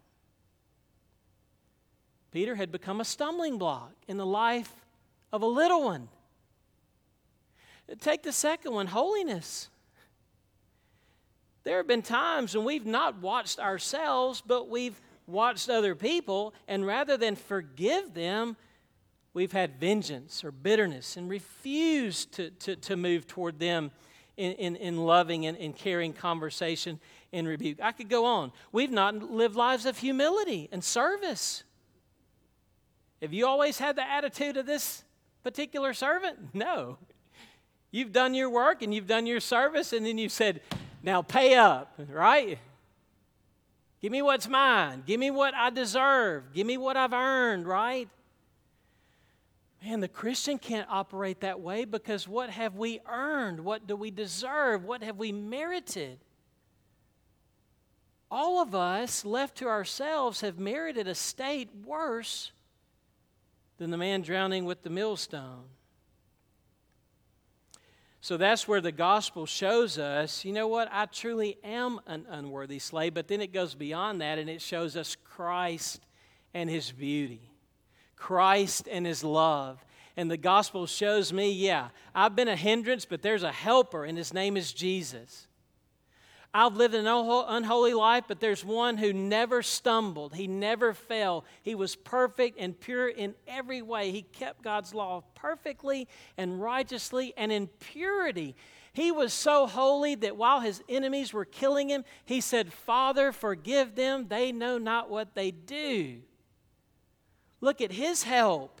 Peter 2.32 2.54
had 2.54 2.70
become 2.70 3.00
a 3.00 3.04
stumbling 3.04 3.58
block 3.58 3.92
in 4.06 4.16
the 4.16 4.26
life 4.26 4.72
of 5.32 5.42
a 5.42 5.46
little 5.46 5.84
one. 5.84 6.08
Take 8.00 8.22
the 8.22 8.32
second 8.32 8.72
one 8.72 8.86
holiness. 8.86 9.68
There 11.64 11.76
have 11.78 11.88
been 11.88 12.02
times 12.02 12.54
when 12.54 12.64
we've 12.64 12.86
not 12.86 13.20
watched 13.20 13.58
ourselves, 13.58 14.42
but 14.44 14.68
we've 14.68 15.00
watched 15.26 15.68
other 15.68 15.94
people, 15.94 16.54
and 16.68 16.86
rather 16.86 17.16
than 17.16 17.36
forgive 17.36 18.14
them, 18.14 18.56
we've 19.34 19.52
had 19.52 19.78
vengeance 19.78 20.44
or 20.44 20.50
bitterness 20.50 21.16
and 21.16 21.28
refused 21.28 22.32
to, 22.32 22.50
to, 22.50 22.76
to 22.76 22.96
move 22.96 23.26
toward 23.26 23.58
them 23.58 23.90
in, 24.36 24.52
in, 24.52 24.76
in 24.76 24.96
loving 25.04 25.46
and 25.46 25.56
in 25.56 25.72
caring 25.72 26.12
conversation 26.12 26.98
and 27.32 27.46
rebuke. 27.46 27.78
I 27.82 27.92
could 27.92 28.08
go 28.08 28.24
on. 28.24 28.52
We've 28.72 28.90
not 28.90 29.30
lived 29.30 29.56
lives 29.56 29.86
of 29.86 29.98
humility 29.98 30.68
and 30.72 30.82
service. 30.82 31.62
Have 33.20 33.32
you 33.32 33.46
always 33.46 33.78
had 33.78 33.96
the 33.96 34.08
attitude 34.08 34.56
of 34.56 34.66
this 34.66 35.04
particular 35.42 35.94
servant? 35.94 36.38
No. 36.54 36.98
You've 37.92 38.12
done 38.12 38.34
your 38.34 38.48
work 38.48 38.82
and 38.82 38.94
you've 38.94 39.08
done 39.08 39.26
your 39.26 39.40
service, 39.40 39.92
and 39.92 40.06
then 40.06 40.16
you 40.16 40.28
said, 40.28 40.60
now 41.02 41.22
pay 41.22 41.54
up, 41.54 41.92
right? 42.08 42.56
Give 44.00 44.12
me 44.12 44.22
what's 44.22 44.48
mine. 44.48 45.02
Give 45.04 45.18
me 45.18 45.32
what 45.32 45.54
I 45.54 45.70
deserve. 45.70 46.52
Give 46.54 46.66
me 46.66 46.76
what 46.76 46.96
I've 46.96 47.12
earned, 47.12 47.66
right? 47.66 48.08
Man, 49.82 50.00
the 50.00 50.08
Christian 50.08 50.58
can't 50.58 50.88
operate 50.90 51.40
that 51.40 51.60
way 51.60 51.84
because 51.84 52.28
what 52.28 52.50
have 52.50 52.76
we 52.76 53.00
earned? 53.08 53.60
What 53.60 53.86
do 53.86 53.96
we 53.96 54.10
deserve? 54.10 54.84
What 54.84 55.02
have 55.02 55.16
we 55.16 55.32
merited? 55.32 56.18
All 58.30 58.60
of 58.60 58.74
us, 58.74 59.24
left 59.24 59.56
to 59.58 59.66
ourselves, 59.66 60.42
have 60.42 60.58
merited 60.58 61.08
a 61.08 61.14
state 61.14 61.70
worse 61.84 62.52
than 63.78 63.90
the 63.90 63.96
man 63.96 64.20
drowning 64.20 64.66
with 64.66 64.82
the 64.82 64.90
millstone. 64.90 65.64
So 68.20 68.36
that's 68.36 68.68
where 68.68 68.82
the 68.82 68.92
gospel 68.92 69.46
shows 69.46 69.98
us, 69.98 70.44
you 70.44 70.52
know 70.52 70.68
what, 70.68 70.88
I 70.92 71.06
truly 71.06 71.56
am 71.64 72.00
an 72.06 72.26
unworthy 72.28 72.78
slave, 72.78 73.14
but 73.14 73.28
then 73.28 73.40
it 73.40 73.50
goes 73.50 73.74
beyond 73.74 74.20
that 74.20 74.38
and 74.38 74.50
it 74.50 74.60
shows 74.60 74.94
us 74.94 75.16
Christ 75.24 76.02
and 76.52 76.68
his 76.68 76.92
beauty, 76.92 77.49
Christ 78.20 78.86
and 78.88 79.06
his 79.06 79.24
love. 79.24 79.84
And 80.16 80.30
the 80.30 80.36
gospel 80.36 80.86
shows 80.86 81.32
me, 81.32 81.50
yeah, 81.50 81.88
I've 82.14 82.36
been 82.36 82.48
a 82.48 82.54
hindrance, 82.54 83.06
but 83.06 83.22
there's 83.22 83.42
a 83.42 83.50
helper, 83.50 84.04
and 84.04 84.18
his 84.18 84.34
name 84.34 84.56
is 84.56 84.72
Jesus. 84.72 85.48
I've 86.52 86.76
lived 86.76 86.94
an 86.94 87.06
unholy 87.06 87.94
life, 87.94 88.24
but 88.28 88.40
there's 88.40 88.64
one 88.64 88.98
who 88.98 89.12
never 89.12 89.62
stumbled. 89.62 90.34
He 90.34 90.46
never 90.48 90.92
fell. 90.92 91.44
He 91.62 91.74
was 91.74 91.96
perfect 91.96 92.58
and 92.58 92.78
pure 92.78 93.08
in 93.08 93.34
every 93.46 93.82
way. 93.82 94.10
He 94.10 94.22
kept 94.22 94.62
God's 94.62 94.92
law 94.92 95.22
perfectly 95.34 96.06
and 96.36 96.60
righteously 96.60 97.32
and 97.36 97.50
in 97.50 97.68
purity. 97.68 98.56
He 98.92 99.12
was 99.12 99.32
so 99.32 99.68
holy 99.68 100.16
that 100.16 100.36
while 100.36 100.60
his 100.60 100.82
enemies 100.88 101.32
were 101.32 101.44
killing 101.44 101.88
him, 101.88 102.04
he 102.24 102.40
said, 102.40 102.72
Father, 102.72 103.30
forgive 103.30 103.94
them. 103.94 104.26
They 104.28 104.50
know 104.50 104.76
not 104.76 105.08
what 105.08 105.36
they 105.36 105.52
do. 105.52 106.22
Look 107.60 107.80
at 107.80 107.92
his 107.92 108.22
help. 108.22 108.80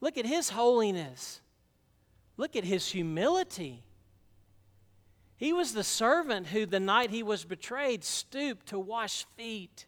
Look 0.00 0.18
at 0.18 0.26
his 0.26 0.50
holiness. 0.50 1.40
Look 2.36 2.56
at 2.56 2.64
his 2.64 2.88
humility. 2.88 3.82
He 5.36 5.52
was 5.52 5.72
the 5.72 5.84
servant 5.84 6.48
who, 6.48 6.66
the 6.66 6.80
night 6.80 7.10
he 7.10 7.22
was 7.22 7.44
betrayed, 7.44 8.04
stooped 8.04 8.66
to 8.66 8.78
wash 8.78 9.24
feet 9.36 9.86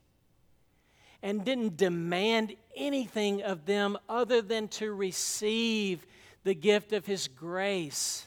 and 1.23 1.45
didn't 1.45 1.77
demand 1.77 2.55
anything 2.77 3.43
of 3.43 3.65
them 3.65 3.97
other 4.09 4.43
than 4.43 4.69
to 4.69 4.93
receive 4.93 6.07
the 6.45 6.55
gift 6.55 6.93
of 6.93 7.07
his 7.07 7.29
grace. 7.29 8.27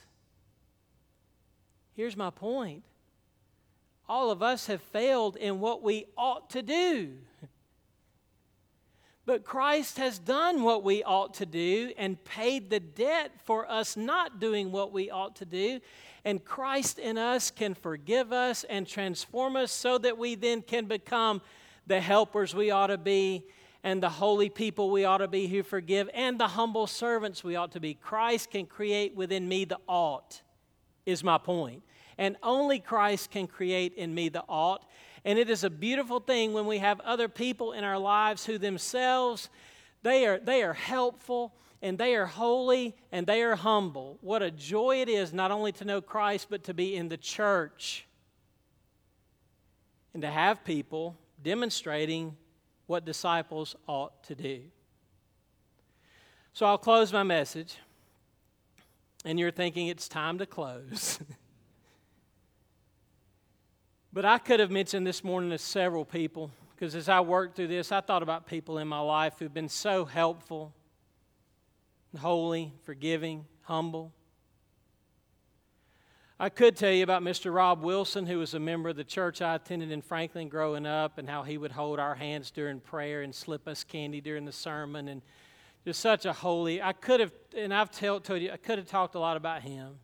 Here's 1.96 2.18
my 2.18 2.30
point 2.30 2.84
all 4.10 4.32
of 4.32 4.42
us 4.42 4.68
have 4.68 4.82
failed 4.82 5.36
in 5.36 5.60
what 5.60 5.84
we 5.84 6.06
ought 6.18 6.50
to 6.52 6.62
do. 6.62 7.14
But 9.28 9.44
Christ 9.44 9.98
has 9.98 10.20
done 10.20 10.64
what 10.64 10.86
we 10.86 11.04
ought 11.04 11.34
to 11.36 11.46
do 11.46 11.92
and 11.98 12.24
paid 12.24 12.70
the 12.70 12.80
debt 12.80 13.34
for 13.44 13.70
us 13.70 13.98
not 13.98 14.40
doing 14.40 14.72
what 14.72 14.94
we 14.94 15.12
ought 15.12 15.36
to 15.36 15.46
do. 15.46 15.82
And 16.24 16.44
Christ 16.44 16.98
in 16.98 17.18
us 17.18 17.52
can 17.52 17.74
forgive 17.74 18.32
us 18.32 18.64
and 18.64 18.88
transform 18.88 19.58
us 19.58 19.74
so 19.74 19.98
that 19.98 20.18
we 20.18 20.36
then 20.36 20.62
can 20.62 20.86
become 20.86 21.42
the 21.88 22.00
helpers 22.00 22.56
we 22.56 22.72
ought 22.72 22.88
to 22.88 22.98
be 22.98 23.44
and 23.84 24.02
the 24.02 24.10
holy 24.10 24.50
people 24.50 24.92
we 24.92 25.04
ought 25.04 25.18
to 25.18 25.28
be 25.28 25.48
who 25.48 25.62
forgive 25.62 26.10
and 26.14 26.40
the 26.40 26.48
humble 26.48 26.88
servants 26.88 27.44
we 27.44 27.58
ought 27.58 27.74
to 27.74 27.82
be. 27.82 27.96
Christ 27.96 28.52
can 28.52 28.66
create 28.66 29.14
within 29.14 29.50
me 29.50 29.66
the 29.66 29.80
ought, 29.90 30.42
is 31.06 31.22
my 31.22 31.38
point. 31.38 31.84
And 32.18 32.38
only 32.42 32.80
Christ 32.80 33.32
can 33.32 33.48
create 33.48 33.94
in 33.96 34.16
me 34.16 34.30
the 34.30 34.46
ought. 34.48 34.86
And 35.28 35.38
it 35.38 35.50
is 35.50 35.66
a 35.66 35.70
beautiful 35.70 36.22
thing 36.22 36.54
when 36.54 36.66
we 36.68 36.78
have 36.78 37.02
other 37.02 37.28
people 37.28 37.74
in 37.74 37.84
our 37.84 37.98
lives 37.98 38.46
who 38.46 38.58
themselves 38.58 39.50
they 40.02 40.26
are 40.26 40.40
they 40.40 40.64
are 40.64 40.72
helpful 40.72 41.54
and 41.82 41.98
they 41.98 42.16
are 42.16 42.26
holy 42.26 42.96
and 43.12 43.28
they 43.28 43.44
are 43.44 43.58
humble. 43.58 44.20
What 44.22 44.42
a 44.42 44.50
joy 44.50 45.02
it 45.02 45.10
is 45.10 45.34
not 45.34 45.52
only 45.52 45.74
to 45.74 45.86
know 45.86 46.00
Christ 46.00 46.48
but 46.50 46.64
to 46.64 46.74
be 46.74 46.96
in 46.96 47.10
the 47.10 47.18
church 47.18 48.08
and 50.14 50.22
to 50.22 50.30
have 50.30 50.64
people 50.64 51.18
demonstrating 51.44 52.38
what 52.86 53.04
disciples 53.04 53.76
ought 53.86 54.24
to 54.24 54.36
do. 54.36 54.62
So 56.54 56.66
I'll 56.66 56.78
close 56.78 57.12
my 57.12 57.24
message 57.24 57.76
and 59.26 59.38
you're 59.38 59.52
thinking 59.52 59.88
it's 59.88 60.08
time 60.08 60.38
to 60.38 60.46
close. 60.46 61.20
But 64.18 64.26
I 64.26 64.40
could 64.40 64.60
have 64.60 64.72
mentioned 64.72 65.06
this 65.06 65.24
morning 65.24 65.52
to 65.52 65.60
several 65.60 66.04
people 66.04 66.50
because 66.72 66.96
as 66.96 67.08
I 67.08 67.20
worked 67.20 67.56
through 67.56 67.68
this, 67.68 67.92
I 67.92 68.02
thought 68.02 68.24
about 68.24 68.48
people 68.48 68.80
in 68.80 68.88
my 68.88 69.00
life 69.00 69.36
who've 69.38 69.54
been 69.54 69.70
so 69.70 70.06
helpful, 70.06 70.74
holy, 72.18 72.74
forgiving, 72.82 73.46
humble. 73.62 74.12
I 76.40 76.50
could 76.50 76.76
tell 76.76 76.92
you 76.92 77.04
about 77.04 77.22
Mr. 77.22 77.54
Rob 77.54 77.84
Wilson, 77.84 78.26
who 78.26 78.40
was 78.40 78.56
a 78.56 78.60
member 78.60 78.90
of 78.90 78.96
the 78.96 79.04
church 79.04 79.40
I 79.40 79.54
attended 79.54 79.92
in 79.92 80.02
Franklin 80.02 80.50
growing 80.50 80.88
up, 80.88 81.20
and 81.20 81.30
how 81.30 81.44
he 81.44 81.60
would 81.60 81.74
hold 81.74 82.00
our 82.00 82.16
hands 82.16 82.50
during 82.50 82.80
prayer 82.80 83.22
and 83.22 83.36
slip 83.36 83.68
us 83.68 83.84
candy 83.84 84.20
during 84.20 84.46
the 84.46 84.52
sermon, 84.52 85.10
and 85.10 85.22
just 85.86 86.00
such 86.00 86.26
a 86.26 86.34
holy. 86.34 86.82
I 86.82 86.94
could 86.94 87.20
have, 87.20 87.34
and 87.56 87.72
I've 87.72 87.92
told, 87.92 88.24
told 88.24 88.42
you, 88.42 88.50
I 88.50 88.58
could 88.58 88.80
have 88.80 88.88
talked 88.88 89.14
a 89.14 89.20
lot 89.20 89.38
about 89.38 89.62
him. 89.62 90.00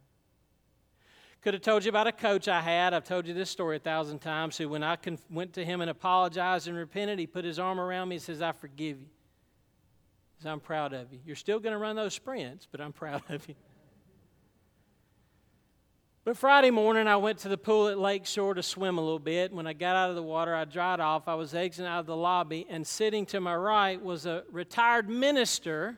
Could 1.43 1.53
have 1.55 1.61
told 1.61 1.83
you 1.83 1.89
about 1.89 2.07
a 2.07 2.13
coach 2.13 2.47
I 2.47 2.61
had. 2.61 2.93
I've 2.93 3.03
told 3.03 3.27
you 3.27 3.33
this 3.33 3.49
story 3.49 3.75
a 3.75 3.79
thousand 3.79 4.19
times. 4.19 4.57
Who, 4.57 4.69
when 4.69 4.81
I 4.81 4.97
went 5.29 5.51
to 5.53 5.65
him 5.65 5.81
and 5.81 5.89
apologized 5.89 6.69
and 6.69 6.77
repented, 6.77 7.19
he 7.19 7.27
put 7.27 7.43
his 7.43 7.59
arm 7.59 7.81
around 7.81 8.07
me 8.07 8.15
and 8.15 8.23
says, 8.23 8.41
I 8.41 8.53
forgive 8.53 9.01
you. 9.01 9.07
He 10.37 10.43
says, 10.43 10.45
I'm 10.45 10.61
proud 10.61 10.93
of 10.93 11.11
you. 11.11 11.19
You're 11.25 11.35
still 11.35 11.59
going 11.59 11.73
to 11.73 11.77
run 11.77 11.97
those 11.97 12.13
sprints, 12.13 12.65
but 12.71 12.79
I'm 12.79 12.93
proud 12.93 13.23
of 13.29 13.45
you. 13.49 13.55
But 16.23 16.37
Friday 16.37 16.71
morning, 16.71 17.07
I 17.09 17.17
went 17.17 17.39
to 17.39 17.49
the 17.49 17.57
pool 17.57 17.89
at 17.89 17.99
Lakeshore 17.99 18.53
to 18.53 18.63
swim 18.63 18.97
a 18.97 19.01
little 19.01 19.19
bit. 19.19 19.51
When 19.51 19.67
I 19.67 19.73
got 19.73 19.97
out 19.97 20.09
of 20.09 20.15
the 20.15 20.23
water, 20.23 20.55
I 20.55 20.63
dried 20.63 21.01
off. 21.01 21.27
I 21.27 21.35
was 21.35 21.53
exiting 21.53 21.91
out 21.91 21.99
of 21.99 22.05
the 22.05 22.15
lobby, 22.15 22.65
and 22.69 22.87
sitting 22.87 23.25
to 23.25 23.41
my 23.41 23.57
right 23.57 24.01
was 24.01 24.25
a 24.25 24.45
retired 24.49 25.09
minister 25.09 25.97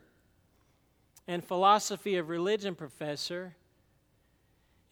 and 1.27 1.43
philosophy 1.43 2.15
of 2.15 2.29
religion 2.29 2.73
professor 2.73 3.55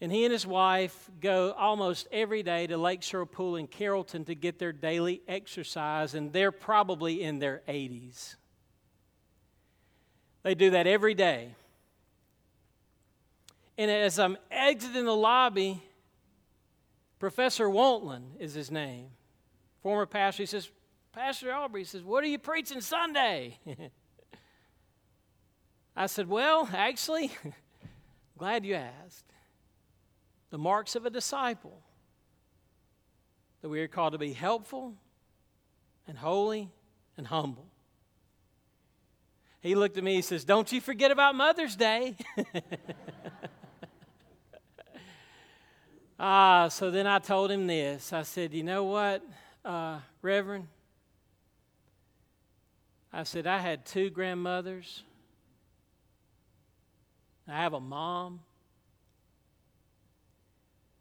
and 0.00 0.10
he 0.10 0.24
and 0.24 0.32
his 0.32 0.46
wife 0.46 1.10
go 1.20 1.52
almost 1.52 2.08
every 2.10 2.42
day 2.42 2.66
to 2.66 2.76
Lakeshore 2.76 3.26
Pool 3.26 3.56
in 3.56 3.66
Carrollton 3.66 4.24
to 4.24 4.34
get 4.34 4.58
their 4.58 4.72
daily 4.72 5.22
exercise, 5.28 6.14
and 6.14 6.32
they're 6.32 6.52
probably 6.52 7.22
in 7.22 7.38
their 7.38 7.62
80s. 7.68 8.34
They 10.42 10.54
do 10.54 10.70
that 10.70 10.86
every 10.86 11.14
day. 11.14 11.54
And 13.78 13.90
as 13.90 14.18
I'm 14.18 14.36
exiting 14.50 15.04
the 15.04 15.16
lobby, 15.16 15.82
Professor 17.18 17.66
Wantland 17.66 18.38
is 18.38 18.52
his 18.54 18.70
name, 18.70 19.06
former 19.82 20.06
pastor. 20.06 20.42
He 20.42 20.46
says, 20.46 20.70
Pastor 21.12 21.52
Aubrey 21.52 21.82
he 21.82 21.84
says, 21.84 22.02
What 22.02 22.24
are 22.24 22.28
you 22.28 22.38
preaching 22.38 22.80
Sunday? 22.80 23.58
I 25.96 26.06
said, 26.06 26.28
Well, 26.28 26.68
actually, 26.72 27.30
glad 28.38 28.64
you 28.66 28.74
asked 28.74 29.33
the 30.54 30.58
marks 30.58 30.94
of 30.94 31.04
a 31.04 31.10
disciple 31.10 31.82
that 33.60 33.68
we 33.68 33.80
are 33.80 33.88
called 33.88 34.12
to 34.12 34.18
be 34.18 34.32
helpful 34.32 34.94
and 36.06 36.16
holy 36.16 36.70
and 37.16 37.26
humble. 37.26 37.66
He 39.60 39.74
looked 39.74 39.98
at 39.98 40.04
me, 40.04 40.14
he 40.14 40.22
says, 40.22 40.44
Don't 40.44 40.70
you 40.70 40.80
forget 40.80 41.10
about 41.10 41.34
Mother's 41.34 41.74
Day. 41.74 42.14
ah, 46.20 46.68
so 46.68 46.92
then 46.92 47.08
I 47.08 47.18
told 47.18 47.50
him 47.50 47.66
this. 47.66 48.12
I 48.12 48.22
said, 48.22 48.54
You 48.54 48.62
know 48.62 48.84
what, 48.84 49.26
uh, 49.64 49.98
Reverend? 50.22 50.68
I 53.12 53.24
said, 53.24 53.48
I 53.48 53.58
had 53.58 53.84
two 53.84 54.08
grandmothers. 54.08 55.02
I 57.48 57.56
have 57.56 57.72
a 57.72 57.80
mom 57.80 58.38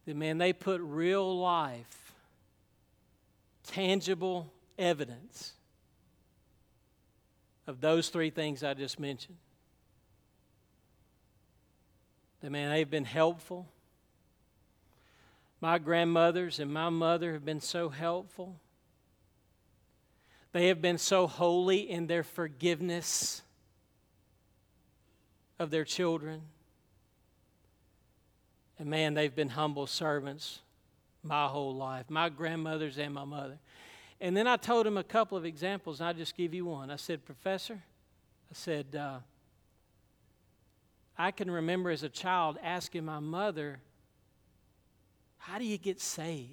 that, 0.05 0.15
man, 0.15 0.37
they 0.37 0.53
put 0.53 0.81
real 0.81 1.39
life, 1.39 2.13
tangible 3.63 4.51
evidence 4.77 5.53
of 7.67 7.79
those 7.79 8.09
three 8.09 8.29
things 8.29 8.63
I 8.63 8.73
just 8.73 8.99
mentioned. 8.99 9.37
That, 12.41 12.51
man, 12.51 12.71
they've 12.71 12.89
been 12.89 13.05
helpful. 13.05 13.67
My 15.61 15.77
grandmothers 15.77 16.59
and 16.59 16.73
my 16.73 16.89
mother 16.89 17.31
have 17.33 17.45
been 17.45 17.61
so 17.61 17.87
helpful. 17.87 18.59
They 20.51 20.67
have 20.67 20.81
been 20.81 20.97
so 20.97 21.25
holy 21.25 21.89
in 21.89 22.07
their 22.07 22.23
forgiveness 22.23 23.41
of 25.57 25.71
their 25.71 25.85
children. 25.85 26.41
And 28.79 28.89
man, 28.89 29.13
they've 29.13 29.33
been 29.33 29.49
humble 29.49 29.87
servants 29.87 30.59
my 31.23 31.47
whole 31.47 31.75
life, 31.75 32.09
my 32.09 32.29
grandmothers 32.29 32.97
and 32.97 33.13
my 33.13 33.23
mother. 33.23 33.57
And 34.19 34.35
then 34.35 34.47
I 34.47 34.57
told 34.57 34.85
him 34.87 34.97
a 34.97 35.03
couple 35.03 35.37
of 35.37 35.45
examples, 35.45 35.99
and 35.99 36.07
I'll 36.07 36.13
just 36.13 36.35
give 36.35 36.53
you 36.53 36.65
one. 36.65 36.89
I 36.89 36.95
said, 36.95 37.25
Professor, 37.25 37.73
I 37.73 38.53
said, 38.53 38.95
uh, 38.95 39.19
I 41.17 41.31
can 41.31 41.49
remember 41.49 41.89
as 41.89 42.03
a 42.03 42.09
child 42.09 42.57
asking 42.63 43.05
my 43.05 43.19
mother, 43.19 43.79
How 45.37 45.59
do 45.59 45.65
you 45.65 45.77
get 45.77 46.01
saved? 46.01 46.49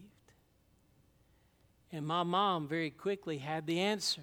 And 1.92 2.06
my 2.06 2.22
mom 2.22 2.68
very 2.68 2.90
quickly 2.90 3.38
had 3.38 3.66
the 3.66 3.80
answer 3.80 4.22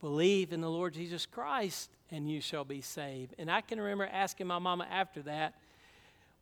Believe 0.00 0.52
in 0.52 0.60
the 0.60 0.70
Lord 0.70 0.94
Jesus 0.94 1.26
Christ, 1.26 1.88
and 2.10 2.28
you 2.28 2.40
shall 2.40 2.64
be 2.64 2.80
saved. 2.80 3.36
And 3.38 3.48
I 3.48 3.60
can 3.60 3.80
remember 3.80 4.08
asking 4.12 4.48
my 4.48 4.58
mama 4.58 4.84
after 4.90 5.22
that, 5.22 5.54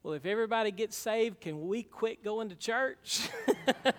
well, 0.03 0.15
if 0.15 0.25
everybody 0.25 0.71
gets 0.71 0.97
saved, 0.97 1.41
can 1.43 1.69
we 1.69 1.83
quit 1.83 2.25
going 2.25 2.49
to 2.49 2.55
church? 2.55 3.29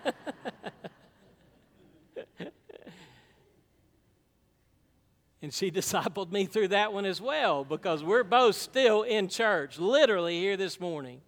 and 5.40 5.54
she 5.54 5.70
discipled 5.70 6.32
me 6.32 6.46
through 6.46 6.66
that 6.68 6.92
one 6.92 7.04
as 7.04 7.20
well 7.20 7.62
because 7.64 8.02
we're 8.02 8.24
both 8.24 8.56
still 8.56 9.02
in 9.02 9.28
church, 9.28 9.78
literally 9.78 10.40
here 10.40 10.56
this 10.56 10.80
morning. 10.80 11.20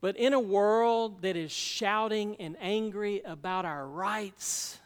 But 0.00 0.16
in 0.16 0.32
a 0.32 0.40
world 0.40 1.20
that 1.22 1.36
is 1.36 1.52
shouting 1.52 2.36
and 2.36 2.56
angry 2.60 3.20
about 3.24 3.66
our 3.66 3.86
rights 3.86 4.78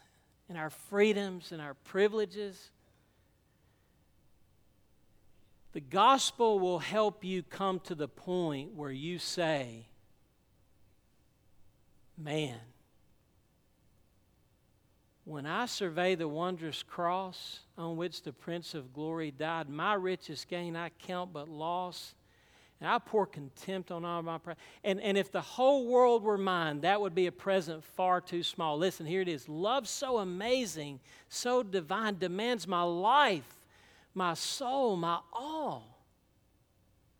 and 0.49 0.57
our 0.57 0.71
freedoms 0.71 1.53
and 1.53 1.61
our 1.61 1.75
privileges, 1.85 2.71
the 5.73 5.81
gospel 5.81 6.59
will 6.59 6.79
help 6.79 7.25
you 7.25 7.41
come 7.41 7.79
to 7.81 7.95
the 7.95 8.07
point 8.07 8.75
where 8.75 8.91
you 8.91 9.17
say, 9.17 9.87
Man, 12.15 12.59
when 15.25 15.47
I 15.47 15.65
survey 15.65 16.13
the 16.13 16.27
wondrous 16.27 16.83
cross 16.83 17.61
on 17.75 17.97
which 17.97 18.21
the 18.21 18.31
Prince 18.31 18.75
of 18.75 18.93
Glory 18.93 19.31
died, 19.31 19.67
my 19.67 19.95
richest 19.95 20.47
gain 20.47 20.75
I 20.75 20.89
count 20.89 21.33
but 21.33 21.49
loss. 21.49 22.13
And 22.79 22.89
I 22.89 22.99
pour 22.99 23.25
contempt 23.25 23.91
on 23.91 24.03
all 24.03 24.21
my 24.21 24.37
pride. 24.37 24.57
And, 24.83 24.99
and 24.99 25.17
if 25.17 25.31
the 25.31 25.41
whole 25.41 25.87
world 25.87 26.21
were 26.21 26.37
mine, 26.37 26.81
that 26.81 26.99
would 26.99 27.15
be 27.15 27.27
a 27.27 27.31
present 27.31 27.83
far 27.83 28.19
too 28.19 28.43
small. 28.43 28.77
Listen, 28.77 29.05
here 29.05 29.21
it 29.21 29.29
is. 29.29 29.47
Love 29.47 29.87
so 29.87 30.17
amazing, 30.17 30.99
so 31.29 31.63
divine, 31.63 32.17
demands 32.19 32.67
my 32.67 32.83
life 32.83 33.62
my 34.13 34.33
soul, 34.33 34.95
my 34.95 35.19
all. 35.31 36.05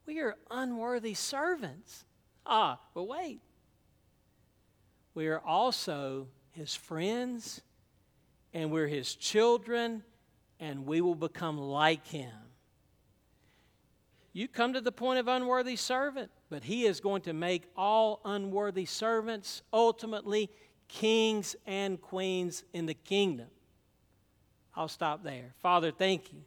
We 0.05 0.19
are 0.19 0.35
unworthy 0.51 1.13
servants. 1.13 2.05
Ah, 2.45 2.79
but 2.93 3.03
wait. 3.03 3.41
We 5.13 5.27
are 5.27 5.39
also 5.39 6.27
his 6.51 6.75
friends 6.75 7.61
and 8.53 8.71
we're 8.71 8.87
his 8.87 9.15
children, 9.15 10.03
and 10.59 10.85
we 10.85 11.01
will 11.01 11.15
become 11.15 11.57
like 11.57 12.05
him. 12.05 12.31
You 14.31 14.47
come 14.47 14.73
to 14.73 14.81
the 14.81 14.91
point 14.91 15.19
of 15.19 15.27
unworthy 15.27 15.75
servant, 15.75 16.29
but 16.49 16.63
he 16.63 16.85
is 16.85 16.99
going 16.99 17.23
to 17.23 17.33
make 17.33 17.63
all 17.75 18.21
unworthy 18.25 18.85
servants 18.85 19.63
ultimately 19.71 20.51
kings 20.87 21.55
and 21.65 21.99
queens 21.99 22.63
in 22.73 22.85
the 22.85 22.93
kingdom. 22.93 23.47
I'll 24.75 24.87
stop 24.87 25.23
there. 25.23 25.53
Father, 25.61 25.91
thank 25.91 26.31
you 26.31 26.41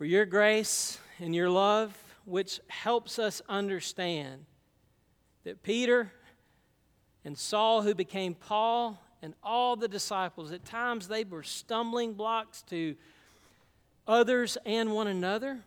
for 0.00 0.06
your 0.06 0.24
grace 0.24 0.98
and 1.18 1.34
your 1.34 1.50
love, 1.50 1.94
which 2.24 2.58
helps 2.68 3.18
us 3.18 3.42
understand 3.50 4.46
that 5.44 5.62
Peter 5.62 6.10
and 7.22 7.36
Saul, 7.36 7.82
who 7.82 7.94
became 7.94 8.34
Paul, 8.34 8.98
and 9.20 9.34
all 9.42 9.76
the 9.76 9.88
disciples, 9.88 10.52
at 10.52 10.64
times 10.64 11.06
they 11.06 11.22
were 11.22 11.42
stumbling 11.42 12.14
blocks 12.14 12.62
to 12.70 12.96
others 14.08 14.56
and 14.64 14.94
one 14.94 15.06
another. 15.06 15.58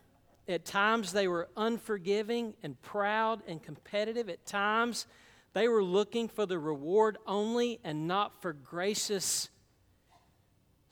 At 0.48 0.64
times 0.64 1.12
they 1.12 1.28
were 1.28 1.48
unforgiving 1.56 2.54
and 2.64 2.82
proud 2.82 3.40
and 3.46 3.62
competitive. 3.62 4.28
At 4.28 4.44
times 4.44 5.06
they 5.52 5.68
were 5.68 5.84
looking 5.84 6.26
for 6.26 6.44
the 6.44 6.58
reward 6.58 7.18
only 7.24 7.78
and 7.84 8.08
not 8.08 8.42
for 8.42 8.52
gracious 8.52 9.48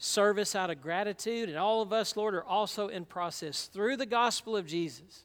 service 0.03 0.57
out 0.57 0.70
of 0.70 0.82
gratitude. 0.82 1.48
And 1.48 1.57
all 1.57 1.80
of 1.80 1.92
us, 1.92 2.16
Lord, 2.16 2.34
are 2.34 2.44
also 2.44 2.88
in 2.88 3.05
process 3.05 3.66
through 3.66 3.96
the 3.96 4.07
gospel 4.07 4.57
of 4.57 4.66
Jesus. 4.66 5.24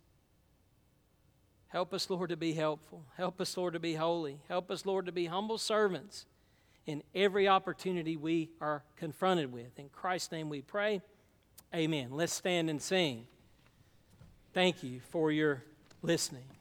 Help 1.69 1.93
us, 1.93 2.09
Lord, 2.09 2.30
to 2.30 2.38
be 2.38 2.53
helpful. 2.53 3.03
Help 3.17 3.41
us, 3.41 3.57
Lord, 3.57 3.73
to 3.73 3.80
be 3.80 3.95
holy. 3.95 4.39
Help 4.47 4.71
us, 4.71 4.86
Lord, 4.86 5.07
to 5.07 5.11
be 5.11 5.25
humble 5.25 5.57
servants 5.57 6.25
in 6.86 7.03
every 7.13 7.47
opportunity 7.47 8.15
we 8.15 8.49
are 8.61 8.84
confronted 8.95 9.51
with. 9.51 9.78
In 9.78 9.89
Christ's 9.89 10.32
name 10.32 10.47
we 10.47 10.61
pray. 10.61 11.01
Amen. 11.75 12.09
Let's 12.11 12.34
stand 12.34 12.69
and 12.69 12.82
sing. 12.82 13.25
Thank 14.53 14.84
you 14.84 15.01
for 15.11 15.32
your 15.32 15.63
listening. 16.01 16.57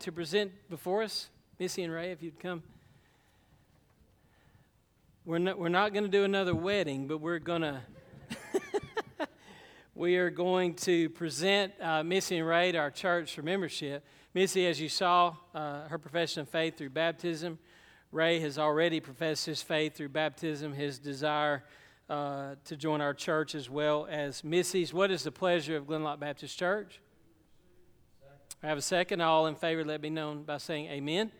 To 0.00 0.12
present 0.12 0.50
before 0.70 1.02
us. 1.02 1.28
Missy 1.58 1.82
and 1.82 1.92
Ray, 1.92 2.10
if 2.10 2.22
you'd 2.22 2.40
come. 2.40 2.62
We're 5.26 5.38
not, 5.38 5.58
we're 5.58 5.68
not 5.68 5.92
going 5.92 6.04
to 6.04 6.10
do 6.10 6.24
another 6.24 6.54
wedding, 6.54 7.06
but 7.06 7.18
we're 7.18 7.38
going 7.38 7.62
to. 7.62 7.82
we 9.94 10.16
are 10.16 10.30
going 10.30 10.74
to 10.74 11.10
present 11.10 11.74
uh, 11.82 12.02
Missy 12.02 12.38
and 12.38 12.46
Ray 12.46 12.72
to 12.72 12.78
our 12.78 12.90
church 12.90 13.34
for 13.34 13.42
membership. 13.42 14.02
Missy, 14.32 14.66
as 14.66 14.80
you 14.80 14.88
saw, 14.88 15.36
uh, 15.54 15.86
her 15.88 15.98
profession 15.98 16.40
of 16.40 16.48
faith 16.48 16.78
through 16.78 16.90
baptism. 16.90 17.58
Ray 18.10 18.40
has 18.40 18.58
already 18.58 19.00
professed 19.00 19.44
his 19.44 19.60
faith 19.60 19.94
through 19.94 20.08
baptism, 20.08 20.72
his 20.72 20.98
desire 20.98 21.62
uh, 22.08 22.54
to 22.64 22.76
join 22.76 23.02
our 23.02 23.12
church 23.12 23.54
as 23.54 23.68
well 23.68 24.06
as 24.10 24.42
Missy's. 24.42 24.94
What 24.94 25.10
is 25.10 25.24
the 25.24 25.30
pleasure 25.30 25.76
of 25.76 25.84
Glenlock 25.84 26.18
Baptist 26.20 26.58
Church? 26.58 27.00
I 28.62 28.66
have 28.66 28.76
a 28.76 28.82
second. 28.82 29.22
All 29.22 29.46
in 29.46 29.54
favor, 29.54 29.82
let 29.86 30.02
me 30.02 30.10
know 30.10 30.34
by 30.34 30.58
saying 30.58 30.88
amen. 30.90 31.32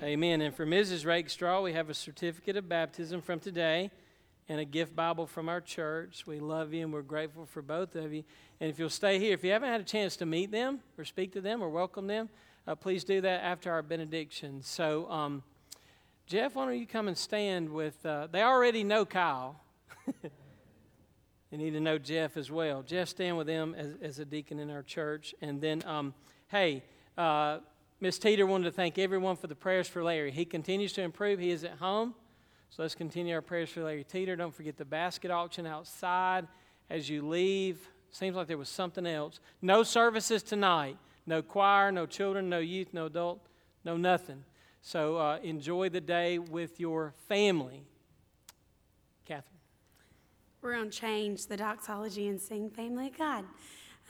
Amen. 0.00 0.40
And 0.40 0.54
for 0.54 0.64
Mrs. 0.64 1.04
Rakestraw, 1.04 1.60
we 1.60 1.72
have 1.72 1.90
a 1.90 1.94
certificate 1.94 2.56
of 2.56 2.68
baptism 2.68 3.20
from 3.20 3.40
today 3.40 3.90
and 4.48 4.60
a 4.60 4.64
gift 4.64 4.94
Bible 4.94 5.26
from 5.26 5.48
our 5.48 5.60
church. 5.60 6.28
We 6.28 6.38
love 6.38 6.72
you 6.72 6.84
and 6.84 6.92
we're 6.92 7.02
grateful 7.02 7.46
for 7.46 7.62
both 7.62 7.96
of 7.96 8.12
you. 8.12 8.22
And 8.60 8.70
if 8.70 8.78
you'll 8.78 8.90
stay 8.90 9.18
here, 9.18 9.34
if 9.34 9.42
you 9.42 9.50
haven't 9.50 9.70
had 9.70 9.80
a 9.80 9.84
chance 9.84 10.14
to 10.18 10.26
meet 10.26 10.52
them 10.52 10.78
or 10.96 11.04
speak 11.04 11.32
to 11.32 11.40
them 11.40 11.62
or 11.62 11.68
welcome 11.68 12.06
them, 12.06 12.28
uh, 12.64 12.76
please 12.76 13.02
do 13.02 13.20
that 13.22 13.42
after 13.42 13.72
our 13.72 13.82
benediction. 13.82 14.62
So, 14.62 15.10
um, 15.10 15.42
Jeff, 16.28 16.54
why 16.54 16.66
don't 16.66 16.78
you 16.78 16.86
come 16.86 17.08
and 17.08 17.18
stand 17.18 17.70
with, 17.70 18.06
uh, 18.06 18.28
they 18.30 18.42
already 18.42 18.84
know 18.84 19.04
Kyle. 19.04 19.60
they 21.50 21.56
need 21.56 21.72
to 21.72 21.80
know 21.80 21.98
Jeff 21.98 22.36
as 22.36 22.50
well. 22.50 22.82
Jeff, 22.82 23.08
stand 23.08 23.36
with 23.36 23.46
them 23.46 23.74
as, 23.76 23.94
as 24.02 24.18
a 24.18 24.24
deacon 24.24 24.58
in 24.58 24.70
our 24.70 24.82
church. 24.82 25.34
And 25.40 25.60
then, 25.60 25.82
um, 25.84 26.14
hey, 26.48 26.84
uh, 27.18 27.58
Miss 28.00 28.18
Teeter 28.18 28.46
wanted 28.46 28.64
to 28.64 28.70
thank 28.70 28.98
everyone 28.98 29.36
for 29.36 29.46
the 29.46 29.54
prayers 29.54 29.88
for 29.88 30.02
Larry. 30.02 30.30
He 30.30 30.44
continues 30.44 30.92
to 30.94 31.02
improve. 31.02 31.38
He 31.38 31.50
is 31.50 31.64
at 31.64 31.72
home. 31.78 32.14
So 32.70 32.82
let's 32.82 32.94
continue 32.94 33.34
our 33.34 33.42
prayers 33.42 33.70
for 33.70 33.82
Larry 33.82 34.04
Teeter. 34.04 34.36
Don't 34.36 34.54
forget 34.54 34.76
the 34.76 34.84
basket 34.84 35.30
auction 35.30 35.66
outside 35.66 36.46
as 36.88 37.08
you 37.08 37.26
leave. 37.26 37.88
Seems 38.12 38.36
like 38.36 38.46
there 38.46 38.58
was 38.58 38.68
something 38.68 39.06
else. 39.06 39.40
No 39.60 39.82
services 39.82 40.42
tonight. 40.42 40.96
No 41.26 41.42
choir, 41.42 41.92
no 41.92 42.06
children, 42.06 42.48
no 42.48 42.58
youth, 42.58 42.88
no 42.92 43.06
adult, 43.06 43.40
no 43.84 43.96
nothing. 43.96 44.44
So 44.82 45.16
uh, 45.16 45.38
enjoy 45.42 45.88
the 45.88 46.00
day 46.00 46.38
with 46.38 46.80
your 46.80 47.14
family. 47.28 47.84
We're 50.62 50.84
to 50.84 50.90
change 50.90 51.46
the 51.46 51.56
doxology 51.56 52.28
and 52.28 52.38
sing 52.38 52.68
Family 52.68 53.06
of 53.06 53.16
God. 53.16 53.44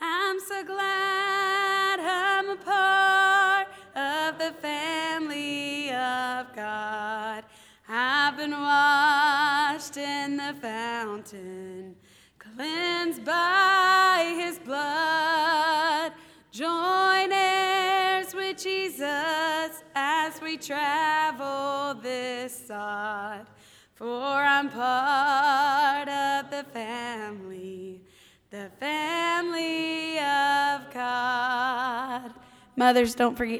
I'm 0.01 0.37
so 0.41 0.65
glad 0.65 1.97
I'm 2.01 2.49
a 2.49 2.55
part 2.57 3.67
of 3.95 4.37
the 4.37 4.51
family 4.61 5.91
of 5.91 6.53
God. 6.53 7.45
I've 7.87 8.35
been 8.35 8.51
washed 8.51 9.95
in 9.95 10.35
the 10.35 10.53
fountain, 10.61 11.95
cleansed 12.37 13.23
by 13.23 14.35
his 14.37 14.59
blood. 14.59 16.11
Join 16.51 17.31
heirs 17.31 18.35
with 18.35 18.61
Jesus 18.61 19.83
as 19.95 20.41
we 20.41 20.57
travel 20.57 21.93
this 22.01 22.67
sod. 22.67 23.47
For 24.01 24.07
I'm 24.07 24.67
part 24.67 26.09
of 26.09 26.49
the 26.49 26.63
family, 26.73 28.01
the 28.49 28.71
family 28.79 30.17
of 30.17 30.91
God. 30.91 32.33
Mothers, 32.75 33.13
don't 33.13 33.37
forget 33.37 33.59